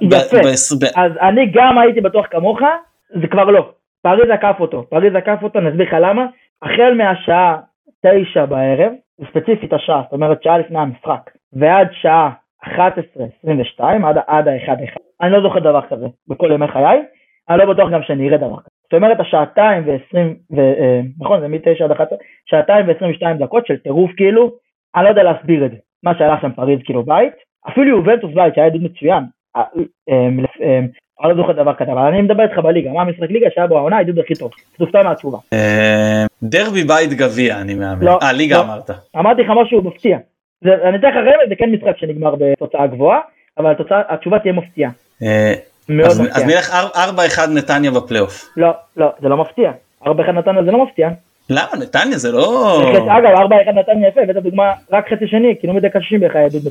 יפה. 0.00 1.00
אז 1.00 1.12
אני 1.20 1.50
גם 1.54 1.78
הייתי 1.78 2.00
בטוח 2.00 2.26
כמוך, 2.30 2.58
זה 3.20 3.26
כבר 3.26 3.44
לא. 3.44 3.70
פריז 4.02 4.30
עקף 4.30 4.56
אותו. 4.60 4.86
פריז 4.90 5.14
עקף 5.14 5.38
אותו, 5.42 5.58
אני 5.58 5.68
אסביר 5.68 5.86
לך 5.86 5.96
למה. 6.00 6.26
החל 6.62 6.94
מהשעה 6.96 7.56
תשע 8.06 8.44
בערב, 8.44 8.92
ספציפית 9.30 9.72
השעה, 9.72 10.02
זאת 10.02 10.12
אומרת 10.12 10.42
שעה 10.42 10.58
לפני 10.58 10.78
המשחק, 10.78 11.30
ועד 11.52 11.88
שעה 11.92 12.30
11:22, 12.64 13.80
עד, 13.80 14.16
עד 14.26 14.48
ה-1-1, 14.48 14.96
אני 15.20 15.32
לא 15.32 15.42
זוכר 15.42 15.58
דבר 15.58 15.80
כזה 15.90 16.06
בכל 16.28 16.50
ימי 16.52 16.68
חיי, 16.68 17.02
אני 17.50 17.58
לא 17.58 17.72
בטוח 17.72 17.90
גם 17.92 18.02
שאני 18.02 18.28
אראה 18.28 18.38
דבר 18.38 18.56
כזה. 18.56 18.70
זאת 18.82 18.94
אומרת 18.94 19.20
השעתיים 19.20 19.82
ו-20, 19.86 20.16
ו, 20.56 20.60
אה, 20.60 21.00
נכון 21.20 21.40
זה 21.40 21.48
מ-9 21.48 21.84
עד 21.84 21.90
11, 21.90 22.18
שעתיים 22.46 22.86
ו-22 22.88 23.38
דקות 23.38 23.66
של 23.66 23.76
טירוף 23.76 24.10
כאילו, 24.16 24.50
אני 24.96 25.04
לא 25.04 25.08
יודע 25.08 25.22
להסביר 25.22 25.66
את 25.66 25.70
זה. 25.70 25.76
מה 26.02 26.12
שהלך 26.18 26.40
שם 26.42 26.52
פריז 26.52 26.80
כאילו 26.84 27.02
בית, 27.02 27.32
אפילו 27.68 27.88
יובנטוס 27.88 28.34
בית 28.34 28.54
שהיה 28.54 28.66
עדות 28.66 28.82
מצוין, 28.82 29.24
אה, 29.56 29.62
אה, 30.08 30.28
אה, 30.62 30.78
אני 31.22 31.28
לא 31.30 31.36
זוכר 31.36 31.52
דבר 31.52 31.74
כזה, 31.74 31.92
אבל 31.92 32.00
אני 32.00 32.22
מדבר 32.22 32.42
איתך 32.42 32.58
בליגה, 32.58 32.90
מה 32.92 33.02
המשחק 33.02 33.30
ליגה 33.30 33.46
שהיה 33.54 33.66
בו 33.66 33.78
העונה 33.78 33.96
העדות 33.96 34.18
הכי 34.24 34.34
טוב, 34.34 34.50
תופתע 34.78 35.02
מהתשובה. 35.02 35.38
דרבי 36.42 36.84
בית 36.84 37.12
גביע 37.12 37.60
אני 37.60 37.74
מאמין. 37.74 38.08
לא, 38.08 38.18
אה 38.22 38.32
ליגה 38.32 38.56
לא. 38.56 38.62
אמרת. 38.62 38.90
אמרתי 39.16 39.42
לך 39.42 39.48
משהו 39.62 39.82
מפתיע. 39.82 40.18
אני 40.64 40.96
אתן 40.98 41.08
לך 41.08 41.16
רמז, 41.16 41.48
זה 41.48 41.54
כן 41.58 41.70
משחק 41.70 41.96
שנגמר 41.96 42.34
בתוצאה 42.38 42.86
גבוהה, 42.86 43.20
אבל 43.58 43.74
התשובה 44.08 44.38
תהיה 44.38 44.52
מפתיעה. 44.52 44.90
אז 46.34 46.44
נלך 46.46 46.70
4-1 46.70 47.50
נתניה 47.54 47.90
בפלייאוף. 47.90 48.48
לא, 48.56 48.70
לא, 48.96 49.12
זה 49.22 49.28
לא 49.28 49.36
מפתיע. 49.36 49.72
4-1 50.04 50.06
נתניה 50.08 50.64
זה 50.64 50.70
לא 50.70 50.84
מפתיע. 50.84 51.08
למה 51.50 51.82
נתניה 51.82 52.18
זה 52.18 52.32
לא... 52.32 52.80
אגב, 53.18 53.50
4-1 53.68 53.72
נתניה 53.72 54.08
יפה, 54.08 54.20
הבאת 54.20 54.36
דוגמה 54.36 54.72
רק 54.92 55.12
חצי 55.12 55.26
שני, 55.26 55.54
כאילו 55.58 55.74
מדקה 55.74 56.00
60 56.00 56.20
בערך 56.20 56.36
היה 56.36 56.44
עדות 56.44 56.62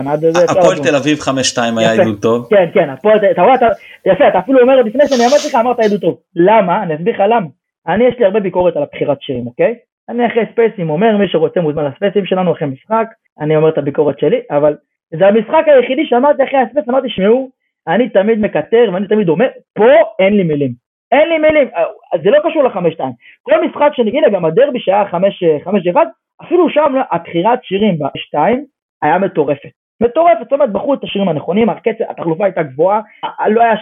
הפועל. 0.50 0.78
תל 0.78 0.96
אביב 0.96 1.18
5-2 1.20 1.30
היה. 1.78 1.92
עדות 1.92 2.22
טוב. 2.22 2.48
כן, 2.50 2.70
כן, 2.74 2.90
הפועל, 2.90 3.18
אתה 3.32 3.42
רואה, 3.42 3.56
אתה, 3.56 3.68
יפה, 4.06 4.28
אתה 4.28 4.40
אפילו 4.40 4.62
אומר, 4.62 4.82
לפני 4.82 5.08
שאני 5.08 5.22
אמרתי 5.22 5.48
לך, 5.48 5.56
אמרת 5.56 5.80
עדות 5.80 6.02
טוב. 6.02 6.18
למה? 6.36 6.84
אני 6.84 6.96
אסביר 6.96 7.14
לך 7.14 7.20
למה. 7.20 7.48
אני, 7.88 8.04
יש 8.04 8.16
לי 8.20 8.26
הרבה 8.26 8.40
ביקורת 8.40 8.76
על 8.76 8.84
הבחירת 8.84 9.22
שירים, 9.22 9.48
אוקיי? 9.48 9.76
אני 10.10 10.28
אחרי 10.28 10.44
ספייסים 10.52 10.90
אומר, 10.90 11.18
מי 11.18 11.28
שרוצה 11.28 11.62
מוזמן 11.62 11.86
לספייסים 11.86 12.26
שלנו 12.26 12.52
אחרי 12.52 12.68
משחק, 12.68 13.06
אני 13.42 13.56
אומר 13.56 13.70
את 13.70 13.78
הביקורת 13.78 14.20
שלי, 14.20 14.40
אבל 14.52 14.76
זה 15.20 15.28
המשחק 15.28 15.64
היחידי 15.68 16.06
שאמרתי 16.06 16.44
אחרי 16.44 16.60
הספייס, 16.60 16.90
אמרתי, 16.90 17.08
שמעו, 17.10 17.50
אני 17.88 18.10
תמיד 18.10 18.40
מקטר 18.40 18.90
ואני 18.94 19.08
תמיד 19.08 19.30
אומר, 19.30 19.48
פה 19.74 19.86
אין 20.20 20.34
לי 20.38 20.44
מילים. 20.44 20.89
אין 21.12 21.30
לי 21.30 21.38
מילים, 21.38 21.68
אה, 21.76 21.84
זה 22.24 22.30
לא 22.30 22.38
קשור 22.50 22.64
לחמש 22.64 22.94
שתיים. 22.94 23.12
כל 23.44 23.66
משחק 23.66 23.90
שנגיד, 23.94 24.24
גם 24.32 24.46
הדרבי 24.46 24.80
שהיה 24.80 25.06
חמש, 25.08 25.44
אה, 25.44 25.58
חמש 25.64 25.88
אחד, 25.88 26.06
אפילו 26.42 26.70
שם 26.70 26.94
הבחירת 27.12 27.64
שירים 27.64 27.98
בשתיים 28.00 28.66
היה 29.02 29.18
מטורפת. 29.20 29.70
מטורפת, 30.02 30.40
זאת 30.44 30.54
אומרת, 30.54 30.72
בחרו 30.72 30.94
את 30.94 31.04
השירים 31.04 31.30
הנכונים, 31.30 31.70
הקצב, 31.70 32.04
התחלופה 32.10 32.46
הייתה 32.46 32.64
גבוהה, 32.64 33.02
ה- 33.40 33.50
לא 33.50 33.62
היה, 33.62 33.74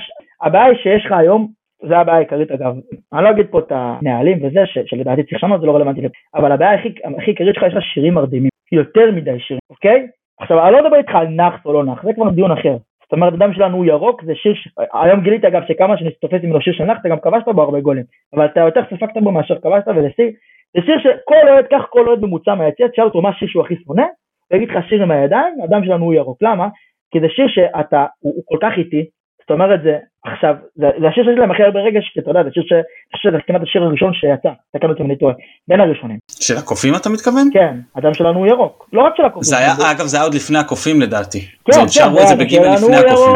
הבעיה 0.42 0.66
היא 0.66 0.78
שיש 0.78 1.06
לך 1.06 1.12
היום, 1.12 1.48
זה 1.88 1.98
הבעיה 1.98 2.18
העיקרית 2.18 2.52
אגב, 2.52 2.76
אני 3.14 3.24
לא 3.24 3.30
אגיד 3.30 3.46
פה 3.52 3.60
את 3.60 3.72
הנהלים 3.72 4.38
וזה, 4.46 4.66
ש- 4.66 4.78
שלדעתי 4.86 5.24
צריך 5.24 5.34
לשנות, 5.44 5.62
זה 5.62 5.68
לא 5.68 5.76
רלוונטי, 5.76 6.02
אבל 6.36 6.52
הבעיה 6.52 6.74
הכי 6.74 6.90
הכי 7.18 7.32
עיקרית 7.32 7.56
שלך, 7.56 7.64
יש 7.68 7.74
לך 7.74 7.84
שירים 7.84 8.14
מרדימים, 8.14 8.50
יותר 8.72 9.12
מדי 9.12 9.40
שירים, 9.40 9.60
אוקיי? 9.70 10.08
עכשיו, 10.40 10.64
אני 10.66 10.74
לא 10.74 10.84
מדבר 10.84 10.98
איתך 10.98 11.16
על 11.16 11.28
נאחס 11.28 11.66
או 11.66 11.74
לא 11.74 11.84
נאחס, 11.84 12.06
זה 12.06 12.14
כבר 12.14 12.30
דיון 12.30 12.52
אחר. 12.52 12.78
זאת 13.08 13.14
אומרת, 13.14 13.34
אדם 13.34 13.54
שלנו 13.54 13.78
הוא 13.78 13.86
ירוק, 13.86 14.24
זה 14.24 14.36
שיר, 14.36 14.54
ש... 14.54 14.68
היום 14.94 15.22
גיליתי 15.22 15.48
אגב 15.48 15.62
שכמה 15.68 15.98
שאני 15.98 16.12
תופס 16.12 16.44
ממנו 16.44 16.62
שיר 16.62 16.74
של 16.74 16.84
נאחס, 16.84 17.00
אתה 17.02 17.10
גם 17.10 17.20
כבשת 17.20 17.48
בו 17.48 17.62
הרבה 17.62 17.80
גולים, 17.80 18.04
אבל 18.34 18.46
אתה 18.46 18.60
יותר 18.60 18.82
ספגת 18.86 19.18
בו 19.24 19.32
מאשר 19.32 19.60
כבשת, 19.60 19.88
וזה 19.88 20.10
שיר, 20.16 20.30
זה 20.74 20.82
שיר 20.86 21.00
שכל 21.00 21.50
אוהד, 21.50 21.66
קח 21.66 21.86
כל 21.90 22.08
אוהד 22.08 22.20
ממוצע 22.20 22.56
מהיציע, 22.56 22.88
תשאל 22.88 23.04
אותו 23.04 23.22
מה 23.22 23.30
השיר 23.30 23.48
שהוא 23.48 23.64
הכי 23.66 23.76
שונא, 23.76 24.06
הוא 24.52 24.58
יגיד 24.58 24.70
לך 24.70 24.90
שיר 24.90 25.04
עם 25.04 25.12
הידיים, 25.12 25.62
האדם 25.62 25.86
שלנו 25.86 26.06
הוא 26.06 26.14
ירוק. 26.14 26.38
למה? 26.42 26.68
כי 27.12 27.20
זה 27.20 27.28
שיר 27.30 27.48
שאתה, 27.48 28.06
הוא, 28.20 28.34
הוא 28.36 28.44
כל 28.46 28.58
כך 28.62 28.78
איטי, 28.78 29.06
זאת 29.48 29.52
אומרת 29.52 29.80
זה, 29.84 29.96
עכשיו, 30.26 30.54
זה, 30.76 30.86
זה 31.02 31.08
השיר 31.08 31.24
שיש 31.24 31.40
להם 31.40 31.52
הכי 31.52 31.64
הרבה 31.64 31.80
רגש, 31.80 32.12
כי 32.14 32.20
אתה 32.20 32.30
יודע, 32.30 32.44
זה 32.44 32.50
שיר 32.54 32.64
ש... 32.64 32.72
אני 32.74 32.84
חושב 33.16 33.30
שזה 33.30 33.38
כמעט 33.48 33.62
השיר 33.64 33.84
הראשון 33.84 34.14
שיצא, 34.14 34.50
תקן 34.74 34.90
אותי 34.90 35.04
אם 35.04 35.08
אני 35.08 35.18
טועה, 35.18 35.34
בין 35.68 35.80
הראשונים. 35.82 36.18
של 36.40 36.58
הקופים 36.58 36.96
אתה 36.96 37.10
מתכוון? 37.10 37.50
כן, 37.54 37.76
האדם 37.96 38.14
שלנו 38.14 38.40
הוא 38.40 38.48
ירוק, 38.48 38.90
לא 38.94 39.02
רק 39.02 39.14
של 39.18 39.26
הקופים. 39.26 39.44
זה 39.44 39.58
היה, 39.58 39.74
אגב, 39.92 40.06
זה 40.06 40.18
היה 40.18 40.24
עוד 40.24 40.34
לפני 40.34 40.58
הקופים 40.58 41.02
לדעתי. 41.02 41.42
כן, 41.66 41.72
זה 41.74 41.80
עוד 41.80 41.90
שרו 41.90 42.22
את 42.22 42.28
זה 42.28 42.36
בגימל 42.36 42.74
לפני 42.74 42.96
הקופים. 42.96 43.36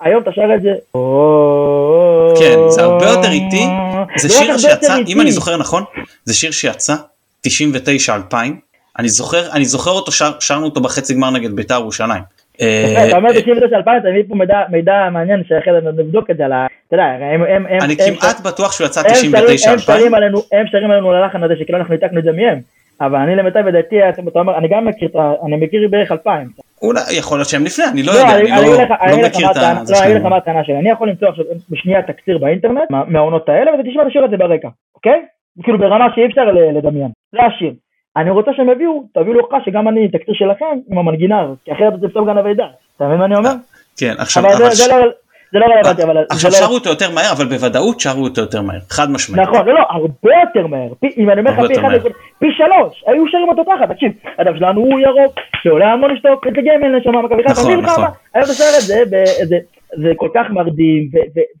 היום 0.00 0.22
אתה 0.22 0.32
שר 0.32 0.54
את 0.54 0.62
זה, 0.62 0.72
כן, 2.40 2.56
זה 2.68 2.82
הרבה 2.82 3.06
יותר 3.06 3.30
איטי. 3.30 3.64
זה 4.16 4.28
שיר 4.28 4.58
שיצא, 4.58 4.96
אם 5.06 5.20
אני. 5.20 5.32
זוכר 5.32 5.56
נכון, 5.56 5.84
זה 6.24 6.34
שיר 6.34 6.50
שיצא 6.50 6.94
99-2000. 7.46 8.34
אני 8.98 9.08
זוכר, 9.08 9.52
אני 9.52 9.64
זוכר 9.64 9.90
אותו, 9.90 10.12
שר- 10.12 10.40
שרנו 10.40 10.64
אותו 10.64 10.80
בחצי 10.80 11.14
גמר 11.14 11.30
נגד 11.30 11.52
בית"ר 11.56 11.74
ירושלים. 11.74 12.22
אה, 12.60 13.08
אתה 13.08 13.16
אומר 13.16 13.28
אה, 13.30 13.40
99 13.42 13.76
2000 13.76 13.98
אתה 14.00 14.08
מביא 14.08 14.22
פה 14.28 14.34
מידע- 14.70 15.10
מעניין 15.12 15.42
שאחרי 15.48 15.72
זה 15.80 16.02
נבדוק 16.02 16.30
את 16.30 16.36
זה. 16.36 16.44
אתה 16.46 16.56
יודע, 16.96 17.04
הם... 17.04 17.66
אני 17.82 17.96
כמעט 17.96 18.40
בטוח 18.40 18.72
שהוא 18.72 18.86
יצא 18.86 19.00
הם 19.08 19.14
שרים- 19.14 19.34
הם 19.34 19.44
99-2000. 19.76 19.78
שרים 19.78 20.14
עלינו, 20.14 20.38
הם 20.52 20.66
שרים 20.66 20.90
עלינו 20.90 21.12
ללחן 21.12 21.42
הזה 21.42 21.54
שכאילו 21.60 21.78
אנחנו 21.78 21.94
ניתקנו 21.94 22.18
את 22.18 22.24
זה 22.24 22.32
מהם. 22.32 22.58
אבל 23.00 23.18
אני 23.18 23.36
למיטב 23.36 23.64
ידיעתי, 23.68 23.96
אתה 24.08 24.40
אומר, 24.40 24.58
אני 24.58 24.68
גם 24.68 24.84
מכיר. 24.88 25.08
אני 25.46 25.56
מכיר 25.56 25.88
בערך 25.90 26.12
2000. 26.12 26.48
אולי, 26.82 27.00
יכול 27.18 27.38
להיות 27.38 27.48
שהם 27.48 27.64
לפני, 27.64 27.84
אני 27.92 28.02
לא 28.02 28.12
לא, 28.12 28.18
יודע, 28.18 28.34
אני 28.36 28.50
לא 28.50 28.56
לא 28.56 28.62
מכיר 28.62 28.82
את 28.82 28.90
ה... 28.90 29.06
לא, 29.06 29.12
אני 29.12 29.26
אגיד 29.26 29.46
לך 29.46 29.56
שלהם. 29.96 30.22
מה 30.30 30.36
הטענה 30.36 30.64
שלי. 30.64 30.78
אני 30.78 30.90
יכול 30.90 31.08
למצוא 31.08 31.28
עכשיו 31.28 31.44
בשנייה 31.70 32.02
תקציר 32.02 32.38
באינטרנט, 32.38 32.90
מה- 32.90 33.02
מהעונות 33.08 33.48
האלה, 33.48 33.70
ואתה 33.72 33.82
תשמע 33.90 34.02
את 34.02 34.06
השיר 34.06 34.24
הזה 34.24 34.36
ברקע, 34.36 34.68
אוקיי? 34.94 35.22
כאילו 35.62 35.78
ברמה 35.78 36.06
שאי 36.14 36.26
אפשר 36.26 36.40
לדמיין. 36.76 37.10
זה 37.32 37.38
השיר. 37.42 37.72
אני 38.16 38.30
רוצה 38.30 38.50
שהם 38.56 38.70
יביאו, 38.70 39.02
תביאו 39.14 39.32
לי 39.34 39.40
הוכחה 39.40 39.56
שגם 39.64 39.88
אני 39.88 40.08
תקציר 40.08 40.34
שלכם 40.34 40.64
עם 40.90 40.98
המנגינה 40.98 41.40
הזאת, 41.40 41.58
כי 41.64 41.72
אחרת 41.72 42.00
זה 42.00 42.08
פתאום 42.08 42.26
גנבי 42.26 42.54
דעת. 42.54 42.68
אתה 42.96 43.04
מבין 43.06 43.18
מה 43.18 43.24
אני 43.24 43.36
אומר? 43.36 43.50
כן, 43.98 44.14
עכשיו, 44.18 44.42
אבל 44.46 44.52
אבל 44.54 44.70
זה- 44.70 44.92
לא- 44.92 45.10
זה 45.52 45.58
לא 45.58 45.66
רלוונטי, 45.66 46.02
אבל... 46.04 46.16
עכשיו 46.30 46.50
זה 46.50 46.60
לא- 46.60 46.66
שרו 46.66 46.74
אותו 46.74 46.90
יותר 46.90 47.10
מהר, 47.14 47.32
אבל 47.36 47.44
בוודאות 47.46 48.00
שרו 48.00 48.22
אותו 48.24 48.40
יותר 48.40 48.62
מהר, 48.62 48.78
חד 48.90 49.10
משמעית. 49.10 49.48
נכון, 49.48 49.66
לא, 49.66 49.74
לא, 49.74 49.80
הרבה 49.90 50.30
יותר 50.44 50.66
מהר. 50.66 50.88
אם 51.16 51.30
אני 51.30 51.40
אומר 51.40 51.50
לך 51.50 51.58
פי 51.66 51.80
אחד. 51.80 51.88
פי 52.38 52.46
שלוש, 52.56 53.04
היו 53.06 53.24
שרים 53.28 53.48
אותו 53.48 53.62
ככה, 53.66 53.94
תקשיב, 53.94 54.12
אדם 54.36 54.56
שלנו 54.58 54.80
הוא 54.80 55.00
ירוק, 55.00 55.34
לעולם 55.64 56.00
לא 56.00 56.12
נשתוק, 56.14 56.46
איזה 56.46 56.58
גמל 56.60 56.96
נשמה, 56.96 57.22
מכבי 57.22 57.42
חיפה, 57.48 57.60
נכון, 57.60 57.80
נכון. 57.84 58.04
היום 58.34 58.44
אתה 58.44 58.52
שר 58.52 58.64
את 59.42 59.48
זה, 59.48 59.56
זה 60.02 60.12
כל 60.16 60.28
כך 60.34 60.46
מרדים, 60.50 61.08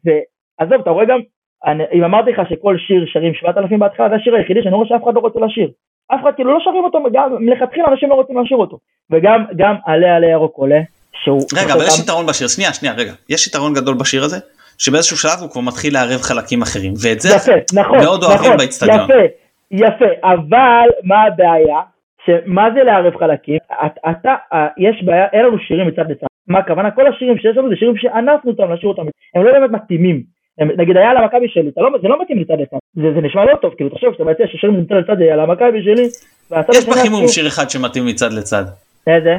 ועזוב, 0.04 0.80
אתה 0.80 0.90
רואה 0.90 1.04
גם, 1.04 1.18
אני- 1.66 1.84
אם 1.92 2.04
אמרתי 2.04 2.30
לך 2.30 2.40
שכל 2.50 2.76
שיר 2.78 3.04
שרים 3.12 3.34
7,000 3.34 3.78
בהתחלה, 3.78 4.08
זה 4.08 4.14
השיר 4.14 4.34
היחידי 4.34 4.60
שאני 4.62 4.74
רואה 4.74 4.88
שאף 4.88 5.02
אחד 5.04 5.14
לא 5.14 5.20
רוצה 5.20 5.40
לשיר. 5.40 5.68
אף 6.14 6.20
אחד 6.22 6.32
כאילו 6.36 6.52
לא 6.54 6.58
שרים 6.64 6.84
אותו, 6.84 6.98
גם 7.12 7.36
מלכתחילה 7.40 7.84
אנשים 7.88 8.08
לא 8.10 8.14
רוצים 8.14 8.38
לשיר 8.44 8.56
אותו. 8.56 8.78
וגם, 9.10 9.44
גם 9.56 9.74
עלה 9.86 10.16
עלה 10.16 10.26
ירוק 10.26 10.56
עולה, 10.56 10.80
שהוא... 11.22 11.40
רגע, 11.64 11.74
אבל 11.74 11.82
יש 11.82 11.88
אותם- 11.90 12.02
יתרון 12.02 12.26
בשיר, 12.26 12.48
שנייה, 12.48 12.72
שנייה, 12.72 12.94
רגע, 12.94 13.12
יש 13.28 13.46
יתרון 13.46 13.74
גדול 13.74 13.94
בשיר 14.00 14.22
הזה, 14.24 14.36
שבאיזשהו 14.78 15.16
שלב 15.16 15.38
הוא 15.40 15.50
כבר 15.50 15.60
מתחיל 15.60 15.92
לערב 15.94 16.20
חלקים 16.20 16.62
אחרים, 16.62 16.92
ואת 17.02 17.20
זה 17.20 17.28
יפה, 17.36 17.80
נכון, 17.80 17.98
מאוד 17.98 18.22
אוהבים 18.24 18.40
נכון, 18.46 18.56
באצטדיון. 18.56 19.04
יפה, 19.04 19.22
יפה, 19.70 20.04
אבל 20.24 20.88
מה 21.04 21.22
הבעיה? 21.22 21.80
שמה 22.26 22.68
זה 22.74 22.82
לערב 22.82 23.16
חלקים? 23.16 23.58
את- 23.86 23.98
אתה, 24.10 24.34
אה, 24.52 24.66
יש 24.78 25.02
בעיה, 25.04 25.26
אין 25.32 25.44
לנו 25.46 25.58
שירים 25.58 25.86
מצד 25.86 26.10
לצד. 26.10 26.26
מה 26.48 26.58
הכוונה? 26.58 26.90
כל 26.90 27.06
השירים 27.06 27.38
שיש 27.38 27.56
לנו 27.56 27.68
זה 27.68 27.76
שירים 27.76 27.96
שאנסנו 27.96 28.50
אותם 28.50 28.72
לשיר 28.72 28.88
אותם, 28.88 29.02
הם 29.34 29.44
לא 29.44 29.52
באמת 29.52 29.70
מתאימים. 29.70 30.39
נגיד 30.58 30.96
היה 30.96 31.10
על 31.10 31.16
המכבי 31.16 31.48
שלי, 31.48 31.70
לא, 31.76 31.90
זה 32.02 32.08
לא 32.08 32.22
מתאים 32.22 32.40
מצד 32.40 32.54
לצד, 32.58 32.76
זה, 32.94 33.12
זה 33.14 33.20
נשמע 33.20 33.44
לא 33.44 33.56
טוב, 33.56 33.74
כאילו 33.76 33.90
תחשוב 33.90 34.12
שאתה 34.12 34.24
מציע 34.24 34.46
ששירים 34.46 34.80
מצד 34.80 34.94
לצד 34.94 35.18
זה 35.18 35.32
על 35.32 35.40
המכבי 35.40 35.82
שלי, 35.82 36.08
והצד 36.50 36.72
יש 36.74 36.88
בחימום 36.88 37.28
שיר 37.28 37.46
אחד 37.46 37.70
שמתאים 37.70 38.06
מצד 38.06 38.32
לצד. 38.32 38.64
איזה? 39.06 39.36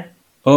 או, 0.47 0.53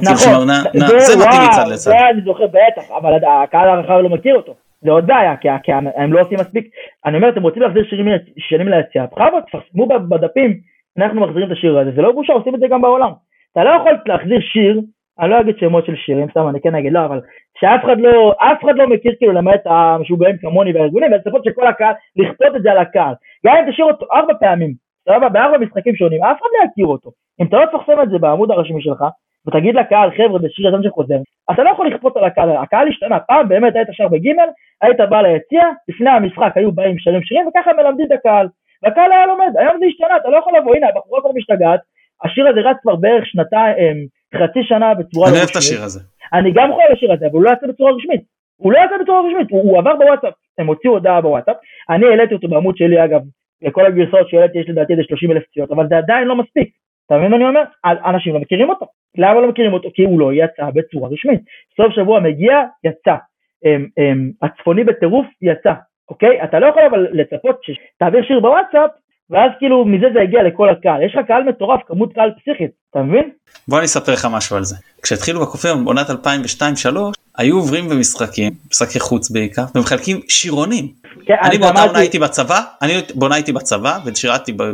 כאילו 0.00 0.12
נכון, 0.14 0.16
שמע, 0.18 0.42
נ- 0.44 0.84
נ- 0.84 0.98
זה 0.98 1.16
מתאים 1.16 1.40
וואו, 1.40 1.48
מצד 1.48 1.64
לצד. 1.72 1.90
זה 1.90 2.08
אני 2.12 2.22
זוכר 2.24 2.46
בטח, 2.46 2.90
אבל 3.00 3.12
הקהל 3.42 3.68
הרחב 3.68 3.98
לא 4.02 4.08
מכיר 4.08 4.36
אותו. 4.36 4.54
זה 4.82 4.90
עוד 4.90 5.06
בעיה, 5.06 5.36
כי, 5.36 5.48
כי 5.62 5.72
הם 5.72 6.12
לא 6.12 6.20
עושים 6.20 6.38
מספיק. 6.40 6.66
אני 7.06 7.16
אומר, 7.16 7.28
אתם 7.28 7.42
רוצים 7.42 7.62
להחזיר 7.62 7.84
שירים 7.90 8.06
שנים 8.38 8.68
ליציאה, 8.68 9.06
בכבוד, 9.06 9.42
תפרסמו 9.48 9.86
ב- 9.86 10.08
בדפים, 10.14 10.60
אנחנו 10.98 11.20
מחזירים 11.20 11.46
את 11.46 11.56
השיר 11.56 11.78
הזה, 11.78 11.90
זה 11.96 12.02
לא 12.02 12.12
בושה, 12.12 12.32
עושים 12.32 12.54
את 12.54 12.60
זה 12.60 12.66
גם 12.70 12.82
בעולם. 12.82 13.10
אתה 13.52 13.64
לא 13.64 13.70
יכול 13.70 13.92
להחזיר 14.06 14.40
שיר, 14.40 14.80
אני 15.20 15.30
לא 15.30 15.40
אגיד 15.40 15.58
שמות 15.58 15.86
של 15.86 15.96
שירים, 15.96 16.30
סתם 16.30 16.48
אני 16.48 16.60
כן 16.60 16.74
אגיד, 16.74 16.92
לא, 16.92 17.04
אבל 17.04 17.20
שאף 17.60 17.84
אחד 17.84 17.98
לא, 17.98 18.32
אף 18.38 18.64
אחד 18.64 18.76
לא 18.76 18.86
מכיר 18.86 19.14
כאילו 19.18 19.32
למעט 19.32 19.62
המשוגעים 19.66 20.36
כמוני 20.38 20.72
והארגונים, 20.72 21.12
ולצפות 21.12 21.44
שכל 21.44 21.66
הקהל, 21.66 21.94
לכפות 22.16 22.56
את 22.56 22.62
זה 22.62 22.70
על 22.70 22.78
הקהל. 22.78 23.14
גם 23.46 23.56
אם 23.56 23.70
תשאיר 23.70 23.86
אותו 23.86 24.06
ארבע 24.12 24.34
פעמים, 24.40 24.72
סבבה, 25.08 25.28
בארבע 25.28 25.58
משחקים 25.58 25.94
שונים, 25.96 26.24
אף 26.24 26.36
אחד 26.40 26.48
לא 26.58 26.70
יכיר 26.70 26.86
אותו. 26.86 27.10
אם 27.40 27.46
אתה 27.46 27.56
לא 27.56 27.66
תפרסם 27.66 28.02
את 28.02 28.10
זה 28.10 28.18
בעמוד 28.18 28.50
הרשמי 28.50 28.82
שלך, 28.82 29.04
ותגיד 29.46 29.74
לקהל, 29.74 30.10
חבר'ה, 30.10 30.38
זה 30.38 30.48
שיר 30.50 30.68
יזם 30.68 30.82
שחוזר, 30.82 31.18
אתה 31.52 31.62
לא 31.62 31.70
יכול 31.70 31.86
לכפות 31.88 32.16
על 32.16 32.24
הקהל, 32.24 32.50
הקהל 32.56 32.88
השתנה, 32.88 33.20
פעם 33.20 33.48
באמת 33.48 33.76
היית 33.76 33.88
שר 33.92 34.08
בגימל, 34.08 34.48
היית 34.82 35.00
בא 35.00 35.20
ליציע, 35.20 35.62
לפני 35.88 36.10
המשחק 36.10 36.52
היו 36.56 36.72
באים 36.72 36.98
שרים 36.98 37.22
שירים, 37.22 37.46
וככה 37.48 37.72
מלמדים 37.72 38.06
את 38.06 38.12
הקהל. 38.12 38.48
והקהל 38.82 39.12
היה 39.12 39.26
לומד, 39.26 39.52
היום 39.58 39.78
זה 39.78 39.86
השתנה, 39.86 40.16
אתה 40.16 40.28
לא 40.28 40.36
יכול 40.36 40.52
לבוא, 40.58 40.74
הנה, 40.74 40.88
הבחורה 40.88 41.20
כבר 41.20 41.30
משתגעת, 41.34 41.80
השיר 42.24 42.48
הזה 42.48 42.60
רץ 42.60 42.76
כבר 42.82 42.96
בערך 42.96 43.26
שנתיים, 43.26 43.96
חצי 44.34 44.62
שנה 44.62 44.94
בצורה 44.94 45.28
אני 45.28 45.34
לא 45.34 45.38
אוהב 45.38 45.50
את 45.50 45.56
רשמית. 45.56 45.56
השיר 45.56 45.82
הזה. 45.82 46.00
אני 46.32 46.52
גם 46.54 46.72
על 46.72 46.92
השיר 46.92 47.12
הזה, 47.12 47.26
אבל 47.26 47.34
הוא 47.34 47.42
לא 47.42 47.50
יצא 47.50 47.66
בצורה 47.66 47.92
רשמית. 47.92 48.20
הוא 48.56 48.72
לא 48.72 48.78
יצא 48.78 49.02
בצורה 49.02 49.20
רשמית, 49.28 49.50
הוא, 49.50 49.62
הוא 49.62 49.78
עבר 49.78 49.96
בוואטסאפ, 49.96 50.32
הם 50.58 50.66
הוציאו 50.66 50.92
הודעה 50.92 51.20
בוואטסאפ, 51.20 51.56
אני 51.90 52.06
העליתי 52.06 52.34
אותו 52.34 52.48
בעמוד 52.48 52.76
שלי 52.76 53.04
אגב, 53.04 53.20
לכל 53.62 53.86
הגרסאות 53.86 54.28
שהעליתי 54.28 54.58
יש 54.58 54.68
לדעתי 54.68 54.92
איזה 54.92 55.02
30 55.02 55.32
אלף 55.32 55.42
צפיות, 55.50 55.70
אבל 55.70 55.88
זה 55.88 55.96
עדיין 55.96 56.28
לא 56.28 56.36
מספיק. 56.36 56.68
אתה 57.06 57.18
מבין 57.18 57.30
מה 57.30 57.36
אני 57.36 57.44
אומר? 57.44 57.62
אנשים 57.84 58.34
לא 58.34 58.40
מכירים 58.40 58.68
אותו. 58.68 58.86
למה 59.18 59.40
לא 59.40 59.48
מכירים 59.48 59.72
אותו? 59.72 59.88
כי 59.94 60.04
הוא 60.04 60.20
לא 60.20 60.32
יצא 60.32 60.70
בצורה 60.74 61.08
רשמית. 61.08 61.40
סוף 61.76 61.92
שבוע 61.92 62.20
מגיע, 62.20 62.62
יצא. 62.84 63.14
הם, 63.64 63.88
הם, 63.96 64.30
הצפוני 64.42 64.84
בטירוף, 64.84 65.26
יצא. 65.42 65.72
אוקיי? 66.08 66.44
אתה 66.44 66.58
לא 66.58 66.66
יכול 66.66 66.82
אבל 66.82 67.08
לצפות 67.12 67.60
שתעביר 67.62 68.22
שיר 68.22 68.40
בוואטסאפ, 68.40 68.90
ואז 69.30 69.50
כאילו 69.58 69.84
מזה 69.84 70.06
זה 70.14 70.20
יגיע 70.20 70.42
לכל 70.42 70.68
הקהל. 70.70 71.02
יש 71.02 71.14
לך 71.16 71.26
קהל 71.26 71.42
מטורף, 71.48 71.80
כמות 71.86 72.12
קהל 72.14 72.30
פסיכית, 72.42 72.70
אתה 72.90 73.02
מבין? 73.02 73.30
בוא 73.68 73.78
אני 73.78 73.84
אספר 73.84 74.12
לך 74.12 74.28
משהו 74.32 74.56
על 74.56 74.64
זה. 74.64 74.76
כשהתחילו 75.02 75.40
בקופים 75.40 75.84
בעונת 75.84 76.10
2002-2003 76.10 76.14
היו 77.38 77.56
עוברים 77.56 77.88
במשחקים, 77.88 78.52
משחקי 78.70 79.00
חוץ 79.00 79.30
בעיקר, 79.30 79.62
ומחלקים 79.74 80.20
שירונים. 80.28 80.84
כן, 81.26 81.34
אני 81.42 81.58
באותה 81.58 81.82
עונה 81.82 81.98
הייתי 81.98 82.18
בצבא, 82.18 82.60
אני 82.82 82.92
בעונה 83.14 83.34
הייתי 83.34 83.52
בצבא 83.52 83.98
ושירתי 84.06 84.52
ב- 84.52 84.72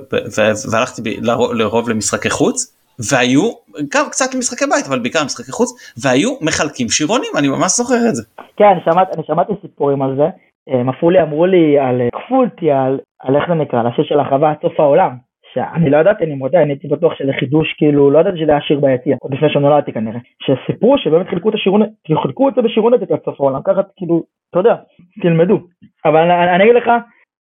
והלכתי 0.72 1.02
ב- 1.02 1.24
לרוב- 1.26 1.52
לרוב 1.54 1.90
למשחקי 1.90 2.30
חוץ. 2.30 2.76
והיו 3.10 3.50
גם 3.94 4.04
קצת 4.10 4.34
למשחקי 4.34 4.64
בית 4.70 4.86
אבל 4.88 4.98
בעיקר 4.98 5.24
משחקי 5.24 5.52
חוץ 5.52 5.94
והיו 6.02 6.30
מחלקים 6.40 6.88
שירונים 6.88 7.30
אני 7.38 7.48
ממש 7.48 7.72
זוכר 7.76 8.08
את 8.08 8.14
זה. 8.14 8.22
כן, 8.56 8.64
אני 8.64 8.80
שמעתי, 8.84 9.12
אני 9.14 9.22
שמעתי 9.26 9.52
סיפורים 9.62 10.02
על 10.02 10.16
זה. 10.16 10.22
הם 10.68 10.88
עפו 10.88 11.10
לי, 11.10 11.22
אמרו 11.22 11.46
לי 11.46 11.78
על, 11.78 12.00
כפו 12.12 12.34
אותי 12.44 12.70
על, 12.70 12.98
על 13.22 13.36
איך 13.36 13.44
זה 13.48 13.54
נקרא, 13.54 13.80
על 13.80 13.86
השיר 13.86 14.04
של 14.04 14.20
החווה 14.20 14.50
עד 14.50 14.56
סוף 14.62 14.80
העולם. 14.80 15.10
שאני 15.52 15.90
לא 15.90 15.96
ידעתי, 15.96 16.24
אני 16.24 16.34
מודה, 16.34 16.62
אני 16.62 16.72
הייתי 16.72 16.88
בטוח 16.88 17.14
שזה 17.14 17.32
חידוש, 17.32 17.74
כאילו, 17.78 18.10
לא 18.10 18.18
ידעתי 18.18 18.38
שזה 18.38 18.50
היה 18.50 18.60
שיר 18.60 18.80
ביציע, 18.80 19.16
עוד 19.20 19.34
לפני 19.34 19.50
שנולדתי 19.50 19.92
כנראה. 19.92 20.20
שסיפרו 20.42 20.98
שבאמת 20.98 21.28
חילקו 21.28 21.48
את 21.48 21.54
כאילו 22.04 22.20
חילקו 22.20 22.48
את 22.48 22.54
זה 22.54 22.62
בשירונת 22.62 23.10
עד 23.10 23.18
סוף 23.24 23.40
העולם, 23.40 23.60
ככה 23.64 23.80
כאילו, 23.96 24.22
אתה 24.50 24.58
יודע, 24.58 24.74
תלמדו. 25.22 25.58
אבל 26.04 26.16
אני, 26.30 26.54
אני 26.54 26.64
אגיד 26.64 26.74
לך, 26.74 26.90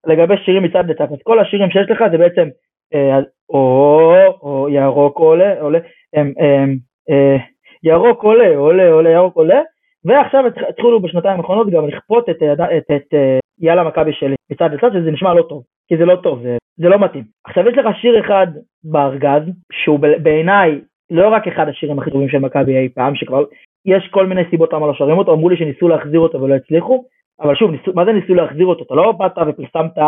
לגבי 0.06 0.34
שירים 0.44 0.62
מצד 0.62 0.90
לצד, 0.90 1.12
אז 1.12 1.18
כל 1.22 1.38
השירים 1.38 1.70
שיש 1.70 1.90
לך 1.90 2.04
זה 2.10 2.18
בעצם, 2.18 2.48
אה, 2.94 3.18
או, 3.50 4.12
או 4.42 4.68
ירוק 4.68 5.18
עולה, 5.18 5.60
עולה, 5.60 5.78
הם, 6.16 6.32
הם, 6.38 6.76
אה, 7.10 7.36
ירוק 7.84 8.22
עולה, 8.22 8.56
עולה, 8.56 8.92
עולה, 8.92 9.10
ירוק 9.10 9.36
עולה, 9.36 9.60
ועכשיו 10.04 10.46
התח- 10.46 10.68
התחילו 10.68 11.00
בשנתיים 11.00 11.40
האחרונות 11.40 11.70
גם 11.70 11.88
לכפות 11.88 12.28
את, 12.28 12.42
את, 12.42 12.60
את, 12.60 12.90
את 12.96 13.14
אה, 13.14 13.38
יאללה 13.60 13.84
מכבי 13.84 14.12
שלי 14.12 14.34
מצד 14.50 14.70
לצד, 14.72 14.90
שזה 14.92 15.10
נשמע 15.10 15.34
לא 15.34 15.42
טוב, 15.42 15.62
כי 15.88 15.96
זה 15.96 16.04
לא 16.04 16.16
טוב, 16.16 16.42
זה, 16.42 16.56
זה 16.76 16.88
לא 16.88 16.98
מתאים. 16.98 17.24
עכשיו 17.46 17.68
יש 17.68 17.78
לך 17.78 17.86
שיר 18.00 18.20
אחד 18.20 18.46
בארגז, 18.84 19.42
שהוא 19.72 19.98
בעיניי 20.22 20.80
לא 21.10 21.28
רק 21.28 21.48
אחד 21.48 21.68
השירים 21.68 21.98
הכי 21.98 22.10
טובים 22.10 22.28
של 22.28 22.38
מכבי 22.38 22.76
אי 22.76 22.88
פעם, 22.94 23.14
שכבר 23.14 23.44
יש 23.86 24.08
כל 24.10 24.26
מיני 24.26 24.42
סיבות 24.50 24.72
למה 24.72 24.86
לא 24.86 24.94
שרים 24.94 25.18
אותו, 25.18 25.32
אמרו 25.32 25.48
לי 25.48 25.56
שניסו 25.56 25.88
להחזיר 25.88 26.20
אותו 26.20 26.40
ולא 26.40 26.54
הצליחו, 26.54 27.04
אבל 27.40 27.54
שוב, 27.56 27.70
ניסו, 27.70 27.92
מה 27.94 28.04
זה 28.04 28.12
ניסו 28.12 28.34
להחזיר 28.34 28.66
אותו? 28.66 28.84
אתה 28.84 28.94
לא 28.94 29.12
באת 29.12 29.38
ופרסמת, 29.48 29.98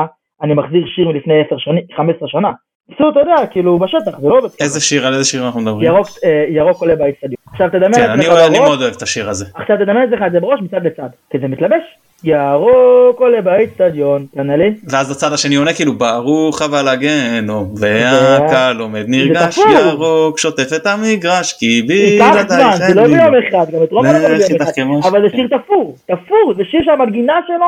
אני 0.42 0.54
מחזיר 0.54 0.86
שיר 0.86 1.08
מלפני 1.08 1.34
10 1.46 1.58
שנים, 1.58 1.84
15 1.96 2.28
שנה. 2.28 2.50
ניסו, 2.88 3.10
אתה 3.10 3.20
יודע, 3.20 3.46
כאילו 3.50 3.78
בשטח, 3.78 4.20
זה 4.20 4.28
לא. 4.28 4.40
איזה 4.60 4.80
שיר, 4.80 5.06
על 5.06 5.12
איזה 5.12 5.24
שיר 5.24 5.46
אנחנו 5.46 5.60
מדברים? 5.60 5.86
ירוק, 5.86 6.06
אה, 6.24 6.44
ירוק 6.48 6.80
עולה 6.80 6.96
באצטדיון. 6.96 7.42
עכשיו 7.52 7.68
תדמיין 7.68 7.94
כן, 7.94 8.04
את 8.04 8.10
אני 8.10 8.22
זה 8.22 8.46
אני 8.46 8.58
בראש, 8.58 8.68
מאוד 8.68 8.82
אוהב 8.82 8.94
את 8.96 9.02
השיר 9.02 9.28
הזה. 9.28 9.46
עכשיו 9.54 9.76
תדמיין 9.76 10.14
את 10.26 10.32
זה 10.32 10.40
בראש 10.40 10.60
מצד 10.60 10.86
לצד, 10.86 11.08
כי 11.30 11.38
זה 11.38 11.48
מתלבש. 11.48 11.82
ירוק 12.24 13.20
עולה 13.20 13.42
באצטדיון, 13.42 14.26
תענה 14.34 14.56
לי. 14.56 14.74
ואז 14.90 15.10
הצד 15.10 15.32
השני 15.32 15.54
עונה 15.56 15.72
כאילו 15.72 15.92
ברוך 15.92 16.62
אבל 16.62 16.88
הגיהנום 16.88 17.74
והקהל 17.80 18.80
עומד 18.80 19.04
נרגש 19.08 19.58
תפור. 19.58 19.64
ירוק 19.70 20.38
שוטף 20.38 20.68
את 20.76 20.86
המגרש 20.86 21.58
כי 21.58 21.82
זמן, 21.86 22.30
בלעדייך 22.32 22.76
זה 22.76 22.94
לא. 22.94 23.06
ביום 23.06 23.34
אחד, 23.48 23.66
גם 23.72 23.82
את 23.82 23.92
רוב 23.92 24.06
לך 24.06 24.12
לא 24.12 24.18
ביום 24.18 24.98
אחד, 24.98 25.08
אבל 25.08 25.28
זה 25.28 25.36
שיר 25.36 25.48
תפור, 25.58 25.96
תפור, 26.06 26.54
זה 26.56 26.64
שיר 26.64 26.80
שהמנגינה 26.84 27.40
שלו 27.46 27.66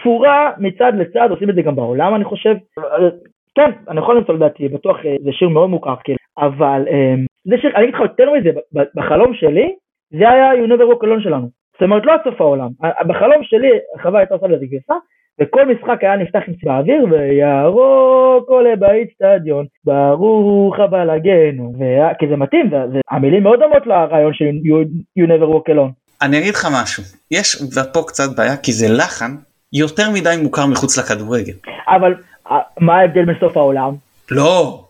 תפורה 0.00 0.50
מצד 0.58 0.92
לצד, 0.98 1.28
עושים 1.30 1.50
את 1.50 1.54
זה 1.54 1.62
גם 1.62 1.76
בעולם 1.76 2.14
אני 2.14 2.24
חושב. 2.24 2.54
כן, 3.54 3.70
אני 3.88 4.00
יכול 4.00 4.16
למצוא 4.16 4.34
לדעתי, 4.34 4.68
בטוח 4.68 4.96
אה, 5.06 5.16
זה 5.24 5.32
שיר 5.32 5.48
מאוד 5.48 5.70
מוכר, 5.70 5.94
כאילו, 6.04 6.18
אבל 6.38 6.84
אה, 6.90 7.14
זה 7.44 7.56
שיר, 7.60 7.70
אני 7.76 7.84
אגיד 7.84 7.94
לך 7.94 8.00
יותר 8.00 8.32
מזה, 8.32 8.50
בחלום 8.94 9.34
שלי, 9.34 9.74
זה 10.10 10.30
היה 10.30 10.52
You 10.52 10.68
Never 10.68 10.94
Walk 10.94 11.04
Alone 11.04 11.22
שלנו. 11.22 11.48
זאת 11.76 11.82
אומרת, 11.82 12.02
לא 12.06 12.12
עד 12.12 12.20
סוף 12.24 12.40
העולם. 12.40 12.68
בחלום 13.06 13.42
שלי, 13.42 13.68
החווה 13.98 14.18
הייתה 14.20 14.34
עושה 14.34 14.46
לזה 14.46 14.66
גרסה, 14.66 14.94
וכל 15.40 15.64
משחק 15.66 15.98
היה 16.00 16.16
נפתח 16.16 16.40
עם 16.48 16.54
צבע 16.54 16.74
האוויר, 16.74 17.06
וירוק 17.10 18.48
עולה 18.48 18.76
באיצטדיון, 18.76 19.66
ברוך 19.84 20.78
הבא 20.78 21.04
לגנו, 21.04 21.72
כי 22.18 22.26
זה 22.28 22.36
מתאים, 22.36 22.70
זה, 22.70 22.76
זה, 22.92 23.00
המילים 23.10 23.42
מאוד 23.42 23.58
דומות 23.58 23.86
לרעיון 23.86 24.34
של 24.34 24.44
You, 24.44 24.88
you 25.18 25.28
Never 25.28 25.54
Walk 25.54 25.72
Alone. 25.72 25.92
אני 26.22 26.38
אגיד 26.38 26.54
לך 26.54 26.68
משהו 26.82 27.02
יש 27.30 27.56
ופה 27.56 28.02
קצת 28.06 28.36
בעיה 28.36 28.56
כי 28.56 28.72
זה 28.72 28.86
לחן 28.88 29.30
יותר 29.72 30.10
מדי 30.14 30.34
מוכר 30.42 30.66
מחוץ 30.66 30.98
לכדורגל. 30.98 31.52
אבל 31.88 32.14
מה 32.80 32.98
ההבדל 32.98 33.24
בין 33.24 33.34
סוף 33.40 33.56
העולם? 33.56 33.94
לא. 34.30 34.85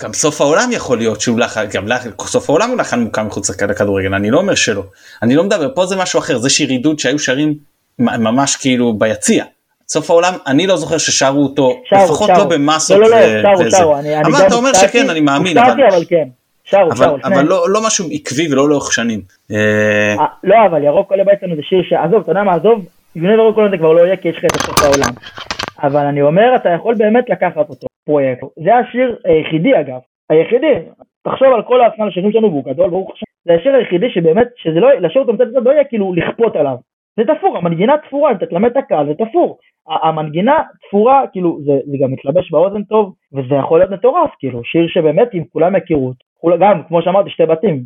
גם 0.00 0.12
סוף 0.12 0.40
העולם 0.40 0.68
יכול 0.72 0.98
להיות 0.98 1.20
שהוא 1.20 1.38
לחן, 1.38 1.64
גם 1.74 1.88
לחן, 1.88 2.10
סוף 2.20 2.50
העולם 2.50 2.70
הוא 2.70 2.78
לחן 2.78 3.00
מוכר 3.00 3.22
מחוץ 3.22 3.50
לכדורגל, 3.62 4.14
אני 4.14 4.30
לא 4.30 4.38
אומר 4.38 4.54
שלא. 4.54 4.82
אני 5.22 5.34
לא 5.36 5.44
מדבר, 5.44 5.74
פה 5.74 5.86
זה 5.86 5.96
משהו 5.96 6.18
אחר, 6.18 6.38
זה 6.38 6.50
שיר 6.50 6.68
עידוד 6.68 6.98
שהיו 6.98 7.18
שרים 7.18 7.54
ממש 7.98 8.56
כאילו 8.56 8.92
ביציע. 8.92 9.44
סוף 9.88 10.10
העולם, 10.10 10.34
אני 10.46 10.66
לא 10.66 10.76
זוכר 10.76 10.98
ששרו 10.98 11.42
אותו, 11.42 11.80
שרו, 11.84 12.04
לפחות 12.04 12.28
שרו. 12.28 12.38
לא 12.38 12.44
במסות 12.44 12.98
לא, 13.00 13.10
לא, 13.10 13.20
לא, 13.20 13.42
שרו, 13.42 13.66
וזה. 13.66 13.76
שרו. 13.76 13.96
אני, 13.98 14.16
אני 14.16 14.22
אבל 14.24 14.32
גם 14.40 14.46
אתה 14.46 14.54
אומר 14.54 14.68
הופתעתי- 14.68 14.88
שכן, 14.98 15.10
אני 15.10 15.20
מאמין, 15.20 15.58
אבל, 15.58 15.70
הופתעתי, 15.70 15.96
אבל 15.96 16.04
כן. 16.08 16.28
שרו, 16.64 16.80
אבל, 16.88 16.96
שרו. 16.96 17.14
אבל 17.24 17.32
שניהם. 17.32 17.46
לא, 17.46 17.70
לא 17.70 17.80
משהו 17.86 18.08
עקבי 18.12 18.52
ולא 18.52 18.68
לאורך 18.68 18.92
שנים. 18.92 19.20
אה, 19.50 19.56
אה, 20.18 20.24
לא, 20.44 20.56
אבל 20.70 20.82
ירוק 20.84 21.10
עולה 21.10 21.24
בעצם 21.24 21.46
זה 21.56 21.62
שיר 21.62 21.78
שעזוב, 21.88 22.20
אתה 22.22 22.30
יודע 22.30 22.42
מה, 22.42 22.54
עזוב, 22.54 22.84
Never 23.16 23.20
Walk 23.20 23.56
Alone 23.58 23.70
זה 23.70 23.78
כבר 23.78 23.92
לא 23.92 24.06
יהיה 24.06 24.16
כי 24.16 24.28
יש 24.28 24.36
לך 24.38 24.44
את 24.44 24.62
סוף 24.62 24.82
העולם. 24.82 25.10
אבל 25.82 26.06
אני 26.06 26.22
אומר, 26.22 26.56
אתה 26.56 26.68
יכול 26.68 26.94
באמת 26.94 27.24
לקחת 27.28 27.68
אותו, 27.68 27.86
פרויקט. 28.04 28.42
זה 28.64 28.76
השיר 28.76 29.16
היחידי 29.24 29.80
אגב, 29.80 30.00
היחידי. 30.30 30.74
תחשוב 31.24 31.48
על 31.54 31.62
כל 31.62 31.80
האסנל 31.80 32.08
השירים 32.08 32.32
שלנו 32.32 32.50
והוא 32.50 32.64
גדול, 32.64 32.90
ברוך 32.90 33.12
השם. 33.12 33.26
זה 33.44 33.52
השיר 33.54 33.74
היחידי 33.74 34.10
שבאמת, 34.10 34.48
שזה 34.56 34.80
לא, 34.80 34.94
לשיר 34.94 35.22
אותו 35.22 35.32
מצד 35.32 35.44
לא 35.64 35.70
יהיה 35.70 35.84
כאילו 35.84 36.14
לכפות 36.14 36.56
עליו. 36.56 36.76
זה 37.16 37.22
תפור, 37.34 37.56
המנגינה 37.58 37.94
תפורה, 38.06 38.30
אם 38.30 38.36
אתה 38.36 38.46
תלמד 38.46 38.70
את 38.70 38.76
הקהל, 38.76 39.06
זה 39.06 39.14
תפור. 39.14 39.58
המנגינה 40.02 40.62
תפורה, 40.88 41.24
כאילו, 41.32 41.58
זה, 41.64 41.72
זה 41.72 41.96
גם 42.00 42.12
מתלבש 42.12 42.50
באוזן 42.50 42.82
טוב, 42.82 43.14
וזה 43.32 43.54
יכול 43.54 43.78
להיות 43.78 43.90
מטורף, 43.90 44.30
כאילו, 44.38 44.64
שיר 44.64 44.86
שבאמת, 44.88 45.28
אם 45.34 45.42
כולם 45.52 45.76
יכירו 45.76 46.12
גם, 46.60 46.82
כמו 46.88 47.02
שאמרתי, 47.02 47.30
שתי 47.30 47.46
בתים, 47.46 47.82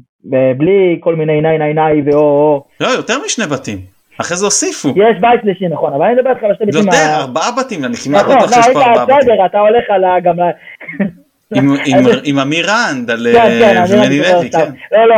בלי 0.57 0.99
כל 1.01 1.15
מיני 1.17 1.41
ניי 1.41 1.59
ניי 1.59 1.75
ניי 1.75 2.03
ואו 2.05 2.21
או, 2.21 2.65
לא, 2.81 2.87
יותר 2.87 3.15
משני 3.25 3.45
בתים. 3.47 3.98
אחרי 4.21 4.37
זה 4.37 4.45
הוסיפו. 4.45 4.89
יש 4.89 5.17
בית 5.21 5.41
שלישי, 5.43 5.69
נכון, 5.69 5.93
אבל 5.93 6.05
אני 6.05 6.15
מדבר 6.15 6.31
איתך 6.31 6.43
על 6.43 6.51
השתי 6.51 6.65
בתים. 6.67 6.81
ויותר, 6.81 6.97
ה- 6.97 7.21
ארבעה 7.21 7.51
בתים, 7.59 7.85
אני 7.85 7.95
כמעט 8.05 8.25
בטוח 8.25 8.35
לא, 8.43 8.49
שיש 8.49 8.73
פה 8.75 8.81
ארבעה 8.83 9.05
בתים. 9.05 9.17
בסדר, 9.19 9.47
אתה 9.47 9.59
הולך 9.59 9.85
על 9.89 10.05
ה... 10.05 10.21
גם. 10.21 10.37
עם- 12.25 12.39
אמיר 12.39 12.67
רנד, 12.71 13.11
על 13.11 13.27
כן, 13.33 13.39
אה, 13.39 13.87
כן, 13.87 13.95
ומני 13.95 14.19
מדבר 14.21 14.37
לוי. 14.39 14.51
כן. 14.51 14.71
לא, 14.93 15.09
לא, 15.09 15.15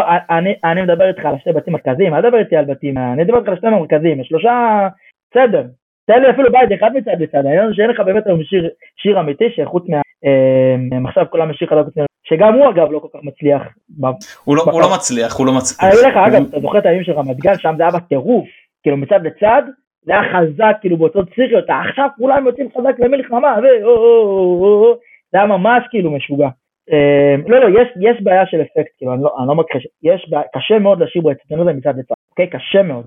אני- 0.65 0.83
מדבר 0.83 1.09
איתך 1.09 1.25
על 1.25 1.35
שתי 1.41 1.53
בתים 1.53 1.73
מרכזיים, 1.73 2.15
אל 2.15 2.23
תדבר 2.23 2.39
איתי 2.39 2.57
על 2.57 2.65
בתים, 2.65 2.99
אני 2.99 3.23
מדבר 3.25 3.39
איתך 3.39 3.49
על 3.49 3.57
שתי 3.57 3.67
מרכזיים, 3.67 4.25
שלושה, 4.25 4.89
בסדר. 5.31 5.63
תן 6.07 6.23
לי 6.23 6.31
אפילו 6.31 6.53
בית 6.53 6.79
אחד 6.81 6.91
מצד 6.95 7.11
לצד, 7.21 7.37
העניין 7.47 7.71
שאין 7.75 7.91
לך 7.91 8.01
באמת 8.01 8.27
היום 8.27 8.41
שיר- 9.03 9.21
אמיתי, 9.21 9.45
שחוץ 9.57 9.85
מה... 9.89 10.01
אה, 11.17 11.25
כולם 11.31 11.51
יש 11.51 11.65
חדש, 11.71 11.85
שגם 12.25 12.55
הוא 12.55 12.71
אגב 12.71 12.93
לא 12.93 12.99
כל 12.99 13.09
כך 13.15 13.21
מצליח. 13.23 13.63
הוא 14.45 14.57
לא- 14.57 14.63
הוא. 14.73 14.81
לא 14.83 14.95
מצליח, 14.95 15.37
הוא 15.37 15.47
לא 15.47 15.53
מצליח. 15.53 15.81
אני 15.85 16.01
אגיד 16.01 16.05
לך, 16.11 16.17
אגב, 16.27 16.45
אתה 16.49 16.61
זוכר 16.61 16.79
את 16.79 16.87
הימים 16.87 17.05
של 17.05 17.13
רמת 17.13 17.37
גן, 17.37 17.59
שם 17.59 17.75
זה 17.77 17.83
היה 17.83 17.93
בטירוף, 17.93 18.49
כאילו 18.83 18.97
מצד 18.97 19.21
לצד, 19.27 19.63
זה 20.03 20.13
היה 20.13 20.33
חזק, 20.33 20.77
כאילו 20.81 20.97
באותו 20.97 21.27
פסיכיות, 21.27 21.65
עכשיו 21.71 22.09
כולם 22.17 22.47
יוצאים 22.47 22.69
חזק 22.79 22.95
למלחמה, 22.99 23.57
זה 25.33 25.39
היה 25.39 25.47
ממש 25.47 25.85
כאילו 25.91 26.11
משוגע. 26.11 26.49
אה, 26.93 27.35
לא, 27.47 27.59
לא, 27.59 27.81
יש, 28.01 28.23
בעיה 28.23 28.47
של 28.47 28.61
אפקט, 28.63 28.93
כאילו, 28.99 29.15
אני 29.15 29.23
לא, 29.23 29.31
לא 29.47 29.55
מכחיש, 29.55 29.87
יש 30.03 30.29
בעיה, 30.31 30.45
קשה 30.55 30.79
מאוד 30.79 31.03
באצטדיון 31.23 31.61
הזה 31.61 31.73
מצד 31.73 31.99
לצד, 31.99 32.15
אוקיי? 32.31 32.47
קשה 32.47 32.83
מאוד. 32.83 33.07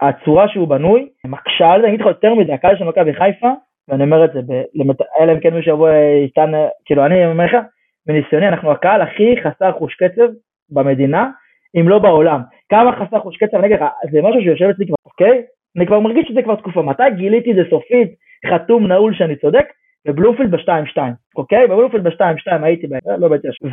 הצורה 0.00 0.48
שהוא 0.48 0.68
בנוי, 0.68 1.08
מקשה 1.24 1.72
על 1.72 1.80
זה, 1.80 1.86
אני 1.86 1.94
אגיד 1.94 2.00
לך 2.00 2.06
יותר 2.06 2.34
מזה, 2.34 2.54
הקהל 2.54 2.76
של 2.78 2.84
מכבי 2.84 3.14
חיפה, 3.14 3.52
ואני 3.88 4.04
אומר 4.04 4.24
את 4.24 4.32
זה, 4.32 4.40
אלא 5.20 5.32
אם 5.32 5.40
כן 5.40 5.54
מישהו 5.54 5.72
יבוא 5.72 5.90
איתן, 6.22 6.52
כאילו, 6.84 7.06
אני 7.06 7.26
אומר 7.26 7.44
לך, 7.44 7.56
מניסיוני, 8.08 8.48
אנחנו 8.48 8.70
הקהל 8.70 9.00
הכי 9.00 9.34
חסר 9.42 9.72
חוש 9.72 9.94
קצב 9.94 10.28
במדינה, 10.70 11.30
אם 11.76 11.88
לא 11.88 11.98
בעולם. 11.98 12.40
כמה 12.68 12.92
חסר 12.92 13.18
חוש 13.20 13.36
קצב, 13.36 13.56
אני 13.56 13.66
אגיד 13.66 13.76
לך, 13.76 13.84
זה 14.12 14.22
משהו 14.22 14.40
שיושב 14.42 14.64
אצלי 14.64 14.86
כבר, 14.86 14.96
אוקיי? 15.06 15.42
אני 15.76 15.86
כבר 15.86 16.00
מרגיש 16.00 16.28
שזה 16.28 16.42
כבר 16.42 16.54
תקופה. 16.54 16.82
מתי 16.82 17.02
גיליתי 17.16 17.54
זה 17.54 17.62
סופית, 17.70 18.10
חתום, 18.50 18.86
נעול, 18.86 19.14
שאני 19.14 19.36
צודק? 19.36 19.66
בבלומפילד 20.06 20.50
ב-2-2, 20.50 20.98
אוקיי? 21.36 21.66
בבלומפילד 21.66 22.04
ב-2-2 22.04 22.52
הייתי, 22.62 22.86
ב... 22.86 22.94
לא 23.18 23.28
באתי 23.28 23.48
עכשיו. 23.48 23.70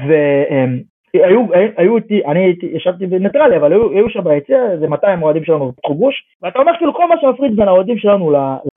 והיו 1.13 1.45
היו 1.77 1.97
איתי, 1.97 2.25
אני 2.25 2.39
הייתי, 2.39 2.65
ישבתי 2.65 3.05
בניטרלי, 3.05 3.57
אבל 3.57 3.71
היו, 3.71 3.91
היו 3.91 4.09
שם 4.09 4.23
ביציע 4.23 4.71
איזה 4.71 4.87
200 4.87 5.23
אוהדים 5.23 5.43
שלנו 5.43 5.73
פתחו 5.75 5.95
גוש, 5.95 6.15
ואתה 6.41 6.59
אומר 6.59 6.71
כאילו 6.77 6.93
כל 6.93 7.07
מה 7.09 7.15
שמפריד 7.21 7.55
בין 7.55 7.67
האוהדים 7.67 7.97
שלנו 7.97 8.31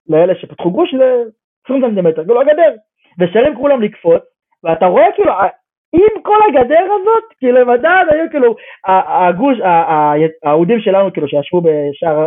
לאלה 0.08 0.34
שפתחו 0.34 0.70
גוש 0.70 0.94
זה 0.94 1.22
20 1.64 1.82
סנטימטר, 1.82 2.24
כאילו 2.24 2.40
הגדר. 2.40 2.74
ושרים 3.18 3.54
כולם 3.56 3.82
לקפוץ, 3.82 4.22
ואתה 4.64 4.86
רואה 4.86 5.04
כאילו, 5.14 5.32
עם 5.92 6.22
כל 6.22 6.36
הגדר 6.48 6.84
הזאת, 6.84 7.24
כאילו 7.38 7.66
מדד, 7.66 8.04
היו 8.10 8.30
כאילו, 8.30 8.54
הגוש, 8.86 9.60
ה- 9.60 9.68
ה- 9.68 10.14
האוהדים 10.44 10.80
שלנו 10.80 11.12
כאילו 11.12 11.28
שישבו 11.28 11.60
בשער 11.60 12.26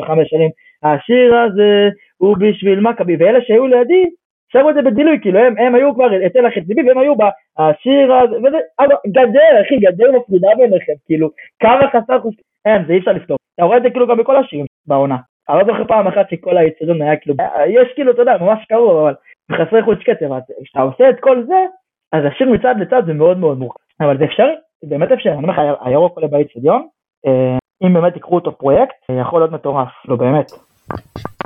4-5 0.00 0.24
שנים, 0.24 0.50
השיר 0.82 1.36
הזה 1.36 1.88
הוא 2.18 2.36
בשביל 2.40 2.80
מכבי, 2.80 3.16
ואלה 3.16 3.38
שהיו 3.42 3.66
לידי, 3.66 4.04
שרו 4.52 4.70
את 4.70 4.74
זה 4.74 4.82
בדילוי, 4.82 5.18
כאילו 5.22 5.38
הם, 5.38 5.54
הם 5.58 5.74
היו 5.74 5.94
כבר 5.94 6.10
היטל 6.10 6.46
החצי 6.46 6.72
והם 6.86 6.98
היו 6.98 7.14
בשיר 7.16 8.14
הזה, 8.14 8.36
וזה, 8.38 8.58
אבל 8.80 8.94
גדר, 9.06 9.62
אחי, 9.66 9.76
גדר 9.76 10.12
מפרידה 10.12 10.48
ביניכם, 10.56 10.92
כאילו, 11.06 11.28
כמה 11.60 11.88
חסר 11.88 12.20
חוץ, 12.20 12.34
אין, 12.66 12.84
זה 12.86 12.92
אי 12.92 12.98
אפשר 12.98 13.12
לפתור. 13.12 13.36
אתה 13.54 13.64
רואה 13.64 13.76
את 13.76 13.82
זה 13.82 13.90
כאילו 13.90 14.06
גם 14.06 14.16
בכל 14.18 14.36
השירים 14.36 14.66
בעונה. 14.86 15.16
אני 15.48 15.58
לא 15.58 15.64
זוכר 15.64 15.84
פעם 15.84 16.06
אחת 16.06 16.30
שכל 16.30 16.56
היצורים 16.56 17.02
היה 17.02 17.16
כאילו, 17.16 17.34
יש 17.66 17.88
כאילו, 17.94 18.12
אתה 18.12 18.22
יודע, 18.22 18.36
ממש 18.40 18.64
קרוב, 18.68 18.96
אבל 19.06 19.14
חסרי 19.52 19.82
חוץ 19.82 19.98
קצב, 19.98 20.38
כשאתה 20.64 20.80
עושה 20.80 21.10
את 21.10 21.20
כל 21.20 21.42
זה, 21.44 21.64
אז 22.12 22.24
השיר 22.24 22.50
מצד 22.50 22.74
לצד 22.80 23.02
זה 23.06 23.12
מאוד 23.12 23.38
מאוד 23.38 23.58
מורכב. 23.58 23.78
אבל 24.00 24.18
זה 24.18 24.24
אפשרי, 24.24 24.54
זה 24.82 24.88
באמת 24.90 25.12
אפשרי, 25.12 25.32
אני 25.32 25.42
אומר 25.42 25.52
לך, 25.52 25.58
הירוק 25.84 26.16
עולה 26.16 26.28
באיצטדיון, 26.28 26.86
אה, 27.26 27.58
אם 27.86 27.94
באמת 27.94 28.16
יקחו 28.16 28.34
אותו 28.34 28.58
פרויקט, 28.58 28.94
זה 29.10 29.18
יכול 29.20 29.40
להיות 29.40 29.52
מטורף, 29.52 29.88
לא 30.08 30.16
באמת. 30.16 30.52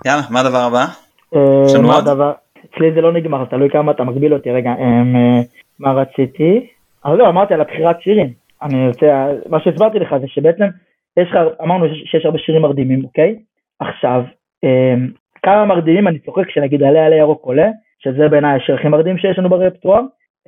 יאללה, 0.06 0.22
מה 0.30 0.40
הדבר 0.40 0.58
הבא? 0.58 0.84
אה, 1.34 1.82
מה? 1.82 1.98
הדבר? 1.98 2.32
אצלי 2.74 2.92
זה 2.94 3.00
לא 3.00 3.12
נגמר, 3.12 3.44
תלוי 3.44 3.70
כמה 3.70 3.92
אתה 3.92 4.04
מגביל 4.04 4.34
אותי, 4.34 4.50
רגע, 4.50 4.70
אה, 4.70 5.02
מה 5.80 5.92
רציתי? 5.92 6.66
אבל 7.04 7.16
לא, 7.16 7.28
אמרתי 7.28 7.54
על 7.54 7.60
הבחירת 7.60 8.02
שירים. 8.02 8.32
אני 8.62 8.88
רוצה, 8.88 9.26
מה 9.48 9.60
שהסברתי 9.60 9.98
לך 9.98 10.14
זה 10.20 10.28
שבעצם, 10.28 10.64
יש 11.16 11.28
לך, 11.30 11.36
אמרנו 11.62 11.86
שיש- 12.04 12.24
הרבה 12.24 12.38
שירים 12.38 12.62
מרדימים, 12.62 13.04
אוקיי? 13.04 13.36
עכשיו, 13.80 14.22
כמה 15.42 15.64
מרדימים 15.64 16.08
אני 16.08 16.18
צוחק 16.18 16.46
כשנגיד 16.46 16.82
עלה 16.82 17.06
עלה 17.06 17.16
ירוק 17.16 17.42
עולה, 17.44 17.68
שזה 17.98 18.28
בעיניי 18.28 18.56
השיר 18.56 18.74
הכי 18.74 18.88
מרדים 18.88 19.18
שיש 19.18 19.38
לנו 19.38 19.48
ברפטואר. 19.48 20.00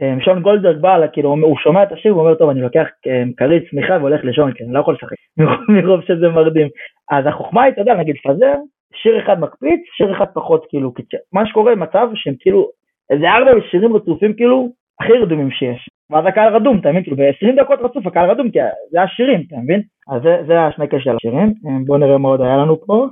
אמ, 0.03 0.21
שון 0.21 0.43
גולדברג 0.43 0.77
בא, 0.81 1.07
כאילו, 1.13 1.31
הוא 1.43 1.57
שומע 1.59 1.83
את 1.83 1.93
השיר, 1.93 2.13
הוא 2.13 2.21
אומר, 2.21 2.35
טוב, 2.35 2.51
אני 2.51 2.61
לוקח 2.61 2.87
אמ, 3.07 3.33
כרית 3.37 3.71
צמיחה 3.71 3.97
והולך 4.01 4.21
לשון, 4.25 4.53
כי 4.53 4.65
אני 4.65 4.73
לא 4.73 4.81
יכול 4.81 4.95
לשחק, 4.95 5.17
מרוב- 5.69 6.03
שזה 6.05 6.29
מרדים. 6.29 6.69
אז 7.11 7.27
החוכמה 7.27 7.63
היא, 7.63 7.73
אתה 7.73 7.81
יודע, 7.81 7.95
נגיד 7.95 8.17
פזר, 8.25 8.55
שיר 8.95 9.19
אחד 9.19 9.41
מקפיץ, 9.41 9.81
שיר 9.97 10.13
אחד 10.17 10.27
פחות 10.35 10.67
כאילו, 10.69 10.93
מה 11.33 11.47
שקורה 11.47 11.75
מצב 11.75 12.09
שהם 12.15 12.35
כאילו, 12.41 12.69
איזה 13.11 13.31
ארבע 13.31 13.51
שירים 13.71 13.97
רצופים 13.97 14.33
כאילו, 14.35 14.69
הכי 15.01 15.13
רדומים 15.13 15.51
שיש. 15.51 15.89
ואז 16.11 16.25
הקהל 16.27 16.55
רדום, 16.55 16.79
אתה 16.79 16.91
מבין? 16.91 17.03
כאילו 17.03 17.17
ב-20 17.17 17.63
דקות 17.63 17.79
רצוף 17.83 18.07
הקהל 18.07 18.31
רדום, 18.31 18.51
כי 18.51 18.59
זה 18.91 19.03
השירים, 19.03 19.43
אתה 19.49 19.57
מבין? 19.57 19.83
אז 20.11 20.23
זה, 20.23 20.37
זה 20.47 20.61
השנקל 20.61 20.99
של 21.01 21.17
השירים. 21.17 21.55
אמ, 21.67 21.85
בואו 21.85 21.99
נראה 21.99 22.19
מה 22.19 22.29
עוד 22.29 22.41
היה 22.41 22.57
לנו 22.57 22.81
פה. 22.87 23.07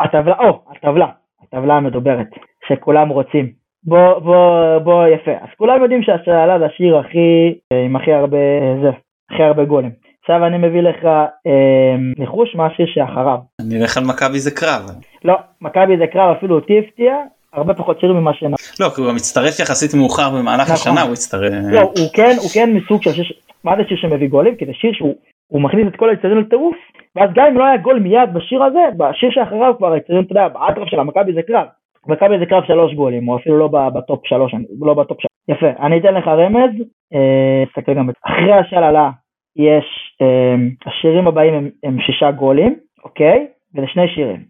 הטבלה, 0.00 0.34
או, 0.38 0.60
הטבלה, 0.70 1.06
הטבלה 1.42 1.74
המדוברת, 1.74 2.26
שכולם 2.68 3.08
רוצים. 3.08 3.63
בוא, 3.84 4.18
בוא, 4.18 4.78
בוא, 4.78 5.06
יפה. 5.06 5.30
אז 5.30 5.48
כולם 5.58 5.82
יודעים 5.82 6.02
שהשאלה 6.02 6.58
זה 6.58 6.66
השיר 6.66 6.98
הכי, 6.98 7.54
עם 7.86 7.96
הכי 7.96 8.12
הרבה, 8.12 8.38
זה, 8.82 8.90
הכי 9.30 9.42
הרבה 9.42 9.64
גולים. 9.64 9.90
עכשיו 10.20 10.46
אני 10.46 10.58
מביא 10.58 10.80
לך 10.80 11.04
אה, 11.46 11.96
ניחוש 12.18 12.54
מה 12.54 12.66
השיר 12.66 12.86
שאחריו. 12.94 13.38
אני 13.60 13.82
אלך 13.82 13.96
על 13.96 14.04
מכבי 14.04 14.38
זה 14.38 14.50
קרב. 14.50 14.90
לא, 15.24 15.34
מכבי 15.60 15.96
זה 15.98 16.06
קרב 16.06 16.36
אפילו 16.36 16.54
אותי 16.54 16.78
הפתיע, 16.78 17.14
הרבה 17.52 17.74
פחות 17.74 18.00
שירים 18.00 18.16
ממה 18.16 18.34
שהם... 18.34 18.52
לא, 18.80 18.88
כי 18.88 19.00
הוא 19.00 19.08
גם 19.08 19.16
הצטרף 19.16 19.60
יחסית 19.60 19.94
מאוחר 19.94 20.30
במהלך 20.30 20.62
נכון. 20.62 20.74
השנה, 20.74 21.02
הוא 21.02 21.12
הצטרף... 21.12 21.52
לא, 21.72 21.80
הוא 21.80 22.08
כן, 22.14 22.34
הוא 22.38 22.50
כן 22.54 22.72
מסוג 22.72 23.02
של 23.02 23.12
שיר, 23.12 23.36
מה 23.64 23.76
זה 23.76 23.82
שיר 23.88 23.96
שמביא 23.96 24.28
גולים? 24.28 24.56
כי 24.56 24.66
זה 24.66 24.72
שיר 24.74 24.92
שהוא 24.92 25.14
הוא 25.46 25.60
מכניס 25.62 25.86
את 25.88 25.96
כל 25.96 26.10
האצטדיון 26.10 26.38
לטירוף, 26.38 26.76
ואז 27.16 27.30
גם 27.34 27.46
אם 27.46 27.58
לא 27.58 27.64
היה 27.64 27.76
גול 27.76 27.98
מיד 27.98 28.34
בשיר 28.34 28.62
הזה, 28.62 28.80
בשיר 28.96 29.30
שאחריו 29.30 29.74
כבר 29.78 29.92
האצטדיון, 29.92 30.24
אתה 30.24 30.32
יודע, 30.32 30.48
באטרף 30.48 30.88
של 30.88 31.00
המכבי 31.00 31.32
זה 31.32 31.42
קרב. 31.42 31.66
מכבי 32.06 32.38
זה 32.38 32.46
קרב 32.46 32.62
שלוש 32.66 32.94
גולים, 32.94 33.28
או 33.28 33.36
אפילו 33.36 33.58
לא 33.58 33.68
בטופ 33.94 34.20
שלוש, 34.26 34.52
לא 34.80 34.94
בטופ 34.94 35.18
שלוש. 35.20 35.56
יפה, 35.58 35.86
אני 35.86 35.98
אתן 35.98 36.14
לך 36.14 36.28
רמז, 36.28 36.70
אה, 37.14 37.64
תסתכל 37.66 37.94
גם, 37.94 38.10
את- 38.10 38.14
אחרי 38.26 38.52
השללה 38.52 39.10
יש, 39.56 39.84
אה, 40.22 40.54
השירים 40.86 41.26
הבאים 41.28 41.54
הם, 41.54 41.68
הם 41.84 41.96
שישה 42.06 42.30
גולים, 42.30 42.74
אוקיי? 43.04 43.46
וזה 43.74 43.86
שני 43.92 44.02
שירים. 44.14 44.42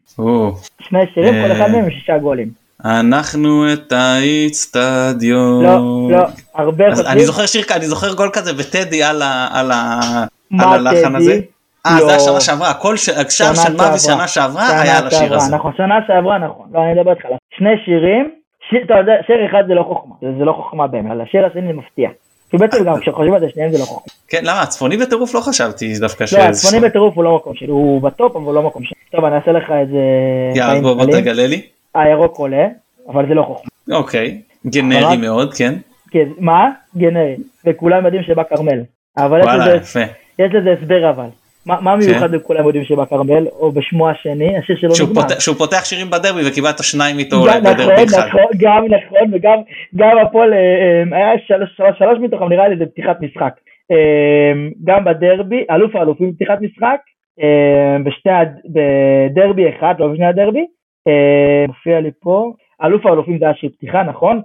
שני 0.81 1.01
שירים, 1.15 1.35
כל 1.47 1.53
אחד 1.53 1.61
אה. 1.61 1.69
מהם 1.73 1.85
הם 1.85 1.91
שישה 1.91 2.19
גולים. 2.19 2.49
אנחנו 2.85 3.73
את 3.73 3.93
האיצטדיון. 3.93 5.65
לא, 5.65 5.79
לא, 6.11 6.25
הרבה 6.55 6.87
אז 6.87 6.93
חושבים, 6.99 7.13
אני 7.17 7.25
זוכר 7.25 7.47
שיר, 7.47 7.63
אני 7.77 7.87
זוכר 7.87 8.15
גול 8.15 8.31
כזה 8.33 8.53
בטדי 8.53 9.03
על 9.03 9.23
הלחן? 10.53 11.17
הזה. 11.17 11.33
אה, 11.87 11.93
זה 11.99 12.05
לא. 12.05 12.11
היה 12.11 12.19
שנה 12.21 12.41
שעברה, 12.41 12.71
הכל 12.71 12.97
ש- 12.97 13.09
השער 13.09 13.55
שנה 13.55 13.65
של 13.65 13.77
מאבי 13.77 13.99
שעברה. 13.99 13.99
שנה 13.99 14.29
שעברה 14.29 14.81
היה 14.83 14.99
על 14.99 15.07
השיר 15.07 15.35
הזה. 15.35 15.57
נכון, 15.57 15.73
שנה 15.77 15.95
שעברה 16.07 16.39
נכון. 16.39 16.67
לא, 16.73 16.79
אני 16.85 16.93
מדבר 16.95 17.11
איתך 17.11 17.25
על 17.25 17.33
שני 17.57 17.71
שירים, 17.85 18.31
שיר, 18.71 18.81
אתה 18.85 18.95
יודע, 18.95 19.13
שיר 19.27 19.47
אחד 19.47 19.63
זה 19.67 19.75
לא 19.75 19.83
חוכמה, 19.83 20.15
זה, 20.21 20.39
זה 20.39 20.45
לא 20.45 20.53
חוכמה 20.53 20.87
באמת, 20.87 21.11
אבל 21.11 21.21
השיר 21.21 21.47
השני 21.47 21.67
זה 21.67 21.73
מפתיע. 21.73 22.11
כי 22.51 22.57
בעצם 22.57 22.85
גם 22.85 23.01
כשחושבים 23.01 23.35
על 23.35 23.41
זה, 23.41 23.49
שניהם 23.49 23.73
זה 23.73 23.79
לא 23.79 23.85
חוכמה. 23.85 24.13
כן, 24.29 24.41
למה? 24.43 24.63
הצפוני 24.63 24.97
בטירוף 24.97 25.35
לא 25.35 25.41
חשבתי 25.41 25.93
דווקא 26.01 26.27
ש... 26.27 26.35
לא, 26.35 26.43
הצפוני 26.43 26.89
בטירוף 26.89 27.17
הוא 27.17 27.25
לא 27.25 27.37
מקום 27.37 27.55
שלי, 27.55 27.71
הוא 27.71 28.03
בטופ, 28.03 28.37
אבל 28.37 28.45
הוא 28.45 28.55
לא 28.55 28.63
מקום 28.63 28.85
שלי. 28.85 28.95
טוב, 29.11 29.25
אני 29.25 29.37
אעשה 29.37 29.53
לך 29.53 29.71
את 29.83 29.89
זה... 29.89 29.99
יאללה, 30.55 30.81
בוא. 30.81 31.05
תגלה 31.05 31.47
לי. 31.47 31.63
הירוק 31.95 32.37
עולה, 32.37 32.67
אבל 33.09 33.29
זה 33.29 33.35
לא 33.35 33.43
חוכמה. 33.43 33.97
אוקיי, 33.97 34.41
גנרי 34.67 35.17
מאוד, 35.17 35.55
כן. 35.55 35.75
כן, 36.11 36.29
מה? 36.39 36.71
גנרי. 36.97 37.37
וכולם 37.65 38.05
יודעים 38.05 38.23
שבא 38.23 38.43
כרמל. 38.43 38.81
אבל. 39.17 39.41
יש 40.39 40.53
לזה 40.55 40.73
הסבר 40.73 41.11
אבל. 41.11 41.27
מה 41.67 41.81
מה 41.81 41.97
מיוחד 41.97 42.31
בכולם 42.33 42.65
יודעים 42.67 42.85
שבא 42.85 43.05
כרמל, 43.05 43.47
או 43.61 43.73
בשמו 43.73 44.09
השני, 44.11 44.57
השיר 44.59 44.77
שהוא 44.77 44.93
נגמר. 45.11 45.23
פותח- 45.23 45.41
שהוא 45.41 45.57
פותח 45.57 45.85
שירים 45.85 46.07
בדרבי 46.11 46.49
וקיבלת 46.49 46.79
שניים 46.83 47.19
איתו 47.19 47.37
גם 47.37 47.43
אולי 47.43 47.61
נכון, 47.61 47.75
בדרבי 47.75 48.05
אחד. 48.05 48.27
נכון, 48.29 48.43
גם 48.59 48.85
נכון, 48.85 49.29
וגם 49.33 49.59
גם 49.97 50.19
הפועל, 50.19 50.53
אה, 50.53 50.59
אה, 51.13 51.17
היה 51.19 51.33
שלוש, 51.47 51.71
שלוש, 51.77 51.99
שלוש 51.99 52.19
מתוכם, 52.21 52.49
נראה 52.49 52.69
לי 52.69 52.77
זה 52.77 52.87
פתיחת 52.87 53.21
משחק. 53.21 53.53
אה, 53.91 54.53
גם 54.85 55.05
בדרבי, 55.05 55.65
אלוף 55.71 55.97
האלופים 55.97 56.33
פתיחת 56.33 56.59
משחק, 56.61 57.01
הד- 58.27 58.61
בדרבי 58.75 59.63
אחד, 59.69 59.95
לא 59.99 60.09
בשני 60.09 60.27
הדרבי, 60.27 60.67
מופיע 61.69 62.01
לי 62.01 62.11
פה, 62.21 62.53
אלוף 62.85 63.07
האלופים 63.07 63.39
זה 63.39 63.45
היה 63.45 63.55
שיר 63.55 63.71
פתיחה, 63.77 64.03
נכון? 64.03 64.41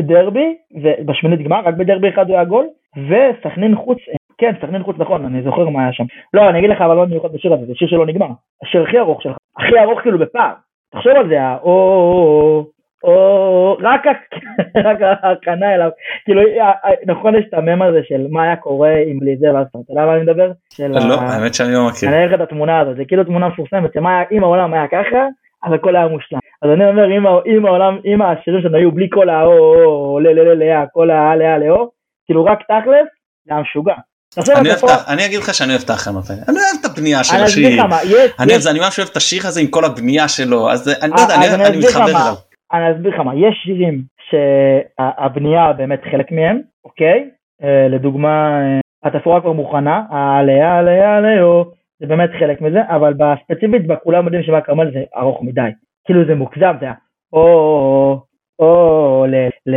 דרבי, 0.00 0.54
ובשמינית 0.82 1.42
גמר, 1.42 1.60
רק 1.64 1.74
בדרבי 1.74 2.08
אחד 2.08 2.28
הוא 2.28 2.36
היה 2.36 2.44
גול, 2.44 2.66
וסכנין 2.96 3.74
חוץ, 3.76 3.98
כן, 4.38 4.52
סכנין 4.62 4.82
חוץ 4.82 4.96
נכון, 4.98 5.24
אני 5.24 5.42
זוכר 5.42 5.68
מה 5.68 5.82
היה 5.82 5.92
שם. 5.92 6.04
לא, 6.34 6.48
אני 6.50 6.58
אגיד 6.58 6.70
לך 6.70 6.80
אבל 6.80 6.94
לא 6.96 7.06
מיוחד 7.06 7.32
בשיר 7.32 7.52
הזה, 7.54 7.66
זה 7.66 7.72
שיר 7.74 7.88
שלא 7.88 8.06
נגמר. 8.06 8.26
השיר 8.62 8.82
הכי 8.82 8.98
ארוך 8.98 9.22
שלך, 9.22 9.36
הכי 9.58 9.78
ארוך 9.78 10.00
כאילו 10.00 10.18
בפער. 10.18 10.52
תחשוב 10.92 11.12
על 11.16 11.28
זה, 11.28 11.38
או, 11.62 11.70
או, 11.72 12.64
או, 13.04 13.76
רק 13.82 14.06
ה- 14.06 14.12
רק 14.88 14.98
ההכנה 15.02 15.74
אליו, 15.74 15.90
כאילו, 16.24 16.40
ה- 16.60 16.88
ה- 16.88 16.94
נכון 17.06 17.34
יש 17.34 17.44
את 17.48 17.54
המם 17.54 17.82
הזה 17.82 18.00
של 18.04 18.26
מה 18.30 18.42
היה 18.42 18.56
קורה 18.56 18.96
אם 18.96 19.18
בלי 19.20 19.36
זה, 19.36 19.54
ואז 19.54 19.66
אתה 19.66 19.78
יודע 19.88 20.06
מה 20.06 20.14
אני 20.14 20.22
מדבר? 20.22 20.50
של 20.72 20.88
לא, 20.88 21.14
האמת 21.20 21.54
שאני 21.54 21.72
לא 21.72 21.86
מכיר. 21.88 22.08
אני 22.08 22.16
אראה 22.16 22.26
לך 22.26 22.34
את 22.34 22.40
התמונה 22.40 22.78
הזאת, 22.78 22.96
זה 22.96 23.04
כאילו 23.04 23.24
תמונה 23.24 23.48
מפורסמת, 23.48 23.96
אם 24.32 24.42
העולם 24.44 24.74
היה 24.74 24.88
ככה, 24.88 25.26
אז 25.64 25.72
הכל 25.72 25.96
היה 25.96 26.08
מושלם. 26.08 26.38
אז 26.62 26.70
אני 26.70 26.88
אומר, 26.88 27.10
אם 27.46 27.66
העולם, 27.66 27.98
אם 28.04 28.22
השירים 28.22 28.62
שלנו 28.62 28.76
היו 28.76 28.92
בלי 28.92 29.08
כל 29.10 29.28
האו, 29.28 29.52
או, 29.52 29.84
או, 29.84 30.20
לה, 30.20 30.32
לה, 30.32 30.44
לה, 30.44 30.54
לה, 30.54 30.84
כל 30.92 31.10
האה, 31.10 31.36
לה, 31.36 31.58
לאו, 31.58 31.90
כאילו 32.26 32.44
רק 32.44 32.62
תכלס, 32.62 33.08
זה 33.46 33.52
היה 33.54 33.60
משוגע. 33.62 33.94
אני 35.08 35.26
אגיד 35.26 35.38
לך 35.40 35.54
שאני 35.54 35.70
אוהב 35.72 35.82
את 35.84 35.90
החרנות 35.90 36.30
האלה. 36.30 36.42
אני 36.48 36.56
אוהב 36.56 36.76
את 36.80 36.84
הבנייה 36.90 37.24
של 37.24 37.36
השיר. 37.44 37.82
אני 38.40 38.78
ממש 38.78 38.98
אוהב 38.98 39.08
את 39.10 39.16
השיר 39.16 39.46
הזה 39.46 39.60
עם 39.60 39.66
כל 39.66 39.84
הבנייה 39.84 40.28
שלו, 40.28 40.70
אז 40.70 40.88
אני 41.02 41.10
לא 41.10 41.16
אה, 41.16 41.22
יודע, 41.22 41.66
אני- 41.68 41.78
מתחבר. 41.78 42.04
אליו. 42.04 42.34
אני 42.72 42.92
אסביר 42.96 43.14
לך 43.14 43.20
מה, 43.20 43.34
יש 43.34 43.54
שירים 43.64 44.02
שהבנייה 44.30 45.72
באמת 45.72 46.00
חלק 46.12 46.32
מהם, 46.32 46.60
אוקיי? 46.84 47.30
אה, 47.62 47.88
לדוגמה, 47.88 48.60
אה, 48.60 48.80
התפאורה 49.04 49.40
כבר 49.40 49.52
מוכנה, 49.52 50.02
עלה 50.10 50.78
עלה 50.78 51.42
או, 51.42 51.64
זה 52.00 52.06
באמת 52.06 52.30
חלק 52.40 52.60
מזה, 52.60 52.78
אבל 52.88 53.12
בספציפית, 53.14 53.86
בכולם 53.86 54.24
יודעים 54.24 54.42
שמה 54.42 54.60
כרמל 54.60 54.90
זה 54.92 55.02
ארוך 55.16 55.42
מדי. 55.42 55.70
כאילו 56.06 56.20
זה 56.26 56.34
מוגזם, 56.34 56.74
זה 56.80 56.84
היה 56.86 56.94
או, 57.32 58.20
או, 58.58 59.24
ל... 59.28 59.34
ל... 59.70 59.74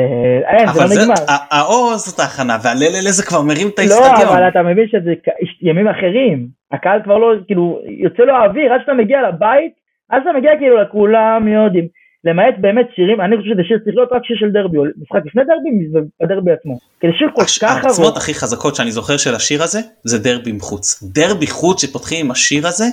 אין, 0.47 0.65
זה 0.67 0.71
אבל 0.71 0.81
לא 0.81 0.87
זה, 0.87 1.01
נגמר. 1.01 1.13
ה- 1.29 1.59
האור 1.59 1.93
זאת 1.97 2.19
ההכנה, 2.19 2.57
והללה 2.63 3.11
זה 3.11 3.23
כבר 3.23 3.41
מרים 3.41 3.67
את 3.67 3.79
לא, 3.79 3.83
האיצטדיון. 3.83 4.29
אבל 4.37 4.47
אתה 4.47 4.63
מבין 4.63 4.87
שזה 4.91 5.13
ימים 5.61 5.87
אחרים. 5.87 6.47
הקהל 6.71 6.99
כבר 7.03 7.17
לא, 7.17 7.27
כאילו, 7.47 7.79
יוצא 8.03 8.23
לו 8.23 8.35
האוויר, 8.35 8.73
עד 8.73 8.79
שאתה 8.81 8.93
מגיע 8.93 9.17
לבית, 9.27 9.71
אז 10.09 10.21
אתה 10.21 10.37
מגיע 10.37 10.51
כאילו 10.59 10.81
לכולם 10.81 11.47
יודעים. 11.47 11.87
למעט 12.23 12.53
באמת 12.57 12.85
שירים, 12.95 13.21
אני 13.21 13.37
חושב 13.37 13.49
שזה 13.53 13.61
שיר 13.67 13.77
צריך 13.83 13.95
להיות 13.95 14.09
רק 14.11 14.21
שיר 14.25 14.37
של 14.39 14.49
דרבי, 14.51 14.77
או 14.77 14.83
משחק 15.01 15.21
לפני 15.25 15.41
דרבי 15.43 15.99
ובדרבי 16.21 16.51
עצמו. 16.51 16.77
כי 17.01 17.07
זה 17.07 17.13
שיר 17.17 17.27
כל 17.35 17.41
הש- 17.41 17.57
כך 17.57 17.85
העצמות 17.85 18.07
ארוך. 18.07 18.17
הכי 18.17 18.33
חזקות 18.33 18.75
שאני 18.75 18.91
זוכר 18.91 19.17
של 19.17 19.35
השיר 19.35 19.63
הזה, 19.63 19.79
זה 20.03 20.23
דרבי 20.23 20.51
מחוץ. 20.51 21.03
דרבי 21.03 21.47
חוץ 21.47 21.81
שפותחים 21.81 22.25
עם 22.25 22.31
השיר 22.31 22.67
הזה, 22.67 22.85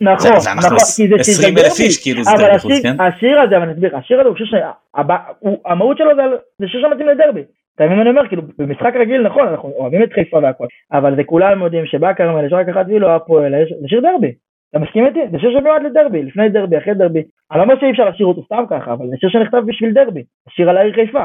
נכון, 0.00 0.40
זה- 0.40 0.50
נכון, 0.56 0.70
כי 0.96 1.08
זה 1.08 1.14
שיר 1.14 1.16
של 1.16 1.20
20,000 1.20 1.54
דרבי. 1.54 1.82
איש, 1.84 2.02
כאילו, 2.02 2.24
זה 2.24 2.30
אבל 2.30 2.42
דרבי 2.42 2.58
חוץ, 2.58 2.72
השיר- 2.72 2.82
כן? 2.96 3.00
השיר 3.02 3.40
הזה, 3.40 3.56
אבל 3.56 3.64
אני 3.64 3.72
אסביר 3.72 3.96
השיר 3.96 4.20
הזה 4.20 4.28
הוא 4.28 4.36
שיר 4.36 4.46
שהמהות 4.46 5.98
שלו 5.98 6.10
זה 6.58 6.68
שיר 6.68 6.80
שמתאים 6.80 7.08
לדרבי. 7.08 7.42
אתה 7.74 7.84
מבין 7.84 7.96
מה 7.96 8.02
אני 8.02 8.10
אומר? 8.10 8.28
כאילו, 8.28 8.42
במשחק 8.58 8.92
רגיל, 9.00 9.22
נכון, 9.22 9.48
אנחנו 9.48 9.68
אוהבים 9.76 10.02
את 10.02 10.12
חיפה 10.12 10.38
והכל, 10.42 10.66
אבל 10.92 11.16
זה 11.16 11.24
כולם 11.24 11.62
יודעים 11.62 11.86
שבא 11.86 12.12
כרמל, 12.12 12.46
יש 12.46 12.52
רק 12.52 12.68
אחת 12.68 12.86
ואילו 12.88 13.10
הפועל, 13.10 13.52
זה 13.80 13.88
שיר 13.88 14.00
דרבי. 14.00 14.32
אתה 14.70 14.78
מסכים 14.78 15.06
איתי? 15.06 15.20
זה 15.32 15.38
שיר 15.38 15.58
שמיועד 15.60 15.82
לדרבי, 15.82 16.22
לפני 16.22 16.48
דרבי, 16.48 16.78
אחרי 16.78 16.94
דרבי. 16.94 17.22
אני 17.50 17.58
לא 17.58 17.64
אומר 17.64 17.74
שאי 17.80 17.90
אפשר 17.90 18.08
לשיר 18.08 18.26
אותו 18.26 18.42
סתם 18.44 18.64
ככה, 18.70 18.92
אבל 18.92 19.06
זה 19.10 19.16
שיר 19.18 19.30
שנכתב 19.30 19.62
בשביל 19.66 19.92
דרבי. 19.92 20.22
שיר 20.48 20.70
על 20.70 20.76
העיר 20.76 20.94
חיפה. 20.94 21.24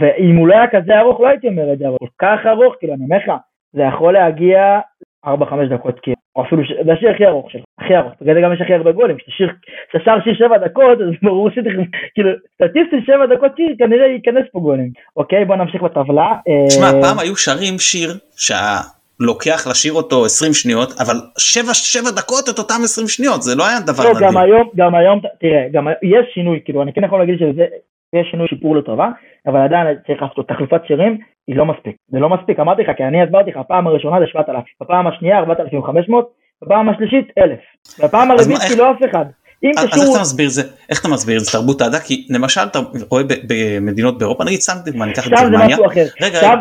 ואם 0.00 0.36
הוא 0.36 0.48
לא 0.48 0.54
היה 0.54 0.66
כזה 0.70 0.98
ארוך, 0.98 1.20
לא 1.20 1.28
הייתי 1.28 1.48
אומר 1.48 1.72
את 1.72 1.78
זה, 1.78 1.88
אבל 1.88 1.96
כל 1.98 2.06
כך 2.18 2.38
ארוך, 2.46 2.74
כאילו, 2.78 2.94
אני 2.94 3.04
אומר 3.04 3.16
לך, 3.16 3.32
זה 3.72 3.82
יכול 3.82 4.12
להגיע 4.12 4.78
4-5 5.26 5.28
דקות, 5.74 6.00
כאילו. 6.02 6.16
או 6.36 6.42
אפילו, 6.44 6.64
ש- 6.64 6.72
זה 6.86 6.92
השיר 6.92 7.10
הכי 7.10 7.26
ארוך 7.26 7.50
שלך, 7.50 7.62
הכי 7.80 7.96
ארוך. 7.96 8.12
בגלל 8.20 8.34
זה 8.34 8.40
גם 8.40 8.52
יש 8.52 8.60
הכי 8.60 8.74
הרבה 8.74 8.92
גולים. 8.92 9.16
כשאתה 9.16 10.04
שר 10.04 10.16
שיר 10.24 10.34
7 10.34 10.58
דקות, 10.58 10.98
אז 11.00 11.08
ברור 11.22 11.50
שזה, 11.50 11.68
כאילו, 12.14 12.30
סטטיסטית 12.54 13.04
7 13.06 13.26
דקות 13.36 13.52
שיר, 13.56 13.74
כנראה 13.78 14.06
ייכנס 14.06 14.44
פה 14.52 14.58
גולים. 14.60 14.90
אוקיי, 15.16 15.44
בוא 15.44 15.56
נמשיך 15.56 15.82
בטבלה. 15.82 16.28
תשמע, 16.68 16.86
אה, 16.86 17.02
פעם 17.02 17.18
היו 17.18 17.36
שרים 17.36 17.78
שיר 17.78 18.10
שלוקח 18.36 19.66
לשיר 19.70 19.92
אותו 19.92 20.24
20 20.24 20.52
שניות, 20.52 20.88
אבל 21.00 21.14
7 21.38 21.74
7 21.74 22.10
דקות 22.10 22.48
את 22.48 22.58
אותם 22.58 22.80
20 22.84 23.08
שניות, 23.08 23.42
זה 23.42 23.54
לא 23.58 23.66
היה 23.66 23.80
דבר 23.80 24.04
לא, 24.04 24.20
גם 24.20 24.28
נדיר. 24.28 24.38
היום, 24.38 24.70
גם 24.76 24.94
היום, 24.94 25.20
תראה, 25.40 25.66
גם 25.72 25.88
יש 26.02 26.26
שינוי, 26.34 26.60
כאילו, 26.64 26.82
אני 26.82 26.92
כן 26.92 27.04
יכול 27.04 27.18
להגיד 27.18 27.38
שזה, 27.38 27.64
יש 28.12 28.26
שינוי 28.30 28.48
שיפור 28.48 28.76
לטובה, 28.76 29.08
אבל 29.46 29.60
עדיין 29.60 29.86
צריך 30.06 30.22
לעשות 30.22 30.48
תחלופת 30.48 30.80
שירים, 30.86 31.18
היא 31.48 31.56
לא 31.56 31.64
מספיק. 31.66 31.96
זה 32.08 32.18
לא 32.18 32.28
מספיק, 32.28 32.60
אמרתי 32.60 32.82
לך, 32.82 32.96
כי 32.96 33.04
אני 33.04 33.22
הסברתי 33.22 33.50
לך, 33.50 33.56
הפעם 33.56 33.86
הראשונה 33.86 34.20
זה 34.20 34.26
7,000, 34.26 34.64
בפעם 34.82 35.06
השנייה 35.06 35.38
4,500, 35.38 36.28
בפעם 36.62 36.88
השלישית 36.88 37.26
1,000, 37.38 37.58
בפעם 38.04 38.32
אז 38.32 38.40
הרביעית 38.40 38.62
מה, 38.62 38.68
כאילו 38.68 38.90
אף 38.90 39.10
אחד. 39.10 39.24
אם 39.64 39.70
אז 39.78 39.84
אז 39.84 40.00
איך 40.00 40.10
אתה 40.10 40.20
מסביר 40.20 40.48
זה? 40.48 40.62
איך 40.90 41.00
אתה 41.00 41.08
מסביר 41.08 41.38
את 41.38 41.44
זה 41.44 41.52
תרבות 41.52 41.82
אהדה? 41.82 42.00
כי 42.00 42.26
למשל 42.30 42.60
אתה 42.60 42.78
רואה 43.08 43.22
במדינות 43.48 44.18
באירופה, 44.18 44.44
נגיד 44.44 44.60
סתם 44.60 44.74
דוגמא, 44.84 45.04
ניקח 45.04 45.26
את 45.26 45.32
גרמניה. 45.32 45.76
רגע. 46.20 46.54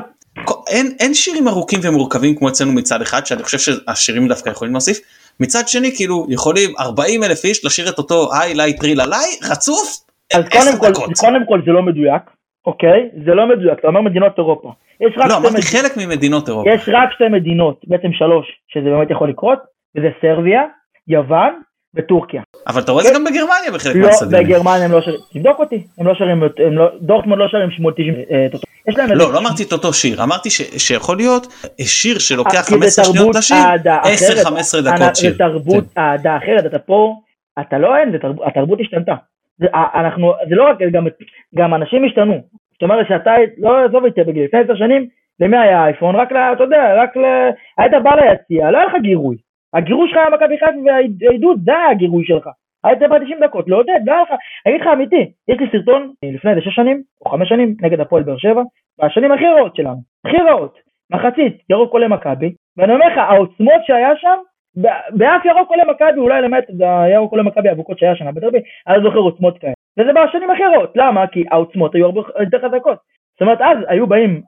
אין, 0.67 0.95
אין 0.99 1.13
שירים 1.13 1.47
ארוכים 1.47 1.79
ומורכבים 1.83 2.35
כמו 2.35 2.49
אצלנו 2.49 2.71
מצד 2.71 3.01
אחד 3.01 3.25
שאני 3.25 3.43
חושב 3.43 3.57
שהשירים 3.57 4.27
דווקא 4.27 4.49
יכולים 4.49 4.73
להוסיף 4.73 4.99
מצד 5.39 5.67
שני 5.67 5.95
כאילו 5.95 6.25
יכולים 6.29 6.69
40 6.79 7.23
אלף 7.23 7.45
איש 7.45 7.65
לשיר 7.65 7.89
את 7.89 7.97
אותו 7.97 8.29
היי 8.33 8.53
לי 8.53 8.77
טריל 8.77 9.01
עליי 9.01 9.27
רצוף 9.51 10.05
אז 10.33 10.43
קודם 10.51 10.93
כל. 10.95 11.13
קודם 11.17 11.45
כל 11.47 11.61
זה 11.65 11.71
לא 11.71 11.81
מדויק, 11.81 12.21
אוקיי? 12.65 13.09
זה 13.25 13.33
לא 13.33 13.47
מדויק, 13.49 13.79
אתה 13.79 13.87
אומר 13.87 14.01
מדינות 14.01 14.33
אירופה. 14.37 14.71
יש 15.01 15.13
רק 15.17 15.29
לא 15.29 15.37
אמרתי 15.37 15.53
מדינות. 15.53 15.63
חלק 15.65 15.97
ממדינות 15.97 16.47
אירופה 16.47 16.69
יש 16.69 16.89
רק 16.93 17.09
שתי 17.11 17.23
מדינות, 17.31 17.81
בעצם 17.87 18.13
שלוש, 18.13 18.45
שזה 18.67 18.89
באמת 18.89 19.11
יכול 19.11 19.29
לקרות, 19.29 19.59
וזה 19.97 20.09
סרביה, 20.21 20.61
יוון 21.07 21.53
וטורקיה. 21.95 22.41
אבל 22.67 22.81
אתה 22.81 22.91
רואה 22.91 23.03
את 23.03 23.07
זה 23.07 23.13
גם 23.13 23.23
בגרמניה 23.23 23.71
בחלק 23.73 23.95
לא, 23.95 24.01
מהצדדים. 24.07 24.43
בגרמניה 24.43 24.85
הם 24.85 24.91
לא 24.91 25.01
שרים, 25.01 25.19
תבדוק 25.33 25.59
אותי, 25.59 25.83
הם 25.99 26.07
לא 26.07 26.13
שרים, 26.15 26.43
הם 26.43 26.73
לא, 26.77 26.89
דורטמונד 27.01 27.41
לא 27.41 27.47
שרים 27.47 27.71
890, 27.71 28.15
אה, 28.31 28.47
טוטו. 28.51 28.63
יש 28.89 28.97
להם 28.97 29.09
לא 29.11 29.33
לא 29.33 29.39
אמרתי 29.39 29.63
את 29.63 29.71
אותו 29.73 29.93
שיר 29.93 30.23
אמרתי 30.23 30.49
ש- 30.49 30.87
שיכול 30.87 31.17
להיות 31.17 31.47
שיר 31.81 32.19
שלוקח 32.19 32.55
אה, 32.55 32.63
כי 32.63 32.69
זה 32.89 33.03
15 33.03 33.05
שניות 33.05 33.17
תרבות 33.17 33.35
לשיר 33.35 33.57
אהדה 33.57 33.97
אחרת. 34.01 34.45
10-15 34.45 34.79
אנ- 34.79 34.95
דקות 34.95 35.15
שיר. 35.15 35.31
זה 35.31 35.37
תרבות 35.37 35.83
כן. 35.95 36.01
אהדה 36.01 36.37
אחרת, 36.37 36.65
אתה 36.65 36.79
פה, 36.79 37.15
אתה 37.59 37.77
לא 37.77 37.95
אין, 37.97 38.15
התרבות 38.45 38.79
השתנתה. 38.81 39.13
זה, 39.57 39.67
ה- 39.73 39.99
אנחנו, 39.99 40.33
זה 40.49 40.55
לא 40.55 40.63
רק, 40.69 40.77
גם, 40.91 41.07
גם 41.55 41.73
אנשים 41.73 42.05
השתנו. 42.05 42.33
זאת 42.73 42.83
אומרת 42.83 43.07
שאתה, 43.07 43.33
לא 43.57 43.85
עזוב 43.85 44.05
אותי 44.05 44.23
בגיל, 44.23 44.43
לפני 44.43 44.59
עשר 44.59 44.75
שנים, 44.75 45.07
למי 45.39 45.57
היה 45.57 45.85
אייפון? 45.85 46.15
רק 46.15 46.31
ל... 46.31 46.37
אתה 46.37 46.63
יודע, 46.63 47.03
רק 47.03 47.17
ל... 47.17 47.23
היית 47.77 47.93
בא 48.03 48.15
ליציע, 48.15 48.71
לא 48.71 48.77
היה 48.77 48.87
לך 48.87 48.93
גירוי. 49.01 49.35
הגירוי 49.73 50.09
שלך 50.09 50.17
היה 50.17 50.29
מכבי 50.29 50.57
חיפה 50.59 50.71
והעידוד, 50.85 51.59
זה 51.65 51.71
היה 51.77 51.89
הגירוי 51.89 52.25
שלך. 52.25 52.49
היית 52.83 52.99
ב-90 52.99 53.43
דקות, 53.43 53.67
לעודד, 53.69 53.99
לא 54.05 54.13
היה 54.13 54.21
לך, 54.21 54.29
אני 54.65 54.75
אגיד 54.75 54.81
לך 54.81 54.93
אמיתי, 54.93 55.31
יש 55.47 55.59
לי 55.59 55.67
סרטון 55.71 56.11
אה, 56.23 56.29
לפני 56.33 56.51
איזה 56.51 56.61
6 56.61 56.75
שנים, 56.75 57.01
או 57.25 57.29
5 57.31 57.49
שנים, 57.49 57.75
נגד 57.81 57.99
הפועל 57.99 58.23
באר 58.23 58.37
שבע, 58.37 58.61
בשנים 59.03 59.31
הכי 59.31 59.45
רעות 59.45 59.75
שלנו, 59.75 59.97
הכי 60.25 60.37
רעות, 60.37 60.79
מחצית, 61.11 61.57
ירוק 61.69 61.93
עולה 61.93 62.07
מכבי, 62.07 62.53
ואני 62.77 62.93
אומר 62.93 63.07
לך, 63.07 63.17
העוצמות 63.17 63.81
שהיה 63.87 64.15
שם, 64.15 64.37
באף 65.09 65.45
ירוק 65.45 65.69
עולה 65.69 65.83
מכבי, 65.85 66.19
אולי 66.19 66.41
למעט 66.41 66.63
הירוק 66.79 67.31
עולה 67.31 67.43
מכבי 67.43 67.71
אבוקות 67.71 67.99
שהיה 67.99 68.15
שם 68.15 68.35
בדרבי, 68.35 68.59
אני 68.87 68.97
לא 68.97 69.03
זוכר 69.03 69.19
עוצמות 69.19 69.57
כאלה. 69.57 69.73
וזה 69.99 70.11
בשנים 70.13 70.49
רעות, 70.51 70.91
למה? 70.95 71.27
כי 71.27 71.43
העוצמות 71.51 71.95
היו 71.95 72.05
הרבה 72.05 72.21
יותר 72.39 72.59
חזקות. 72.67 72.97
זאת 73.33 73.41
אומרת, 73.41 73.61
אז 73.61 73.77
היו 73.87 74.07
באים 74.07 74.41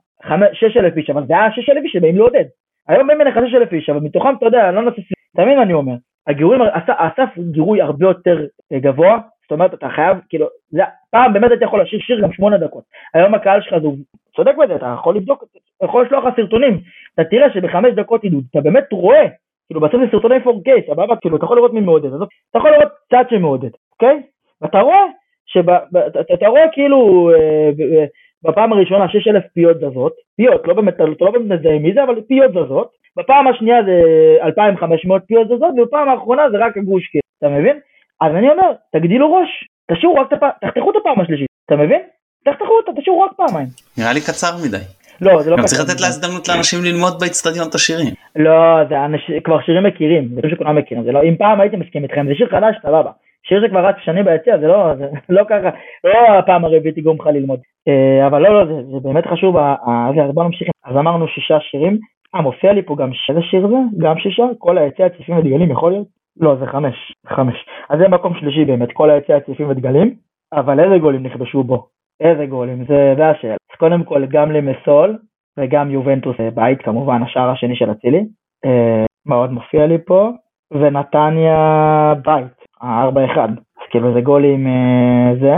6,000 0.52 0.96
איש, 0.96 1.10
אבל 1.10 1.26
זה 1.26 1.34
היה 1.34 1.52
6,000 1.52 1.84
איש 1.84 1.92
שבאים 1.92 2.16
לעודד. 2.16 2.44
היום 2.88 3.06
באים 3.06 3.20
אליך 3.20 3.34
6,000 3.34 3.72
איש, 3.72 3.90
אבל 3.90 4.00
מתוכם, 4.00 4.34
אתה 4.38 4.46
יודע, 4.46 4.70
לא 4.70 4.82
נעשה... 4.82 5.02
תמיד 5.36 5.58
אני 5.58 5.72
אומר, 5.72 5.94
הגירויים, 6.26 6.60
הסף 6.98 7.28
גירוי 7.52 7.82
הרבה 7.82 8.06
יותר 8.06 8.46
אה, 8.72 8.78
גבוה, 8.78 9.18
זאת 9.42 9.52
אומרת, 9.52 9.74
אתה 9.74 9.88
חייב, 9.88 10.16
כאילו, 10.28 10.46
זה, 10.70 10.82
פעם 11.10 11.32
באמת 11.32 11.50
הייתי 11.50 11.64
יכול 11.64 11.82
לשיר 11.82 12.00
שיר 12.00 12.20
גם 12.20 12.32
שמונה 12.32 12.58
דקות. 12.58 12.84
היום 13.14 13.34
הקהל 13.34 13.62
שלך, 13.62 13.74
זה 13.82 13.88
צודק 14.36 14.54
בזה, 14.62 14.74
אתה 14.74 14.94
יכול 14.98 15.16
לבדוק, 15.16 15.44
אתה 15.76 15.84
יכול 15.84 16.06
לשלוח 16.06 16.24
לך 16.24 16.34
סרטונים, 16.36 16.80
אתה 17.14 17.24
תראה 17.24 17.50
שבחמש 17.50 17.94
דקות 17.94 18.22
עידוד, 18.22 18.44
אתה 18.50 18.60
באמת 18.60 18.92
רואה, 18.92 19.26
כאילו 19.68 19.80
בסוף 19.80 20.00
זה 20.00 20.06
סרטוני 20.10 20.36
4K, 20.36 20.86
סבבה, 20.86 21.16
כאילו, 21.16 21.36
אתה 21.36 21.44
יכול 21.44 21.56
לראות 21.56 21.72
מי 21.72 21.80
מעודד, 21.80 22.14
אז 22.14 22.22
אתה 22.50 22.58
יכול 22.58 22.70
לראות 22.70 22.92
צד 23.10 23.24
שמעודד, 23.30 23.70
אוקיי? 23.92 24.22
ואתה 24.62 24.80
רואה, 24.80 25.04
שאתה 25.46 26.48
רואה 26.48 26.62
כאילו, 26.72 27.30
אה, 27.34 28.04
בפעם 28.44 28.72
הראשונה 28.72 29.08
6,000 29.08 29.42
פיות 29.54 29.76
זזות, 29.76 30.12
פיות, 30.36 30.66
לא 30.66 30.74
באמת, 30.74 30.94
אתה 30.94 31.04
לא 31.20 31.30
באמת 31.30 31.60
מזהה 31.60 31.78
מי 31.78 31.94
זה, 31.94 32.02
אבל 32.04 32.20
פיות 32.28 32.50
זזות, 32.50 32.90
בפעם 33.16 33.48
השנייה 33.48 33.82
זה 33.86 34.02
2,500 34.42 35.22
פיות 35.26 35.46
זזות, 35.46 35.72
ובפעם 35.76 36.08
האחרונה 36.08 36.50
זה 36.50 36.56
רק 36.58 36.76
הגוש 36.76 37.06
כאילו, 37.06 37.22
אתה 37.38 37.48
מבין? 37.48 37.78
אז 38.20 38.32
אני 38.34 38.50
אומר, 38.50 38.72
תגדילו 38.92 39.34
ראש, 39.34 39.48
תשאירו 39.92 40.14
רק 40.14 40.28
את 40.28 40.32
הפעם, 40.32 40.50
תחתכו 40.60 40.90
את 40.90 40.96
הפעם 41.00 41.20
השלישית, 41.20 41.48
אתה 41.66 41.76
מבין? 41.76 42.00
תחתכו 42.44 42.72
אותה, 42.76 43.00
תשאירו 43.00 43.20
רק 43.20 43.30
פעמיים. 43.36 43.68
נראה 43.98 44.12
לי 44.12 44.20
קצר 44.20 44.52
מדי. 44.66 44.97
לא, 45.20 45.42
זה 45.42 45.50
לא. 45.50 45.56
גם 45.56 45.64
צריך 45.64 45.80
לתת 45.80 46.00
להזדמנות 46.00 46.48
לאנשים 46.48 46.78
ללמוד 46.84 47.12
באצטדיון 47.20 47.68
את 47.68 47.74
השירים. 47.74 48.14
לא, 48.36 48.84
זה 48.88 49.04
אנשים, 49.04 49.40
כבר 49.40 49.60
שירים 49.60 49.84
מכירים, 49.84 50.28
זה 50.34 50.48
שכולם 50.50 50.76
מכירים, 50.76 51.04
זה 51.04 51.12
לא, 51.12 51.22
אם 51.22 51.36
פעם 51.36 51.60
הייתי 51.60 51.76
מסכים 51.76 52.02
איתכם, 52.02 52.26
זה 52.28 52.34
שיר 52.34 52.48
חדש, 52.48 52.76
סבבה. 52.82 53.10
שיר 53.48 53.66
שכבר 53.66 53.86
רץ 53.86 53.96
שנים 54.04 54.24
ביציע, 54.24 54.58
זה 54.58 54.66
לא, 54.66 54.94
זה 54.98 55.06
לא 55.28 55.44
ככה, 55.48 55.70
לא 56.04 56.38
הפעם 56.38 56.64
הרביעית 56.64 56.98
יגרום 56.98 57.16
לך 57.20 57.26
ללמוד. 57.26 57.60
אה, 57.88 58.26
אבל 58.26 58.42
לא, 58.42 58.54
לא, 58.54 58.66
זה, 58.66 58.90
זה 58.92 58.98
באמת 59.02 59.26
חשוב, 59.26 59.56
אז 59.56 60.34
בוא 60.34 60.44
נמשיך. 60.44 60.68
אז 60.84 60.96
אמרנו 60.96 61.28
שישה 61.28 61.60
שירים, 61.60 61.98
אה, 62.34 62.40
מופיע 62.40 62.72
לי 62.72 62.82
פה 62.82 62.96
גם 62.96 63.10
איזה 63.28 63.42
שיר 63.42 63.68
זה? 63.68 63.76
גם 63.98 64.18
שישה? 64.18 64.44
כל 64.58 64.78
היציע 64.78 65.06
הצפיפים 65.06 65.38
ודגלים 65.38 65.70
יכול 65.70 65.90
להיות? 65.92 66.06
לא, 66.40 66.56
זה 66.60 66.66
חמש, 66.66 66.94
חמש. 67.26 67.56
אז 67.90 67.98
זה 67.98 68.08
מקום 68.08 68.34
שלישי 68.40 68.64
באמת, 68.64 68.88
כל 68.92 69.10
היציע 69.10 69.36
הצפיפים 69.36 69.68
ודגלים, 69.68 70.14
אבל 70.52 70.80
איזה 70.80 70.98
גולים 70.98 71.22
נכבשו 71.22 71.62
בו? 71.62 71.86
איזה 72.20 72.46
גולים? 72.46 72.84
זה, 72.84 73.14
זה 73.16 73.28
השאלה. 73.28 73.52
אז 73.52 73.78
קודם 73.78 74.04
כל, 74.04 74.26
גם 74.26 74.52
למסול 74.52 75.18
וגם 75.58 75.90
יובנטוס 75.90 76.36
בית, 76.54 76.82
כמובן, 76.82 77.22
השער 77.22 77.50
השני 77.50 77.76
של 77.76 77.90
אצילי. 77.90 78.24
אה, 78.64 79.04
מה 79.26 79.34
עוד 79.34 79.52
מופיע 79.52 79.86
לי 79.86 79.98
פה? 80.06 80.30
ונתניה 80.70 82.14
בית, 82.24 82.46
ה-4-1. 82.80 83.38
אז 83.38 83.90
כאילו 83.90 84.14
זה 84.14 84.20
גולים 84.20 84.66
אה, 84.66 85.34
זה, 85.40 85.56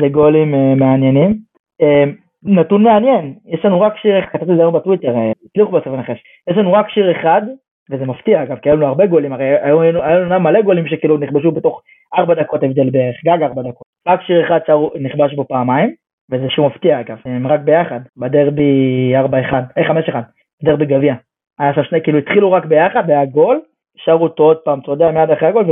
זה 0.00 0.08
גולים 0.08 0.54
אה, 0.54 0.74
מעניינים. 0.74 1.36
אה, 1.82 2.04
נתון 2.42 2.82
מעניין, 2.82 3.34
יש 3.46 3.64
לנו 3.64 3.80
רק 3.80 3.96
שיר, 3.96 4.26
כתבתי 4.26 4.52
את 4.52 4.56
זה 4.56 4.62
היום 4.62 4.74
בטוויטר, 4.74 5.14
הצליחו 5.46 5.70
בסוף 5.72 5.86
לנחש, 5.86 6.22
יש 6.50 6.56
לנו 6.56 6.72
רק 6.72 6.88
שיר 6.88 7.10
אחד, 7.10 7.42
וזה 7.90 8.04
מפתיע 8.04 8.42
אגב, 8.42 8.56
כי 8.56 8.68
היו 8.68 8.76
לנו 8.76 8.86
הרבה 8.86 9.06
גולים, 9.06 9.32
הרי 9.32 9.44
היו 9.62 9.82
לנו 9.82 10.40
מלא 10.40 10.62
גולים 10.62 10.86
שכאילו 10.86 11.18
נכבשו 11.18 11.52
בתוך 11.52 11.82
4 12.18 12.34
דקות 12.34 12.62
הבדל 12.62 12.90
בערך, 12.90 13.16
גג 13.24 13.42
4 13.42 13.62
דקות. 13.62 13.89
רק 14.08 14.22
שיר 14.22 14.46
אחד 14.46 14.58
נכבש 15.00 15.34
בו 15.34 15.44
פעמיים, 15.44 15.94
וזה 16.30 16.46
שהוא 16.48 16.66
מפתיע 16.66 17.00
אגב, 17.00 17.18
הם 17.24 17.46
רק 17.46 17.60
ביחד, 17.60 18.00
בדרבי 18.16 19.12
4-1, 19.16 19.54
אה 19.78 19.90
5-1, 19.90 20.14
דרבי 20.62 20.86
גביע. 20.86 21.14
היה 21.58 21.74
שם 21.74 21.84
שני, 21.84 22.02
כאילו 22.02 22.18
התחילו 22.18 22.52
רק 22.52 22.64
ביחד, 22.64 23.02
והיה 23.08 23.24
גול, 23.24 23.60
שרו 23.96 24.22
אותו 24.22 24.42
עוד 24.42 24.56
פעם, 24.56 24.78
אתה 24.78 24.90
יודע, 24.90 25.10
מיד 25.10 25.30
אחרי 25.30 25.48
הגול, 25.48 25.64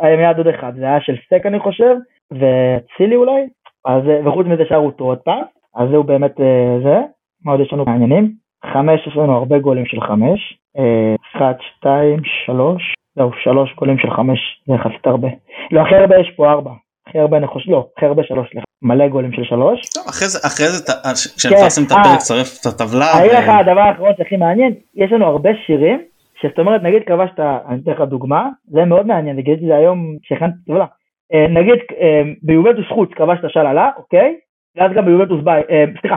והיה 0.00 0.16
מיד 0.16 0.36
עוד 0.36 0.46
אחד, 0.46 0.72
זה 0.76 0.84
היה 0.84 1.00
של 1.00 1.16
סטייק 1.24 1.46
אני 1.46 1.58
חושב, 1.58 1.96
וצילי 2.32 3.16
אולי, 3.16 3.46
אז, 3.84 4.02
וחוץ 4.24 4.46
מזה 4.46 4.62
שרו 4.68 4.86
אותו 4.86 5.04
עוד 5.04 5.18
פעם, 5.18 5.42
אז 5.76 5.88
זהו 5.90 6.04
באמת 6.04 6.40
אה, 6.40 6.78
זה, 6.82 7.00
מה 7.44 7.52
עוד 7.52 7.60
יש 7.60 7.72
לנו 7.72 7.84
מעניינים? 7.84 8.32
חמש, 8.72 9.06
יש 9.06 9.16
לנו 9.16 9.32
הרבה 9.36 9.58
גולים 9.58 9.86
של 9.86 10.00
חמש, 10.00 10.58
אה, 10.78 11.14
אחד, 11.36 11.54
שתיים, 11.60 12.24
שלוש, 12.24 12.94
זהו, 13.14 13.30
שלוש 13.42 13.74
גולים 13.74 13.98
של 13.98 14.10
חמש, 14.10 14.62
זה 14.66 14.74
יחסית 14.74 15.06
הרבה. 15.06 15.28
לא, 15.72 15.80
הכי 15.80 15.94
הרבה 15.94 16.18
יש 16.18 16.30
פה 16.36 16.50
ארבע, 16.50 16.70
הכי 17.10 17.18
הרבה 17.18 17.36
אני 17.36 17.46
חושב, 17.46 17.70
לא, 17.70 17.88
הכי 17.96 18.06
הרבה 18.06 18.22
שלוש, 18.22 18.48
סליחה. 18.50 18.64
מלא 18.82 19.08
גולים 19.08 19.32
של 19.32 19.44
שלוש. 19.44 19.80
טוב, 19.94 20.04
אחרי 20.08 20.28
זה, 20.28 20.38
אחרי 20.46 20.66
זה, 20.66 20.92
כשנפרסם 21.36 21.82
את 21.86 21.90
הפרק, 21.90 22.18
צרף 22.18 22.60
את 22.60 22.66
הטבלה. 22.66 23.18
אני 23.18 23.28
לך 23.28 23.48
הדבר 23.48 23.80
האחרון 23.80 24.12
שהכי 24.18 24.36
מעניין, 24.36 24.74
יש 24.94 25.12
לנו 25.12 25.26
הרבה 25.26 25.50
שירים 25.66 26.00
שזאת 26.40 26.58
אומרת, 26.58 26.82
נגיד 26.82 27.02
כבשת, 27.06 27.40
אני 27.40 27.80
אתן 27.82 27.90
לך 27.90 28.00
דוגמה, 28.00 28.48
זה 28.68 28.84
מאוד 28.84 29.06
מעניין, 29.06 29.36
נגיד 29.36 29.52
את 29.52 29.68
זה 29.68 29.76
היום 29.76 30.16
כשהכנתי 30.22 30.56
טבלה. 30.66 30.86
אה, 31.32 31.46
נגיד 31.48 31.78
אה, 32.00 32.22
ביובנטוס 32.42 32.86
חוץ 32.94 33.10
כבשת 33.16 33.42
שללה, 33.48 33.90
אוקיי? 33.96 34.36
ואז 34.76 34.92
גם 34.92 35.04
ביובנטוס 35.04 35.44
ביי, 35.44 35.62
אה, 35.70 35.84
סליחה, 36.00 36.16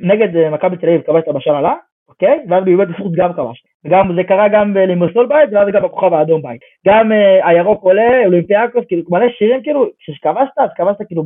נגד 0.00 0.48
מכבי 0.52 0.76
תל 0.76 0.86
אביב 0.86 1.00
כבשת 1.00 1.28
בשללה, 1.28 1.74
אוקיי? 2.22 2.38
ואז 2.48 2.64
ביובנטוס 2.64 2.96
חוץ 2.96 3.12
גם 3.16 3.32
כבשת. 3.32 3.64
וגם 3.84 4.16
זה 4.16 4.24
קרה 4.24 4.48
גם 4.48 4.74
בלימוסול 4.74 5.26
בית, 5.26 5.50
ואז 5.52 5.68
גם 5.72 5.82
בכוכב 5.82 6.14
האדום 6.14 6.42
בית. 6.42 6.60
גם 6.86 7.12
הירוק 7.44 7.82
עולה, 7.82 8.24
אולימפיאקוס, 8.26 8.84
כאילו 8.88 9.02
מלא 9.08 9.26
שירים 9.38 9.62
כאילו, 9.62 9.86
כשכבשת, 9.98 10.58
אז 10.58 10.70
כבשת 10.76 11.06
כאילו 11.06 11.24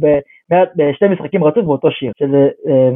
בשתי 0.76 1.08
משחקים 1.08 1.44
רצוף 1.44 1.64
באותו 1.64 1.90
שיר, 1.90 2.12
שזה 2.18 2.48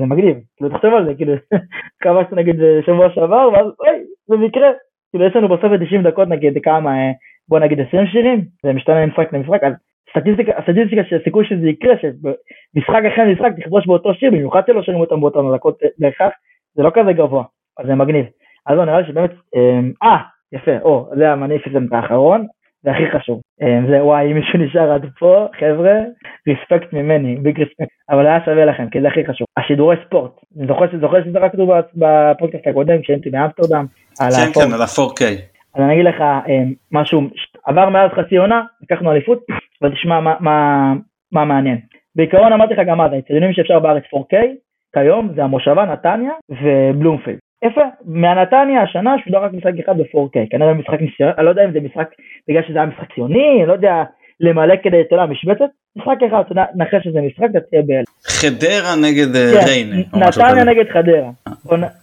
מגניב, 0.07 0.37
כאילו 0.57 0.71
תחשוב 0.71 0.95
על 0.95 1.07
זה, 1.07 1.15
כאילו 1.15 1.33
כבשת 2.03 2.33
נגיד 2.33 2.57
שבוע 2.87 3.11
שעבר, 3.15 3.49
ואז 3.53 3.67
אוי, 3.81 3.99
זה 4.27 4.37
מקרה, 4.37 4.71
כאילו 5.11 5.27
יש 5.27 5.37
לנו 5.37 5.49
בסוף 5.49 5.73
90 5.87 6.03
דקות 6.03 6.29
נגיד 6.29 6.59
כמה, 6.63 6.91
אה, 6.91 7.13
בוא 7.49 7.59
נגיד 7.59 7.81
20 7.81 8.07
שירים, 8.07 8.45
זה 8.63 8.73
משתנה 8.73 9.07
ממשחק 9.07 9.33
למשחק, 9.33 9.65
אז 9.65 9.73
סטטיסטיקה, 10.11 10.53
הסטטיסטיקה 10.59 11.05
של 11.05 11.17
הסיכוי 11.17 11.45
שזה 11.45 11.69
יקרה, 11.69 11.95
שמשחק 12.01 13.03
אחרי 13.13 13.33
משחק 13.33 13.53
תכבוש 13.61 13.87
באותו 13.87 14.15
שיר, 14.15 14.31
במיוחד 14.31 14.63
שלא 14.67 14.83
שרים 14.83 15.01
אותם 15.01 15.21
באותן 15.21 15.41
דקות 15.55 15.83
אה, 15.83 15.89
בהכרח, 15.99 16.33
זה 16.75 16.83
לא 16.83 16.91
כזה 16.95 17.13
גבוה, 17.13 17.45
אז 17.79 17.87
זה 17.87 17.95
מגניב. 17.95 18.27
אז 18.67 18.77
לא, 18.77 18.85
נראה 18.85 19.01
לי 19.01 19.07
שבאמת, 19.07 19.31
אה, 19.57 19.81
אה 20.03 20.19
יפה, 20.53 20.79
או, 20.83 21.11
זה 21.17 21.33
המניפיסנט 21.33 21.93
האחרון, 21.93 22.47
זה 22.83 22.91
הכי 22.91 23.19
חשוב. 23.19 23.41
זה 23.91 24.05
וואי, 24.05 24.31
אם 24.31 24.35
מישהו 24.37 24.59
נשאר 24.59 24.93
עד 24.93 25.07
פה, 25.19 25.47
חבר'ה, 25.59 25.95
ריספקט 26.49 26.93
ממני, 26.93 27.37
ביג 27.37 27.59
ריספקט, 27.59 27.95
אבל 28.11 28.27
היה 28.27 28.45
שווה 28.45 28.65
לכם, 28.65 28.89
כי 28.91 29.01
זה 29.01 29.09
הכי 29.09 29.27
חשוב. 29.27 29.47
השידורי 29.57 29.97
ספורט, 30.07 30.31
אני 30.59 30.67
זוכר 31.01 31.23
שזרקנו 31.23 31.73
בפודקאסט 31.97 32.67
הקודם, 32.67 33.03
כשהייתי 33.03 33.31
באמסטרדם, 33.31 33.87
על 34.21 34.31
כן, 34.31 34.61
כן, 34.61 34.73
על 34.73 34.83
ה-4K. 34.83 35.23
אז 35.75 35.83
אני 35.83 35.95
אגיד 35.95 36.05
לך 36.05 36.21
אה, 36.21 36.63
משהו, 36.93 37.23
עבר 37.67 37.89
מאז 37.89 38.11
חצי 38.11 38.37
עונה, 38.37 38.63
לקחנו 38.83 39.13
אליפות, 39.13 39.39
ותשמע 39.83 40.21
מה, 40.21 40.35
מה, 40.41 40.93
מה 41.33 41.45
מעניין. 41.45 41.79
בעיקרון 42.17 42.53
אמרתי 42.53 42.75
לך 42.75 42.81
גם 42.87 43.01
אז, 43.01 43.13
האצטדיונים 43.13 43.53
שאפשר 43.53 43.79
בארץ 43.79 44.03
4K, 44.15 44.37
כיום 44.95 45.29
זה 45.37 45.45
המושבה, 45.45 45.85
נתניה 45.85 46.33
ובלומפילד. 46.51 47.39
יפה, 47.65 47.81
מהנתניה 48.05 48.83
השנה 48.83 49.17
שודר 49.25 49.39
רק 49.39 49.53
משחק 49.53 49.73
אחד 49.85 49.99
ב-4K, 49.99 50.51
כנראה 50.51 50.75
משחק 50.75 51.01
ניסיון, 51.01 51.33
אני 51.39 51.45
לא 51.45 51.51
יודע 51.51 51.65
אם 51.65 51.73
זה 51.73 51.81
משחק 51.81 52.09
בגלל 52.49 52.63
שזה 52.69 52.79
היה 52.79 52.87
משחק 52.87 53.15
ציוני, 53.15 53.59
אני 53.59 53.67
לא 53.67 53.73
יודע 53.73 54.03
למלא 54.41 54.75
כדי, 54.83 55.01
אתה 55.01 55.15
יודע, 55.15 55.27
משבצת, 55.27 55.65
משחק 55.97 56.17
אחד, 56.29 56.41
אתה 56.41 56.53
יודע, 56.53 56.65
נחש 56.75 57.05
שזה 57.05 57.21
משחק, 57.21 57.47
אתה 57.51 57.61
תהיה 57.61 57.83
באל. 57.87 58.05
חדרה 58.27 58.95
נגד 59.03 59.37
אה, 59.37 59.61
כן, 59.61 59.67
ריינה. 59.67 59.97
נתניה 60.15 60.65
נגד 60.65 60.89
חדרה. 60.93 61.31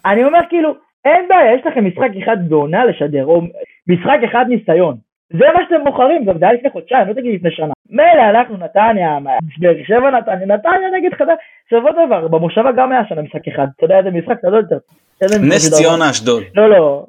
אני 0.05 0.23
אומר 0.23 0.39
כאילו, 0.49 0.73
אין 1.05 1.25
בעיה, 1.29 1.53
יש 1.55 1.61
לכם 1.65 1.85
משחק 1.85 2.09
אחד 2.23 2.37
בעונה 2.49 2.85
לשדר, 2.85 3.25
או 3.25 3.41
משחק 3.87 4.19
אחד 4.25 4.45
ניסיון. 4.49 4.95
זה 5.29 5.45
מה 5.55 5.59
שאתם 5.63 5.83
בוחרים, 5.85 6.25
זה 6.25 6.31
היה 6.45 6.53
לפני 6.53 6.69
חודשיים, 6.69 7.07
לא 7.07 7.13
תגיד 7.13 7.35
לפני 7.35 7.51
שנה. 7.51 7.73
מילא, 7.89 8.29
אנחנו 8.29 8.57
נתניה, 8.57 9.17
באר 9.59 9.73
שבע 9.87 10.11
נתניה, 10.11 10.45
נתניה 10.45 10.89
נגד 10.97 11.13
חדרה, 11.13 11.35
עכשיו 11.63 11.87
עוד 11.87 11.95
דבר, 12.05 12.27
במושבה 12.27 12.71
גם 12.71 12.91
היה 12.91 13.01
שנה 13.09 13.21
משחק 13.21 13.47
אחד, 13.47 13.67
אתה 13.75 13.85
יודע 13.85 13.97
איזה 13.97 14.11
משחק, 14.11 14.39
אתה 14.39 14.49
לא 14.49 14.57
יודע 14.57 14.75
יותר. 14.75 14.85
נס 15.23 15.73
ציונה 15.73 16.09
אשדוד. 16.09 16.43
לא, 16.55 16.69
לא, 16.69 17.05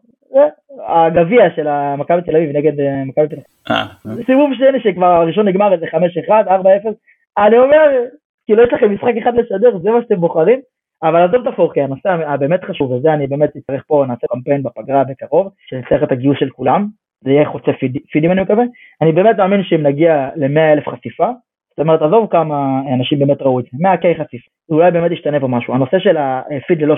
הגביע 0.89 1.45
של 1.57 1.67
מכבי 1.99 2.23
תל 2.23 2.37
אביב 2.37 2.57
נגד 2.57 2.81
אה, 2.81 3.05
מכבי 3.05 3.29
תל 3.29 3.35
אביב. 3.35 3.45
אה. 3.71 3.87
סיבוב 4.27 4.51
שני 4.55 4.81
שכבר 4.81 5.07
הראשון 5.07 5.49
נגמר 5.49 5.73
איזה 5.73 5.87
5-1, 5.87 6.29
4-0, 6.29 6.49
אני 7.39 7.59
אומר, 7.59 7.91
כאילו 8.47 8.63
יש 8.63 8.73
לכם 8.73 8.95
משחק 8.95 9.13
אחד 9.23 9.35
לשדר, 9.35 9.79
זה 9.83 9.91
מה 9.91 10.03
שאתם 10.03 10.21
בוחרים, 10.21 10.61
אבל 11.03 11.23
עזוב 11.23 11.47
את 11.47 11.53
הפורקי, 11.53 11.81
הנושא 11.81 12.09
הבאמת 12.09 12.65
חשוב, 12.65 12.91
וזה 12.91 13.15
אני 13.15 13.27
באמת 13.27 13.57
אצטרך 13.57 13.83
פה, 13.87 14.05
נעשה 14.09 14.27
קמפיין 14.27 14.63
בפגרה 14.63 15.05
בקרוב, 15.05 15.49
שנצטרך 15.67 16.03
את 16.03 16.13
הגיוס 16.13 16.37
של 16.39 16.51
כולם, 16.51 16.87
זה 17.25 17.31
יהיה 17.31 17.51
חוצה 17.51 17.73
פיד, 17.73 17.99
פידים 18.13 18.33
אני 18.33 18.43
מקווה, 18.43 18.65
אני 19.03 19.13
באמת 19.13 19.37
מאמין 19.37 19.63
שאם 19.65 19.83
נגיע 19.83 20.29
ל-100 20.37 20.73
אלף 20.73 20.89
חשיפה, 20.89 21.31
זאת 21.73 21.79
אומרת 21.79 22.03
עזוב 22.03 22.27
כמה 22.31 22.81
אנשים 22.95 23.18
באמת 23.18 23.43
ראו 23.43 23.61
את 23.61 23.64
זה, 23.64 23.79
100K 23.79 24.23
חשיפה, 24.25 24.51
אולי 24.68 24.91
באמת 24.91 25.11
ישתנה 25.11 25.41
פה 25.41 25.49
משהו, 25.49 25.75
הנושא 25.75 25.99
של 25.99 26.16
הפיד 26.16 26.83
ללא, 26.83 26.97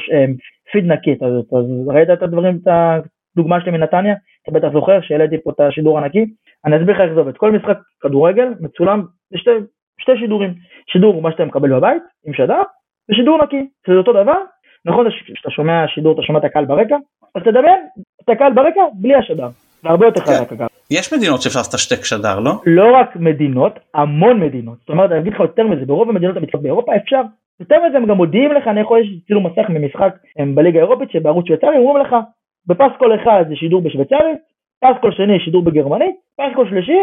פיד 0.73 0.85
נקי, 0.87 1.17
אז 1.23 1.65
ראית 1.89 2.11
את 2.11 2.23
הדברים, 2.23 2.59
את 2.63 3.05
דוגמה 3.37 3.61
שלי 3.61 3.71
מנתניה, 3.71 4.15
אתה 4.43 4.53
בטח 4.53 4.69
זוכר 4.73 5.01
שהעליתי 5.01 5.37
פה 5.45 5.51
את 5.51 5.61
השידור 5.61 5.99
הנקי, 5.99 6.27
אני 6.65 6.77
אסביר 6.77 6.95
לך 6.95 7.01
איך 7.01 7.15
זה 7.15 7.21
עובד. 7.21 7.37
כל 7.37 7.53
משחק 7.53 7.79
כדורגל 8.01 8.49
מצולם 8.61 9.03
בשתי 9.33 9.51
שתי 9.99 10.13
שידורים, 10.19 10.55
שידור 10.87 11.23
מה 11.23 11.31
שאתה 11.31 11.45
מקבל 11.45 11.77
בבית 11.77 12.03
עם 12.27 12.35
שדר, 12.35 12.63
ושידור 13.11 13.43
נקי, 13.43 13.67
זה 13.89 13.95
אותו 13.95 14.13
דבר, 14.13 14.39
נכון 14.85 15.11
כשאתה 15.11 15.51
שומע 15.51 15.85
שידור 15.89 16.15
אתה 16.15 16.23
שומע 16.23 16.39
את 16.39 16.45
הקהל 16.45 16.65
ברקע, 16.65 16.97
אז 17.35 17.43
תדמיין 17.43 17.81
את 18.25 18.29
הקהל 18.29 18.53
ברקע 18.53 18.81
בלי 18.95 19.15
השדר, 19.15 19.49
זה 19.85 19.91
הרבה 19.91 20.07
יותר 20.07 20.21
חזק 20.21 20.53
אגב. 20.53 20.67
יש 20.91 21.15
מדינות 21.15 21.43
שאפשר 21.43 21.61
לעשות 21.61 21.75
השתק 21.75 22.05
שדר, 22.05 22.41
לא? 22.41 22.53
לא 22.67 22.97
רק 22.97 23.17
מדינות, 23.17 23.79
המון 23.95 24.41
מדינות. 24.41 24.79
זאת 24.81 24.89
אומרת, 24.89 25.11
אני 25.11 25.21
אגיד 25.21 25.33
לך 25.33 25.41
יותר 25.41 25.67
מזה, 25.67 25.87
ברוב 25.87 26.09
המדינות 26.09 26.37
המתחרות 26.37 26.63
באירופה 26.63 26.97
אפשר. 26.97 27.21
יותר 27.61 27.77
מזה, 27.87 27.97
הם 27.97 28.07
גם 28.07 28.17
מודיעים 28.17 28.53
לך, 28.53 28.69
אני 28.69 28.81
יכול, 28.81 29.01
יש 29.01 29.09
צילום 29.27 29.47
מסך 29.47 29.69
ממשחק 29.69 30.15
בליגה 30.55 30.79
האירופית, 30.79 31.11
שבערוץ 31.11 31.47
שוויצרי, 31.47 31.77
אומרים 31.77 32.07
לך, 32.07 32.17
בפסקול 32.67 33.15
אחד 33.23 33.45
זה 33.49 33.57
שידור 33.57 33.83
בשוויצרית, 33.83 34.39
פסקול 34.85 35.13
שני 35.13 35.41
שידור 35.45 35.63
בגרמנית, 35.63 36.17
פסקול 36.37 36.69
שלישי, 36.71 36.99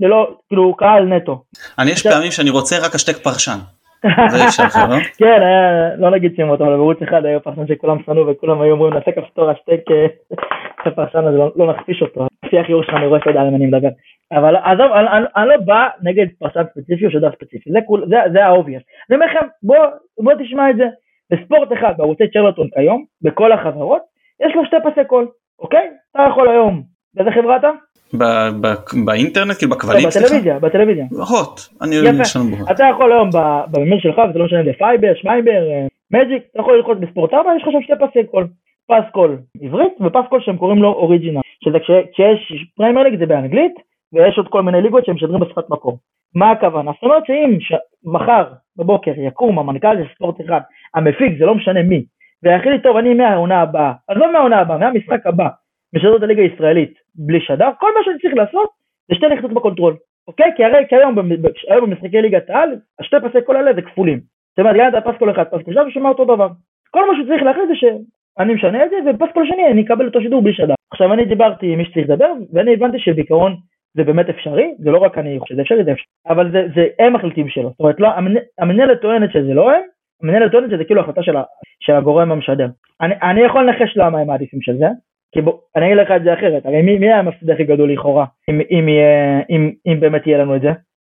ללא, 0.00 0.30
כאילו, 0.48 0.74
קהל 0.76 1.04
נטו. 1.04 1.42
אני 1.78 1.90
יש 1.90 2.06
פעמים 2.06 2.30
שאני 2.30 2.50
רוצה 2.50 2.76
רק 2.86 2.94
השתק 2.94 3.16
פרשן. 3.16 3.58
זה 4.28 4.44
אפשר 4.48 4.64
לך, 4.64 4.78
לא? 4.90 4.96
כן, 5.18 5.40
לא 5.98 6.10
נגיד 6.10 6.32
שמות, 6.36 6.60
אבל 6.60 6.70
בערוץ 6.70 7.02
אחד 7.02 7.24
היה 7.24 7.40
פרשן 7.40 7.66
שכולם 7.66 7.96
שנאו 8.06 8.26
וכולם 8.26 8.60
היו 8.60 8.72
אומרים, 8.72 8.94
נעשה 8.94 9.12
כפתור 9.12 9.50
השתק 9.50 9.80
הפרשן 10.86 11.18
הזה, 11.26 11.38
לא 11.56 11.74
נכפיש 11.74 12.02
אותו. 12.02 12.26
לפי 12.44 12.58
החיוך 12.58 12.82
שלך 12.82 12.94
אני 12.94 13.06
רואה 13.06 13.20
שאתה 13.20 13.30
יודע 13.30 13.40
על 13.40 13.50
מה 13.50 13.56
אני 13.56 13.66
מדבר. 13.66 13.88
אבל 14.32 14.56
עזוב, 14.56 14.92
אני 15.36 15.48
לא 15.48 15.56
בא 15.56 15.88
נגד 16.02 16.26
פרשן 16.38 16.62
ספציפי 16.72 17.06
או 17.06 17.10
שדר 17.10 17.30
ספציפי, 17.32 17.70
זה 18.32 18.44
ה 18.44 18.48
obvious. 18.48 18.82
אני 19.10 19.16
אומר 19.16 19.26
לכם, 19.26 19.46
בוא 20.18 20.32
תשמע 20.44 20.70
את 20.70 20.76
זה. 20.76 20.84
בספורט 21.30 21.72
אחד, 21.72 21.92
בערוצי 21.98 22.24
צ'רלטון 22.32 22.68
כיום, 22.74 23.04
בכל 23.22 23.52
החברות, 23.52 24.02
יש 24.46 24.54
לו 24.54 24.66
שתי 24.66 24.76
פסי 24.84 25.04
קול, 25.06 25.28
אוקיי? 25.58 25.88
אתה 26.10 26.22
יכול 26.30 26.48
היום, 26.48 26.82
באיזה 27.14 27.30
חברה 27.30 27.56
אתה? 27.56 27.70
באינטרנט 29.04 29.56
כאילו 29.58 29.70
בכבלים? 29.70 30.08
בטלוויזיה, 30.08 30.58
בטלוויזיה. 30.58 31.06
הוט, 31.10 31.60
אני 31.82 31.96
יפה. 31.96 32.70
אתה 32.70 32.84
יכול 32.90 33.12
היום 33.12 33.30
בממיר 33.70 34.00
שלך, 34.00 34.18
וזה 34.30 34.38
לא 34.38 34.44
משנה 34.44 34.60
אם 34.60 34.64
זה 34.64 34.72
פייבר, 34.78 35.12
שמייבר, 35.14 35.62
מג'יק, 36.10 36.42
אתה 36.50 36.60
יכול 36.60 36.76
ללחוץ 36.76 36.98
בספורט 37.00 37.34
4, 37.34 37.50
יש 37.56 37.62
לך 37.62 37.68
שם 37.72 37.82
שתי 37.82 37.92
פסי 38.00 38.26
קול. 38.26 38.46
פס 38.88 39.10
קול 39.12 39.38
עברית 39.62 39.92
ופס 40.00 40.28
קול 40.28 40.40
שהם 40.40 40.56
קוראים 40.56 40.82
לו 40.82 40.88
original, 40.88 41.40
שזה 41.64 41.78
כשיש 42.12 42.72
פרמייר 42.76 43.02
ליג 43.02 43.18
זה 43.18 43.26
באנגלית, 43.26 43.74
ויש 44.12 44.38
עוד 44.38 44.48
כל 44.48 44.62
מיני 44.62 44.82
ליגות 44.82 45.04
שהם 45.04 45.14
משדרים 45.14 45.40
בשפת 45.40 45.70
מקור. 45.70 45.98
מה 46.34 46.50
הכוונה? 46.50 46.90
זאת 46.92 47.02
אומרת 47.02 47.26
שאם 47.26 47.58
מחר 48.04 48.44
בבוקר 48.76 49.12
יקום 49.16 49.58
המנכ"ל 49.58 49.96
של 49.96 50.14
ספורט 50.14 50.40
אחד, 50.40 50.60
המפיק, 50.94 51.38
זה 51.38 51.46
לא 51.46 51.54
משנה 51.54 51.82
מי, 51.82 52.04
ויחליט 52.42 52.82
טוב 52.82 52.96
אני 52.96 53.14
מהעונה 53.14 53.60
הבאה, 53.60 53.92
עזוב 54.08 54.26
מהעונה 54.32 54.58
הבאה, 54.58 54.78
מהמשחק 54.78 55.26
הבא, 55.26 55.48
משדר 55.94 56.16
את 56.16 56.22
הליגה 56.22 56.42
הישראלית 56.42 56.94
בלי 57.14 57.40
שדר, 57.40 57.68
כל 57.78 57.90
מה 57.98 58.00
שאני 58.04 58.18
צריך 58.18 58.34
לעשות 58.34 58.68
זה 59.08 59.14
שתי 59.14 59.26
לחיצות 59.26 59.52
ב 59.52 59.57
control, 59.57 59.96
אוקיי? 60.28 60.50
כי 60.56 60.64
הרי 60.64 60.84
כיום 60.88 61.18
היום 61.68 61.90
במשחקי 61.90 62.22
ליגת 62.22 62.50
העל, 62.50 62.70
השתי 63.00 63.16
פסי 63.24 63.42
קול 63.46 63.56
האלה 63.56 63.74
זה 63.74 63.82
כפולים. 63.82 64.20
זאת 64.50 64.58
אומרת, 64.58 64.76
גם 64.78 64.88
את 64.88 64.94
הפס 64.94 65.18
קול 65.18 65.30
אחד, 65.30 65.44
פס 65.44 65.62
קול 65.64 65.74
שני, 65.74 65.82
ושומע 65.82 66.08
אותו 66.08 66.24
דבר. 66.24 66.48
כל 66.90 67.10
מה 67.10 67.22
שצריך 67.22 67.42
להחליט 67.42 67.68
זה 67.68 67.74
שאני 68.38 68.54
משנה 68.54 68.84
את 68.84 68.90
זה, 68.90 68.96
ובפס 69.10 69.32
קול 69.34 69.46
שני 69.46 69.66
אני 69.72 69.82
אקבל 69.82 70.06
אותו 70.06 70.20
שידור 70.20 70.42
בלי 70.42 70.52
שדר. 70.52 70.74
עכשיו 70.92 71.12
אני 71.12 71.24
דיברתי 71.24 71.72
עם 71.72 71.78
מי 71.78 71.84
שצריך 71.84 72.10
לדבר, 72.10 72.32
ואני 72.52 72.72
הבנתי 72.72 72.98
שבעיקרון 72.98 73.56
זה 73.96 74.04
באמת 74.04 74.28
אפשרי, 74.28 74.74
זה 74.78 74.90
לא 74.90 74.98
רק 74.98 75.18
אני 75.18 75.38
חושב 75.40 75.54
שזה 75.54 75.62
אפשרי, 75.62 75.84
זה 75.84 75.92
אפשרי, 75.92 76.06
אבל 76.28 76.52
זה, 76.52 76.66
זה 76.74 76.86
הם 76.98 77.12
מחליטים 77.12 77.48
שלו. 77.48 77.70
זאת 77.70 77.80
אומרת, 77.80 78.00
לא, 78.00 78.08
המנהלת 78.58 79.00
טוענת 79.00 79.32
שזה 79.32 79.54
לא 79.54 79.72
הם, 79.72 79.82
המנהלת 80.22 80.52
טוענת 80.52 80.70
שזה 80.70 80.84
כאילו 80.84 81.00
החלטה 81.00 81.22
של, 81.22 81.36
של 81.80 81.92
הגורם 81.92 82.32
המשדר. 82.32 82.68
אני, 83.00 83.14
אני 83.22 83.40
יכול 83.40 83.68
לנחש 83.68 83.96
למה 83.96 84.18
הם 84.18 84.26
מעדיפים 84.26 84.60
של 84.62 84.76
זה, 84.76 84.86
כי 85.32 85.40
בוא, 85.40 85.58
אני 85.76 85.86
אגיד 85.86 85.96
לך 85.96 86.10
את 86.10 86.22
זה 86.22 86.34
אחרת, 86.34 86.66
הרי 86.66 86.82
מי, 86.82 86.98
מי 86.98 87.12
המפסיד 87.12 87.50
הכי 87.50 87.64
גדול 87.64 87.92
לכאורה, 87.92 88.24
אם, 88.50 88.60
אם, 88.70 88.88
אם, 89.50 89.72
אם, 89.86 90.00
באמת 90.00 90.26
יהיה 90.26 90.38
לנו 90.38 90.56
את 90.56 90.60
זה? 90.60 90.70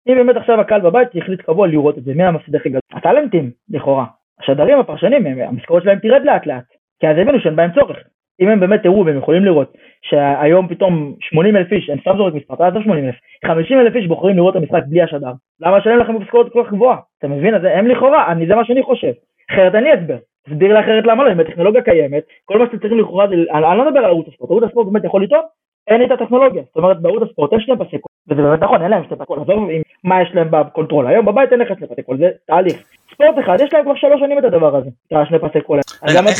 אם 0.09 0.15
באמת 0.15 0.35
עכשיו 0.35 0.61
הקהל 0.61 0.81
בבית 0.81 1.15
יחליט 1.15 1.41
קבוע 1.41 1.67
לראות 1.67 1.97
את 1.97 2.03
זה, 2.03 2.13
מי 2.15 2.23
המפסיד 2.23 2.55
הכי 2.55 2.69
גדול? 2.69 2.81
הטאלנטים, 2.93 3.51
לכאורה. 3.69 4.05
השדרים, 4.39 4.79
הפרשנים, 4.79 5.25
המשכורת 5.41 5.83
שלהם 5.83 5.99
תרד 5.99 6.21
לאט 6.25 6.45
לאט, 6.45 6.63
כי 7.01 7.07
אז 7.07 7.17
הבינו 7.17 7.39
שאין 7.39 7.55
בהם 7.55 7.71
צורך. 7.71 7.97
אם 8.41 8.47
הם 8.49 8.59
באמת 8.59 8.83
תראו 8.83 9.05
והם 9.05 9.17
יכולים 9.17 9.45
לראות 9.45 9.73
שהיום 10.01 10.67
פתאום 10.67 11.15
80 11.19 11.55
אלף 11.55 11.71
איש, 11.71 11.89
אני 11.89 12.01
סתם 12.01 12.17
זורק 12.17 12.33
מספר, 12.33 12.53
אתה 12.53 12.63
יודע 12.63 12.81
80 12.81 13.05
אלף, 13.05 13.15
50 13.45 13.79
אלף 13.79 13.95
איש 13.95 14.07
בוחרים 14.07 14.35
לראות 14.35 14.55
את 14.55 14.61
המשחק 14.61 14.81
בלי 14.87 15.01
השדר, 15.01 15.31
למה 15.59 15.77
לשלם 15.77 15.99
לכם 15.99 16.15
משכורת 16.15 16.53
כל 16.53 16.63
כך 16.63 16.71
גבוהה? 16.71 16.97
אתה 17.19 17.27
מבין? 17.27 17.55
אז 17.55 17.61
הם 17.63 17.87
לכאורה, 17.87 18.31
אני, 18.31 18.47
זה 18.47 18.55
מה 18.55 18.65
שאני 18.65 18.83
חושב. 18.83 19.11
אחרת 19.51 19.75
אני 19.75 19.93
אסבר. 19.93 20.17
תסביר 20.45 20.73
לי 20.73 20.79
אחרת 20.79 21.03
למה 21.05 21.23
לא, 21.23 21.31
אם 21.31 21.39
הטכנולוגיה 21.39 21.81
קיימת, 21.81 22.23
כל 22.45 22.59
מה 22.59 22.65
שאתם 22.65 22.77
צריכים 22.77 22.99
לכאורה, 22.99 23.25
אני, 23.25 23.35
אני 23.53 23.77
לא 23.77 23.85
מדבר 23.85 23.99
על 23.99 24.05
ערוץ 24.05 24.27
הספורט, 24.27 24.51
ערוץ 24.51 24.63
הספורט 24.63 24.87
באמת 24.87 25.03
יכול 25.05 25.23
לטעון, 25.23 25.43
אין 25.87 26.03
את 26.03 26.11
הטכנולוגיה, 26.11 26.63
זאת 26.67 26.75
אומרת 26.75 27.01
בערוץ 27.01 27.23
הספורט 27.23 27.53
יש 27.53 27.69
להם 27.69 27.85
פסי 27.85 27.97
וזה 28.27 28.41
באמת 28.41 28.63
נכון, 28.63 28.81
אין 28.81 28.91
להם 28.91 29.03
שתי 29.03 29.15
פסי 29.15 29.33
עזוב 29.33 29.69
עם 29.69 29.81
מה 30.03 30.21
יש 30.21 30.29
להם 30.33 30.47
ב 30.51 30.57
control, 30.57 31.07
היום 31.07 31.25
בבית 31.25 31.51
אין 31.51 31.59
לך 31.59 31.67
שני 31.77 31.87
פסי 31.87 32.01
זה 32.17 32.29
תהליך. 32.47 32.83
ספורט 33.13 33.35
אחד, 33.39 33.57
יש 33.61 33.73
להם 33.73 33.83
כבר 33.83 33.95
שלוש 33.95 34.19
שנים 34.19 34.39
את 34.39 34.43
הדבר 34.43 34.75
הזה, 34.75 34.89
את 35.07 35.13
השני 35.13 35.39
פסי 35.39 35.61
קול. 35.61 35.79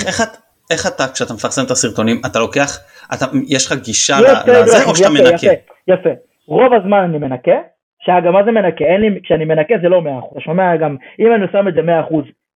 איך 0.07 0.50
אתה 0.87 1.03
כשאתה 1.13 1.33
מפרסם 1.33 1.61
את 1.65 1.71
הסרטונים 1.71 2.21
אתה 2.25 2.39
לוקח 2.39 2.69
אתה 3.13 3.25
יש 3.47 3.67
לך 3.67 3.73
גישה 3.83 4.13
לזה 4.47 4.83
או 4.89 4.95
שאתה 4.95 5.09
מנקה? 5.09 5.61
יפה, 5.87 6.09
רוב 6.47 6.73
הזמן 6.73 7.03
אני 7.03 7.17
מנקה, 7.17 7.59
שאגב 8.01 8.31
מה 8.31 8.43
זה 8.43 8.51
מנקה, 8.51 8.85
אין 8.85 9.01
לי, 9.01 9.19
כשאני 9.23 9.45
מנקה 9.45 9.75
זה 9.81 9.89
לא 9.89 10.01
100%, 10.01 10.31
אתה 10.31 10.39
שומע 10.39 10.75
גם, 10.75 10.95
אם 11.19 11.33
אני 11.35 11.45
שם 11.51 11.67
את 11.67 11.73
זה 11.73 11.81
100% 11.81 11.83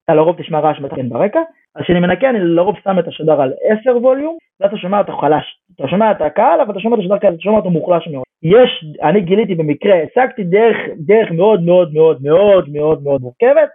אתה 0.05 0.15
לרוב 0.15 0.37
תשמע 0.39 0.61
רעש 0.61 0.81
מתקן 0.81 1.09
ברקע, 1.09 1.41
אז 1.77 1.83
כשאני 1.83 2.01
מנקה 2.01 2.31
אני 2.31 2.39
לרוב 2.41 2.77
שם 2.85 2.99
את 2.99 3.09
השדר 3.09 3.41
על 3.43 3.53
10 3.81 3.97
ווליום, 3.97 4.37
ואז 4.61 4.69
אתה 4.69 4.77
שומע 4.77 4.99
אותו 4.99 5.17
חלש, 5.17 5.45
אתה 5.77 5.89
שומע 5.89 6.11
את 6.11 6.21
הקהל 6.21 6.61
אבל 6.61 6.71
אתה 6.71 6.81
שומע 6.81 6.97
את 6.97 7.01
השדר 7.01 7.19
כזה, 7.19 7.29
אתה 7.29 7.43
שומע 7.43 7.57
אותו 7.57 7.71
מוחלש 7.71 8.09
מאוד. 8.13 8.25
יש, 8.43 8.85
אני 9.03 9.21
גיליתי 9.21 9.55
במקרה, 9.55 9.95
השגתי 10.03 10.45
דרך, 10.45 10.77
דרך 10.97 11.31
מאוד 11.31 11.63
מאוד 11.63 11.95
מאוד 11.95 12.23
מאוד 12.23 12.69
מאוד 12.69 13.03
מאוד 13.03 13.21
מורכבת, 13.21 13.69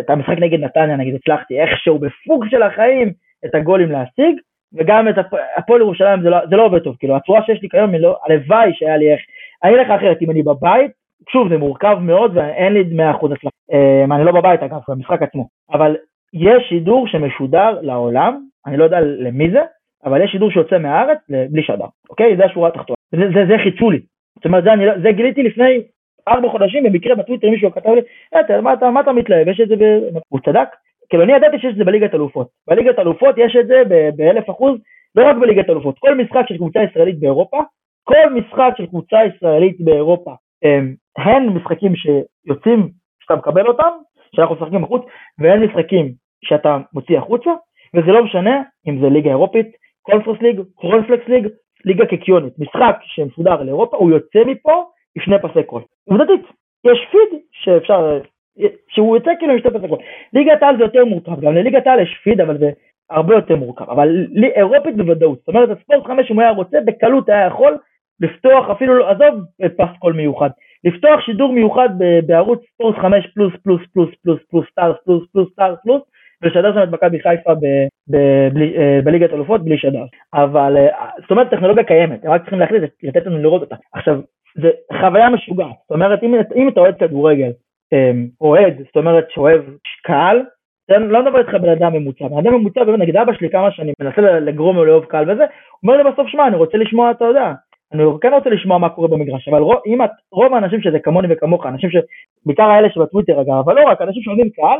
את 0.00 0.10
המשחק 0.10 0.38
נגד 0.38 0.60
נתניה 0.60 0.96
נגיד 0.96 1.14
הצלחתי 1.14 1.60
איכשהו 1.60 1.98
בפוג 1.98 2.44
של 2.50 2.62
החיים 2.62 3.12
את 3.44 3.54
הגולים 3.54 3.90
להשיג, 3.90 4.40
וגם 4.74 5.08
את 5.08 5.14
הפועל 5.56 5.80
ירושלים 5.80 6.22
זה 6.22 6.30
לא, 6.30 6.46
זה 6.50 6.56
לא 6.56 6.66
עובד 6.66 6.78
טוב, 6.78 6.96
כאילו 6.98 7.16
הצורה 7.16 7.42
שיש 7.46 7.62
לי 7.62 7.68
כיום, 7.68 7.94
לא, 7.94 8.16
הלוואי 8.26 8.70
שהיה 8.74 8.96
לי 8.96 9.12
איך, 9.12 9.20
אני 9.64 9.74
אלך 9.74 9.90
אחרת, 9.90 10.22
אם 10.22 10.30
אני 10.30 10.42
בבית, 10.42 10.90
שוב 11.28 11.48
זה 11.48 11.58
מורכב 11.58 11.98
מאוד 12.00 12.36
ואין 12.36 12.72
לי 12.72 12.80
100% 12.80 12.84
הצלחה, 13.24 13.48
אה, 13.72 14.04
אני 14.16 14.24
לא 14.24 14.32
בבית 14.32 14.62
אגב, 14.62 14.80
במשחק 14.88 15.22
עצמו, 15.22 15.48
אבל 15.72 15.96
יש 16.32 16.68
שידור 16.68 17.08
שמשודר 17.08 17.78
לעולם, 17.82 18.44
אני 18.66 18.76
לא 18.76 18.84
יודע 18.84 19.00
למי 19.00 19.50
זה, 19.50 19.60
אבל 20.04 20.24
יש 20.24 20.30
שידור 20.30 20.50
שיוצא 20.50 20.78
מהארץ 20.78 21.18
בלי 21.28 21.62
שדר, 21.62 21.86
אוקיי? 22.10 22.36
זה 22.36 22.44
השורה 22.44 22.68
התחתונה, 22.68 22.96
זה, 23.12 23.24
זה, 23.34 23.46
זה 23.48 23.54
חידשו 23.62 23.90
לי, 23.90 24.00
זאת 24.36 24.44
אומרת 24.44 24.64
זה, 24.64 24.72
אני, 24.72 24.86
לא, 24.86 24.92
זה 25.02 25.12
גיליתי 25.12 25.42
לפני 25.42 25.82
ארבע 26.28 26.48
חודשים 26.48 26.84
במקרה 26.84 27.14
בטוויטר 27.14 27.50
מישהו 27.50 27.72
כתב 27.72 27.90
לי, 27.90 28.00
אה, 28.34 28.60
מה 28.60 28.72
אתה, 28.72 28.90
מה 28.90 29.00
אתה 29.00 29.12
מתלהב, 29.12 29.48
יש 29.48 29.60
את 29.60 29.68
זה, 29.68 29.76
ב... 29.76 29.82
הוא 30.28 30.40
צדק, 30.44 30.68
כאילו 31.10 31.22
אני 31.22 31.32
ידעתי 31.32 31.58
שיש 31.58 31.72
את 31.72 31.76
זה 31.76 31.84
בליגת 31.84 32.14
אלופות. 32.14 32.48
בליגת 32.68 32.98
אלופות 32.98 33.34
יש 33.38 33.56
את 33.56 33.66
זה 33.66 33.82
באלף 34.16 34.50
אחוז, 34.50 34.78
לא 35.14 35.30
רק 35.30 35.36
בליגת 35.36 35.70
אלופות. 35.70 35.98
כל 35.98 36.14
משחק 36.14 36.42
של 36.48 36.56
קבוצה 36.56 36.80
ישראלית 36.82 37.20
באירופה, 37.20 37.60
כל 38.04 38.32
משחק 38.34 38.72
של 38.76 38.86
קבוצה 38.86 39.18
ישראלית 39.24 39.80
באירופה, 39.80 40.34
הם, 40.62 40.94
הן 41.18 41.48
משחקים 41.48 41.92
שיוצאים, 41.96 42.88
שאתה 43.22 43.36
מקבל 43.36 43.66
אותם, 43.66 43.90
שאנחנו 44.36 44.54
משחקים 44.54 44.82
בחוץ, 44.82 45.02
והן 45.38 45.64
משחקים 45.64 46.12
שאתה 46.44 46.78
מוציא 46.92 47.18
החוצה, 47.18 47.50
וזה 47.94 48.12
לא 48.12 48.24
משנה 48.24 48.62
אם 48.88 49.00
זה 49.00 49.08
ליגה 49.08 49.30
אירופית, 49.30 49.66
קונפרס 50.02 50.38
ליג, 50.40 50.60
קרונפלקס 50.76 51.28
ליג, 51.28 51.48
ליגה 51.84 52.06
קיקיונית. 52.06 52.58
משחק 52.58 52.96
שמשודר 53.02 53.62
לאירופה, 53.62 53.96
הוא 53.96 54.10
יוצא 54.10 54.38
מפה 54.46 54.84
עם 55.16 55.22
שני 55.22 55.36
פסי 55.42 55.62
קול. 55.62 55.82
עובדתית, 56.08 56.46
יש 56.84 57.06
פיד 57.10 57.40
שאפשר 57.52 58.20
שהוא 58.88 59.16
יוצא 59.16 59.30
כאילו 59.38 59.52
עם 59.52 59.58
שתי 59.58 59.70
פסי 59.70 59.83
קול. 59.83 60.00
ליגת 60.32 60.62
העל 60.62 60.76
זה 60.76 60.82
יותר 60.82 61.04
מורכב, 61.04 61.40
גם 61.40 61.54
לליגת 61.54 61.86
העל 61.86 62.00
יש 62.00 62.20
פיד 62.22 62.40
אבל 62.40 62.58
זה 62.58 62.70
הרבה 63.10 63.34
יותר 63.34 63.56
מורכב, 63.56 63.90
אבל 63.90 64.26
אירופית 64.56 64.96
בוודאות, 64.96 65.38
זאת 65.38 65.48
אומרת 65.48 65.78
הספורט 65.78 66.06
5 66.06 66.30
אם 66.30 66.36
הוא 66.36 66.42
היה 66.42 66.50
רוצה 66.50 66.78
בקלות 66.84 67.28
היה 67.28 67.46
יכול 67.46 67.78
לפתוח 68.20 68.70
אפילו, 68.70 68.98
לא, 68.98 69.10
עזוב 69.10 69.40
פס 69.76 69.98
קול 69.98 70.12
מיוחד, 70.12 70.50
לפתוח 70.84 71.20
שידור 71.20 71.52
מיוחד 71.52 71.88
בערוץ 72.26 72.60
ספורט 72.74 72.96
5 72.96 73.26
פלוס 73.34 73.52
פלוס 73.62 73.80
פלוס 73.92 74.10
פלוס 74.22 74.40
פלוס 74.50 74.66
סטארס 74.70 74.96
פלוס 75.04 75.22
פלוס 75.32 75.52
סטארס 75.52 75.78
פלוס 75.82 76.02
ולשדר 76.42 76.74
שם 76.74 76.82
את 76.82 76.88
מכבי 76.88 77.20
חיפה 77.20 77.52
בליגת 79.04 79.32
אלופות 79.32 79.64
בלי 79.64 79.78
שדר. 79.78 80.04
אבל 80.34 80.76
זאת 81.20 81.30
אומרת 81.30 81.50
טכנולוגיה 81.50 81.84
קיימת, 81.84 82.24
הם 82.24 82.30
רק 82.30 82.40
צריכים 82.40 82.58
להחליט 82.58 82.82
לתת 83.02 83.26
לנו 83.26 83.38
לראות 83.38 83.60
אותה. 83.62 83.76
עכשיו, 83.92 84.20
זה 84.54 84.70
חוויה 85.00 85.30
משוגעת, 85.30 85.76
זאת 85.82 85.90
אומרת 85.90 86.22
אם, 86.22 86.34
אם 86.56 86.68
אתה 86.68 86.80
אוהד 86.80 86.98
כדורגל 86.98 87.50
אוהד, 88.40 88.74
זאת 88.86 88.96
אומרת 88.96 89.30
שאוהב 89.30 89.62
קהל, 90.02 90.42
אני 90.90 91.08
לא 91.08 91.22
מדבר 91.22 91.38
איתך 91.38 91.54
בן 91.54 91.68
אדם 91.68 91.92
ממוצע, 91.92 92.28
בן 92.28 92.38
אדם 92.38 92.54
ממוצע, 92.54 92.84
באמת 92.84 92.98
נגיד 92.98 93.16
אבא 93.16 93.32
שלי 93.32 93.50
כמה 93.50 93.70
שנים 93.70 93.94
מנסה 94.00 94.20
לגרום 94.20 94.76
לו 94.76 94.84
לאהוב 94.84 95.04
קהל 95.04 95.30
וזה, 95.30 95.42
הוא 95.42 95.48
אומר 95.82 95.96
לי 95.96 96.12
בסוף 96.12 96.28
שמע 96.28 96.46
אני 96.46 96.56
רוצה 96.56 96.78
לשמוע 96.78 97.10
אתה 97.10 97.24
יודע, 97.24 97.52
אני 97.92 98.02
כן 98.20 98.32
רוצה 98.34 98.50
לשמוע 98.50 98.78
מה 98.78 98.88
קורה 98.88 99.08
במגרש, 99.08 99.48
אבל 99.48 99.58
רוב, 99.58 99.76
אם 99.86 100.04
את, 100.04 100.10
רוב 100.32 100.54
האנשים 100.54 100.80
שזה 100.82 100.98
כמוני 100.98 101.28
וכמוך, 101.30 101.66
אנשים 101.66 101.90
שבעיקר 101.90 102.70
האלה 102.70 102.90
שבטוויטר 102.90 103.40
אגב, 103.40 103.52
אבל 103.64 103.74
לא 103.74 103.84
רק, 103.86 104.02
אנשים 104.02 104.22
שאוהבים 104.22 104.50
קהל, 104.50 104.78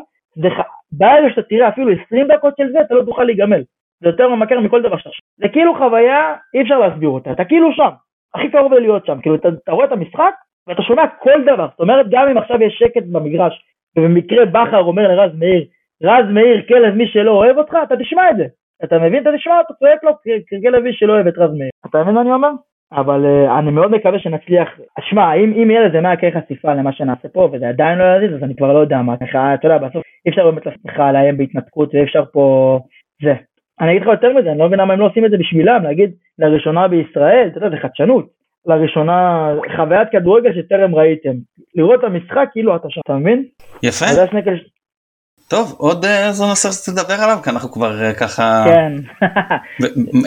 ברגע 0.92 1.30
שאתה 1.30 1.42
תראה 1.42 1.68
אפילו 1.68 1.92
20 2.06 2.26
דקות 2.26 2.54
של 2.56 2.72
זה 2.72 2.80
אתה 2.80 2.94
לא 2.94 3.04
תוכל 3.04 3.24
להיגמל, 3.24 3.62
זה 4.00 4.08
יותר 4.08 4.28
ממכר 4.28 4.60
מכל 4.60 4.82
דבר 4.82 4.96
שאתה 4.96 5.10
זה 5.36 5.48
כאילו 5.48 5.74
חוויה, 5.74 6.34
אי 6.54 6.62
אפשר 6.62 6.78
להסביר 6.78 7.08
אותה, 7.08 7.32
אתה 7.32 7.44
כאילו 7.44 7.72
שם, 7.72 7.90
הכי 8.34 8.50
קרוב 8.50 8.74
להיות 8.74 9.06
שם, 9.06 9.20
כאילו 9.20 9.34
אתה, 9.34 9.48
אתה 9.64 9.72
רואה 9.72 9.86
את 9.86 9.92
המשחק 9.92 10.34
ואתה 10.70 10.82
שומע 10.82 11.02
כל 11.18 11.42
דבר, 11.42 11.66
זאת 11.70 11.80
אומרת 11.80 12.06
גם 12.10 12.28
אם 12.28 12.38
עכשיו 12.38 12.62
יש 12.62 12.78
שקט 12.78 13.02
במגרש, 13.12 13.64
ובמקרה 13.98 14.44
בכר 14.44 14.80
אומר 14.80 15.08
לרז 15.08 15.30
מאיר, 15.38 15.64
רז 16.02 16.24
מאיר 16.30 16.62
כלב 16.68 16.94
מי 16.94 17.06
שלא 17.06 17.30
אוהב 17.30 17.58
אותך, 17.58 17.76
אתה 17.82 17.96
תשמע 17.96 18.30
את 18.30 18.36
זה, 18.36 18.46
אתה 18.84 18.98
מבין? 18.98 19.22
אתה 19.22 19.30
תשמע 19.36 19.58
אותו 19.58 19.74
צועק 19.78 20.04
לו 20.04 20.10
ככלב 20.50 20.82
מי 20.82 20.92
שלא 20.92 21.12
אוהב 21.12 21.26
את 21.26 21.38
רז 21.38 21.50
מאיר, 21.58 21.70
אתה 21.86 22.02
מבין 22.02 22.14
מה 22.14 22.20
אני 22.20 22.32
אומר? 22.32 22.50
אבל 22.92 23.24
uh, 23.24 23.58
אני 23.58 23.70
מאוד 23.70 23.90
מקווה 23.90 24.18
שנצליח, 24.18 24.68
שמע, 25.00 25.34
אם, 25.34 25.52
אם 25.62 25.70
יהיה 25.70 25.88
לזה 25.88 26.00
100 26.00 26.16
קרי 26.16 26.32
חשיפה 26.32 26.74
למה 26.74 26.92
שנעשה 26.92 27.28
פה 27.28 27.48
וזה 27.52 27.68
עדיין 27.68 27.98
לא 27.98 28.04
יזיז, 28.04 28.36
אז 28.36 28.42
אני 28.42 28.56
כבר 28.56 28.72
לא 28.72 28.78
יודע 28.78 29.02
מה, 29.02 29.16
ככה, 29.16 29.54
אתה 29.54 29.66
יודע, 29.66 29.78
בסוף 29.78 30.02
אי 30.26 30.30
אפשר 30.30 30.50
באמת 30.50 30.66
לעשות 30.66 30.80
לך 30.84 30.98
לאיים 30.98 31.36
בהתנתקות 31.36 31.94
ואי 31.94 32.02
אפשר 32.02 32.24
פה, 32.32 32.78
זה. 33.22 33.34
אני 33.80 33.90
אגיד 33.90 34.02
לך 34.02 34.08
יותר 34.08 34.32
מזה, 34.32 34.50
אני 34.50 34.58
לא 34.58 34.66
מבין 34.66 34.80
למה 34.80 34.92
הם 34.92 35.00
לא 35.00 35.06
עושים 35.06 35.24
את 35.24 35.30
זה 35.30 35.36
בשבילם, 35.38 35.82
להגיד 35.82 36.10
לראשונה 36.38 36.88
בישראל, 36.88 37.48
אתה 37.50 37.58
יודע, 37.58 37.70
זה 37.70 37.76
חדשנות, 37.76 38.39
לראשונה, 38.66 39.48
חוויית 39.76 40.08
כדורגל 40.12 40.50
שטרם 40.54 40.94
ראיתם, 40.94 41.36
לראות 41.74 42.00
את 42.00 42.04
המשחק 42.04 42.48
כאילו 42.52 42.76
אתה 42.76 42.86
שם, 42.90 43.00
אתה 43.04 43.12
מבין? 43.12 43.44
יפה. 43.82 44.06
טוב, 45.48 45.74
עוד 45.78 46.04
איזה 46.04 46.44
נושא 46.44 46.68
שרציתי 46.68 47.00
לדבר 47.00 47.14
עליו, 47.24 47.38
כי 47.44 47.50
אנחנו 47.50 47.72
כבר 47.72 48.02
אה, 48.02 48.14
ככה... 48.14 48.64
כן. 48.66 48.92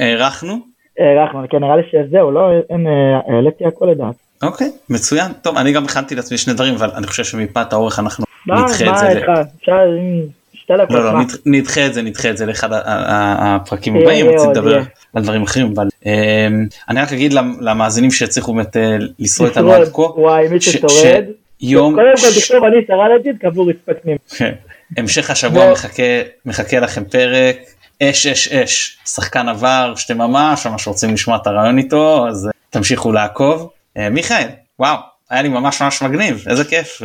הארכנו. 0.01 0.53
הארכנו, 0.99 1.39
כן, 1.49 1.57
נראה 1.57 1.75
לי 1.75 1.83
שזהו, 1.91 2.31
לא, 2.31 2.51
אין, 2.69 2.87
אה, 2.87 3.33
העליתי 3.35 3.65
הכל 3.65 3.85
לדעת. 3.85 4.15
אוקיי, 4.43 4.67
מצוין. 4.89 5.31
טוב, 5.41 5.57
אני 5.57 5.73
גם 5.73 5.83
הכנתי 5.83 6.15
לעצמי 6.15 6.37
שני 6.37 6.53
דברים, 6.53 6.73
אבל 6.73 6.89
אני 6.97 7.07
חושב 7.07 7.23
שמפאת 7.23 7.73
האורך 7.73 7.99
אנחנו 7.99 8.25
נדחה 8.47 8.63
את 8.63 8.77
זה. 8.77 8.85
מה, 8.85 8.91
מה, 9.27 9.41
אפשר, 9.59 9.85
שתי 10.63 10.73
דקות. 10.77 10.91
לא, 10.91 11.13
לא, 11.13 11.19
נדחה 11.45 11.85
את 11.85 11.93
זה, 11.93 12.01
נדחה 12.01 12.29
את 12.29 12.37
זה 12.37 12.45
לאחד 12.45 12.69
הפרקים 12.73 13.95
הבאים, 13.95 14.29
רציתי 14.29 14.51
לדבר 14.51 14.81
על 15.13 15.23
דברים 15.23 15.43
אחרים, 15.43 15.73
אבל 15.75 15.87
אמ, 16.05 16.11
אני 16.89 17.01
רק 17.01 17.13
אגיד 17.13 17.33
למאזינים 17.61 18.11
שהצליחו 18.11 18.53
באמת 18.53 18.77
אה, 18.77 18.97
לשרוד 19.19 19.49
את 19.49 19.57
עד 19.57 19.89
כה. 19.93 20.01
וואי, 20.01 20.47
מי 20.47 20.61
ששורד. 20.61 21.23
יום... 21.61 21.95
קודם 21.95 22.15
כל 22.15 22.39
תכתוב 22.39 22.63
אני 22.63 22.75
שרדתי, 22.87 23.33
תקבלו 23.33 23.67
רספקט. 23.67 24.07
המשך 24.97 25.29
השבוע 25.29 25.73
מחכה 26.45 26.79
לכם 26.79 27.03
פרק 27.03 27.57
אש 28.03 28.27
אש 28.27 28.47
אש 28.47 28.97
שחקן 29.05 29.49
עבר 29.49 29.93
שאתם 29.95 30.17
ממש 30.17 30.67
ממש 30.67 30.87
רוצים 30.87 31.13
לשמוע 31.13 31.37
את 31.37 31.47
הרעיון 31.47 31.77
איתו 31.77 32.27
אז 32.27 32.47
אה, 32.47 32.51
תמשיכו 32.69 33.11
לעקוב. 33.11 33.69
אה, 33.97 34.09
מיכאל 34.09 34.47
וואו 34.79 34.97
היה 35.29 35.41
לי 35.41 35.49
ממש 35.49 35.81
ממש 35.81 36.01
מגניב 36.01 36.45
איזה 36.47 36.63
כיף 36.63 37.01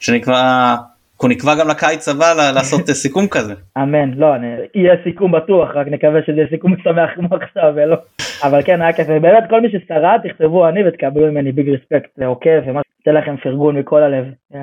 שנקרא 0.00 0.76
אנחנו 1.18 1.28
נקבע 1.28 1.54
גם 1.54 1.68
לקיץ 1.68 2.08
הבא 2.08 2.50
לעשות 2.54 2.90
סיכום 2.90 3.28
כזה. 3.28 3.54
אמן, 3.78 4.10
לא, 4.16 4.34
אני, 4.34 4.46
יהיה 4.74 4.94
סיכום 5.04 5.32
בטוח, 5.32 5.68
רק 5.74 5.86
נקווה 5.86 6.20
שזה 6.26 6.36
יהיה 6.36 6.48
סיכום 6.50 6.74
שמח 6.84 7.10
כמו 7.14 7.28
עכשיו, 7.36 7.72
ולא. 7.76 7.96
אבל 8.42 8.62
כן, 8.62 8.82
היה 8.82 8.92
כיף, 8.92 9.08
באמת 9.08 9.44
כל 9.50 9.60
מי 9.60 9.68
ששרד, 9.68 10.20
תכתבו 10.24 10.68
אני 10.68 10.88
ותקבלו 10.88 11.32
ממני 11.32 11.52
ביג 11.52 11.68
רספקט 11.68 12.10
לעוקב, 12.18 12.60
ומה 12.66 12.80
אתן 13.02 13.14
לכם 13.14 13.36
פרגון 13.36 13.78
מכל 13.78 14.02
הלב. 14.02 14.24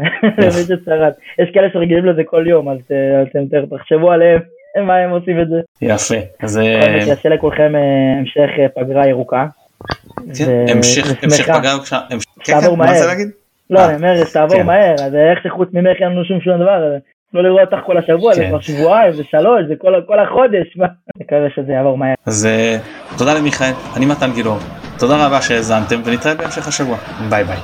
מי 0.58 0.64
ששרד. 0.64 1.12
יש 1.39 1.49
כאלה 1.53 1.68
שרגילים 1.74 2.06
לזה 2.06 2.22
כל 2.26 2.45
יום, 2.47 2.70
אז 2.70 2.78
אתם 3.32 3.76
תחשבו 3.78 4.12
עליהם. 4.12 4.39
מה 4.88 4.95
הם 4.95 5.10
עושים 5.10 5.41
את 5.41 5.47
זה. 5.47 5.56
יפה. 5.82 6.16
אז... 6.39 6.60
שיעשה 7.06 7.30
לכולכם 7.30 7.76
אה, 7.76 8.20
המשך 8.20 8.49
אה, 8.60 8.84
פגרה 8.84 9.08
ירוקה. 9.08 9.45
כן, 10.38 10.66
המשך 10.70 11.06
פגרה, 11.45 11.78
כן, 11.89 12.18
כן, 12.43 12.76
מה 12.78 12.93
זה 12.93 13.06
להגיד? 13.06 13.45
לא, 13.70 13.80
אה, 13.80 13.86
אני 13.86 13.95
אומר, 13.95 14.26
שתעבור 14.26 14.57
כן. 14.57 14.66
מהר, 14.66 14.93
אז 14.93 15.16
איך 15.16 15.39
שחוץ 15.43 15.70
ממך 15.74 15.97
אין 16.01 16.09
לנו 16.09 16.26
שום 16.26 16.41
שום 16.41 16.55
דבר, 16.55 16.82
לא 17.34 17.43
לראות 17.43 17.61
אותך 17.61 17.86
כל 17.86 17.97
השבוע, 17.97 18.34
זה 18.34 18.41
כן. 18.41 18.49
כבר 18.49 18.59
שבועיים, 18.59 19.13
זה 19.13 19.24
שלוש, 19.32 19.61
זה 19.68 19.74
כל 20.07 20.20
החודש, 20.20 20.68
מה? 20.76 20.88
מקווה 21.20 21.47
שזה 21.55 21.72
יעבור 21.72 21.97
מהר. 21.97 22.13
אז 22.26 22.45
אה, 22.45 22.78
תודה 23.18 23.34
למיכאל, 23.34 23.72
אני 23.97 24.05
מתן 24.05 24.32
גילאור, 24.34 24.57
תודה 24.99 25.28
רבה 25.28 25.41
שהאזנתם 25.41 26.01
ונתראה 26.05 26.36
בהמשך 26.36 26.68
השבוע, 26.68 26.97
ביי 27.30 27.43
ביי. 27.43 27.57